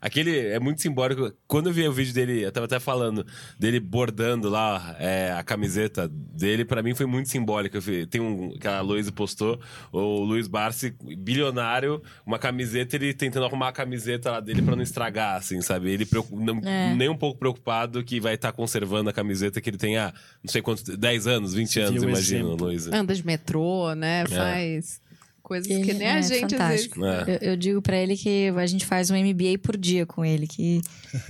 [0.00, 1.32] Aquele é muito simbólico.
[1.46, 3.26] Quando eu vi o vídeo dele, eu tava até falando,
[3.58, 7.76] dele bordando lá é, a camiseta dele, pra mim foi muito simbólico.
[7.76, 9.60] Eu vi- Tem um que a Luiz postou,
[9.92, 14.82] o Luiz Barsi, bilionário, uma camiseta, ele tentando arrumar a camiseta lá dele pra não
[14.82, 15.90] estragar, assim, sabe?
[15.90, 16.94] Ele preocup- não- É.
[16.94, 20.12] nem um pouco preocupado que vai estar conservando a camiseta que ele tem há,
[20.42, 22.66] não sei quantos, 10 anos, 20 Você anos, viu o imagina, exemplo.
[22.66, 22.86] Luiz.
[22.88, 24.24] Anda de metrô, né?
[24.26, 25.00] Faz
[25.42, 27.04] coisas que Ele nem a é gente fantástico.
[27.04, 27.40] às vezes.
[27.42, 27.46] É.
[27.46, 30.46] Eu, eu digo pra ele que a gente faz um MBA por dia com ele,
[30.46, 30.80] que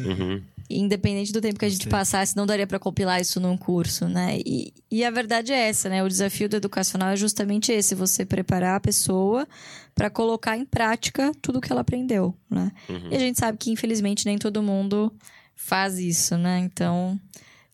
[0.00, 0.40] Uhum.
[0.68, 4.38] Independente do tempo que a gente passasse, não daria pra compilar isso num curso, né?
[4.44, 6.02] E, e a verdade é essa, né?
[6.02, 9.46] O desafio do educacional é justamente esse: você preparar a pessoa
[9.94, 12.72] pra colocar em prática tudo que ela aprendeu, né?
[12.88, 13.08] Uhum.
[13.10, 15.12] E a gente sabe que, infelizmente, nem todo mundo
[15.54, 16.58] faz isso, né?
[16.58, 17.18] Então.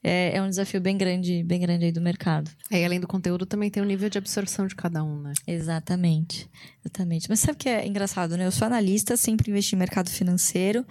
[0.05, 2.51] É, é um desafio bem grande, bem grande aí do mercado.
[2.69, 5.33] É, e além do conteúdo, também tem o nível de absorção de cada um, né?
[5.47, 6.49] Exatamente.
[6.85, 7.29] Exatamente.
[7.29, 8.45] Mas sabe o que é engraçado, né?
[8.45, 10.85] Eu sou analista, sempre investi em mercado financeiro.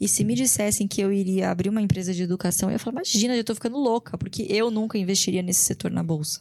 [0.00, 2.94] E se me dissessem que eu iria abrir uma empresa de educação, eu ia falar,
[2.94, 6.40] imagina, eu tô ficando louca, porque eu nunca investiria nesse setor na bolsa.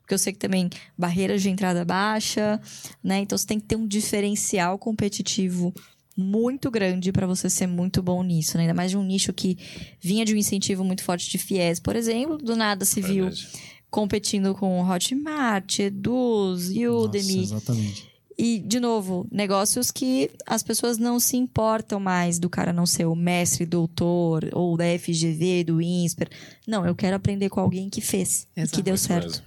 [0.00, 0.68] Porque eu sei que também
[0.98, 2.60] barreiras de entrada baixa,
[3.02, 3.20] né?
[3.20, 5.72] Então você tem que ter um diferencial competitivo
[6.20, 8.64] muito grande para você ser muito bom nisso, né?
[8.64, 9.56] Ainda mais de um nicho que
[10.00, 13.48] vinha de um incentivo muito forte de FIES, por exemplo, do nada se viu Verdade.
[13.90, 17.36] competindo com Hotmart, Eduz, Udemy.
[17.36, 18.10] Nossa, exatamente.
[18.42, 23.04] E, de novo, negócios que as pessoas não se importam mais do cara não ser
[23.04, 26.30] o mestre, doutor, ou da FGV, do INSPER.
[26.66, 28.76] Não, eu quero aprender com alguém que fez e Exato.
[28.76, 29.42] que deu certo.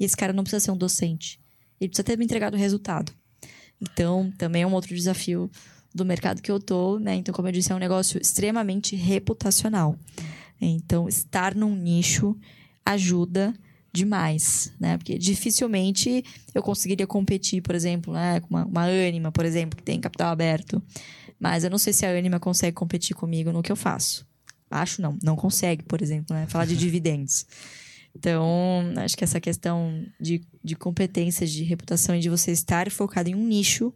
[0.00, 1.38] E esse cara não precisa ser um docente.
[1.78, 3.12] Ele precisa ter me entregado o resultado.
[3.80, 5.50] Então, também é um outro desafio
[5.98, 7.14] do mercado que eu tô, né?
[7.16, 9.96] Então, como eu disse, é um negócio extremamente reputacional.
[10.60, 12.36] Então, estar num nicho
[12.84, 13.54] ajuda
[13.92, 14.96] demais, né?
[14.96, 18.40] Porque dificilmente eu conseguiria competir, por exemplo, né?
[18.40, 20.82] com uma, uma Anima, por exemplo, que tem capital aberto.
[21.38, 24.26] Mas eu não sei se a Anima consegue competir comigo no que eu faço.
[24.70, 26.46] Acho não, não consegue, por exemplo, né?
[26.46, 27.46] Falar de dividendos.
[28.14, 33.28] Então, acho que essa questão de, de competências, de reputação e de você estar focado
[33.28, 33.92] em um nicho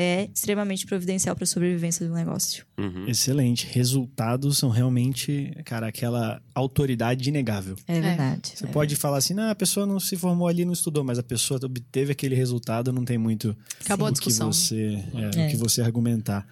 [0.00, 2.64] é extremamente providencial para a sobrevivência do negócio.
[2.78, 3.08] Uhum.
[3.08, 3.66] Excelente.
[3.66, 7.74] Resultados são realmente, cara, aquela autoridade inegável.
[7.88, 8.52] É verdade.
[8.54, 11.22] Você pode falar assim, não, a pessoa não se formou ali, não estudou, mas a
[11.24, 14.52] pessoa obteve aquele resultado, não tem muito Acabou a o que discussão.
[14.52, 15.46] você, é, É.
[15.48, 16.46] o que você argumentar.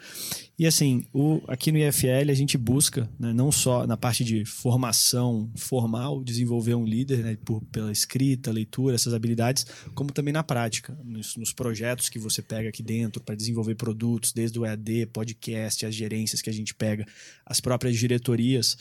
[0.59, 4.43] E assim, o, aqui no IFL a gente busca, né, não só na parte de
[4.47, 10.43] formação formal, desenvolver um líder né, por, pela escrita, leitura, essas habilidades, como também na
[10.43, 15.07] prática, nos, nos projetos que você pega aqui dentro para desenvolver produtos, desde o EAD,
[15.13, 17.07] podcast, as gerências que a gente pega,
[17.45, 18.79] as próprias diretorias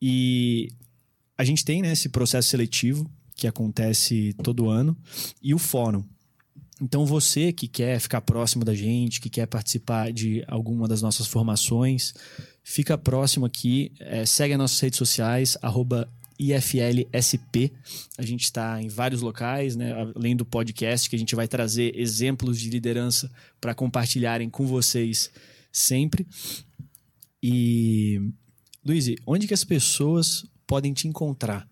[0.00, 0.68] E
[1.36, 4.96] a gente tem né, esse processo seletivo que acontece todo ano
[5.42, 6.04] e o fórum.
[6.80, 11.26] Então, você que quer ficar próximo da gente, que quer participar de alguma das nossas
[11.26, 12.14] formações,
[12.62, 17.72] fica próximo aqui, é, segue as nossas redes sociais, arroba IFLSP.
[18.16, 19.92] A gente está em vários locais, né?
[20.14, 23.30] além do podcast, que a gente vai trazer exemplos de liderança
[23.60, 25.30] para compartilharem com vocês
[25.72, 26.26] sempre.
[27.42, 28.20] E,
[28.84, 31.68] Luiz, onde que as pessoas podem te encontrar?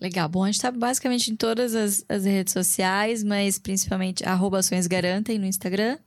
[0.00, 0.28] Legal.
[0.28, 4.86] Bom, a gente está basicamente em todas as, as, redes sociais, mas principalmente arroba Ações
[4.86, 5.98] Garantem no Instagram,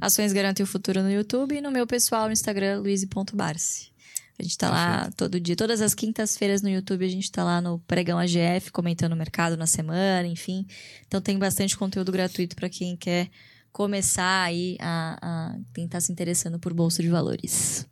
[0.00, 3.92] Ações Garantem o Futuro no YouTube e no meu pessoal no Instagram, luiz.barce.
[4.38, 7.60] A gente está lá todo dia, todas as quintas-feiras no YouTube, a gente está lá
[7.60, 10.66] no Pregão AGF, comentando o mercado na semana, enfim.
[11.06, 13.30] Então tem bastante conteúdo gratuito para quem quer
[13.72, 17.86] começar aí a, a tentar se interessando por Bolsa de Valores.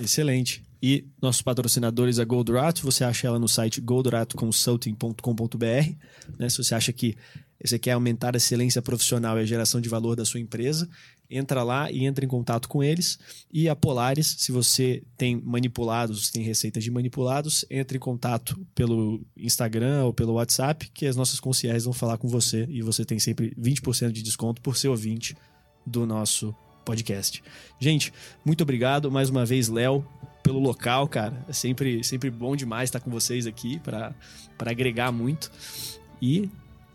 [0.00, 0.65] Excelente.
[0.82, 5.94] E nossos patrocinadores, a Goldrato, você acha ela no site goldratoconsulting.com.br.
[6.38, 6.48] Né?
[6.48, 7.16] Se você acha que
[7.62, 10.88] você quer aumentar a excelência profissional e a geração de valor da sua empresa,
[11.30, 13.18] entra lá e entra em contato com eles.
[13.52, 19.24] E a Polaris, se você tem manipulados, tem receitas de manipulados, entre em contato pelo
[19.36, 23.18] Instagram ou pelo WhatsApp, que as nossas concierges vão falar com você e você tem
[23.18, 25.36] sempre 20% de desconto por ser ouvinte
[25.84, 26.54] do nosso
[26.84, 27.42] podcast.
[27.80, 28.12] Gente,
[28.44, 30.06] muito obrigado mais uma vez, Léo,
[30.46, 31.44] pelo local, cara.
[31.48, 34.14] É sempre, sempre bom demais estar com vocês aqui para
[34.60, 35.50] agregar muito.
[36.22, 36.48] E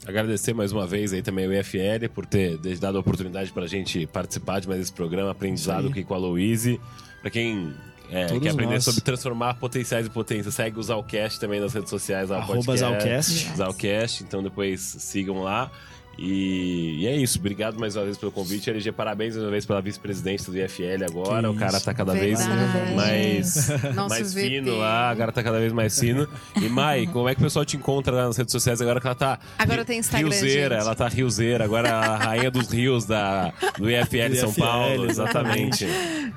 [0.07, 3.67] Agradecer mais uma vez aí também o IFL por ter dado a oportunidade para a
[3.67, 6.81] gente participar de mais esse programa, aprendizado aqui com a Louise.
[7.21, 7.71] Para quem
[8.09, 8.83] é, quer aprender nós.
[8.83, 12.31] sobre transformar potenciais e potências, segue o Zalcast também nas redes sociais.
[12.31, 13.55] Arroba Zalcast.
[13.55, 15.69] Zalcast, então depois sigam lá.
[16.17, 17.39] E, e, é isso.
[17.39, 18.69] Obrigado mais uma vez pelo convite.
[18.69, 21.49] LG, parabéns mais uma vez pela vice-presidência do IFL agora.
[21.49, 22.47] o cara tá cada Verdade.
[22.47, 25.09] vez mais, mais fino lá.
[25.09, 26.27] Agora tá cada vez mais fino.
[26.61, 29.07] E Mai, como é que o pessoal te encontra lá nas redes sociais agora que
[29.07, 29.39] ela tá.
[29.57, 30.29] Agora tem Instagram.
[30.29, 30.85] Riozeira, gente.
[30.85, 31.63] ela tá riozeira.
[31.63, 35.09] Agora a rainha dos rios da, do IFL São Paulo.
[35.09, 35.87] Exatamente.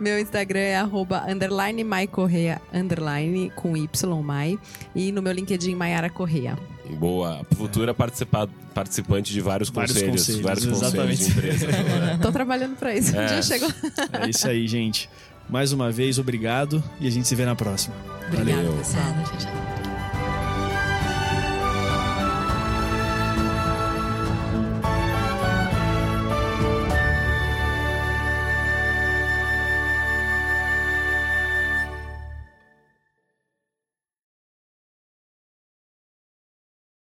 [0.01, 4.59] Meu Instagram é arroba underline Mai Correia, underline com Y Mai.
[4.94, 6.56] E no meu LinkedIn, Maiara Correia.
[6.90, 7.44] Boa.
[7.56, 10.40] Futura participante de vários, vários conselhos, conselhos.
[10.43, 11.66] Vários conselhos de empresa.
[12.20, 13.16] Tô trabalhando para isso.
[13.16, 13.24] É.
[13.24, 13.70] Um dia chegou.
[14.12, 15.09] É isso aí, gente.
[15.48, 17.94] Mais uma vez, obrigado e a gente se vê na próxima.
[18.28, 19.73] Obrigado, pessoal.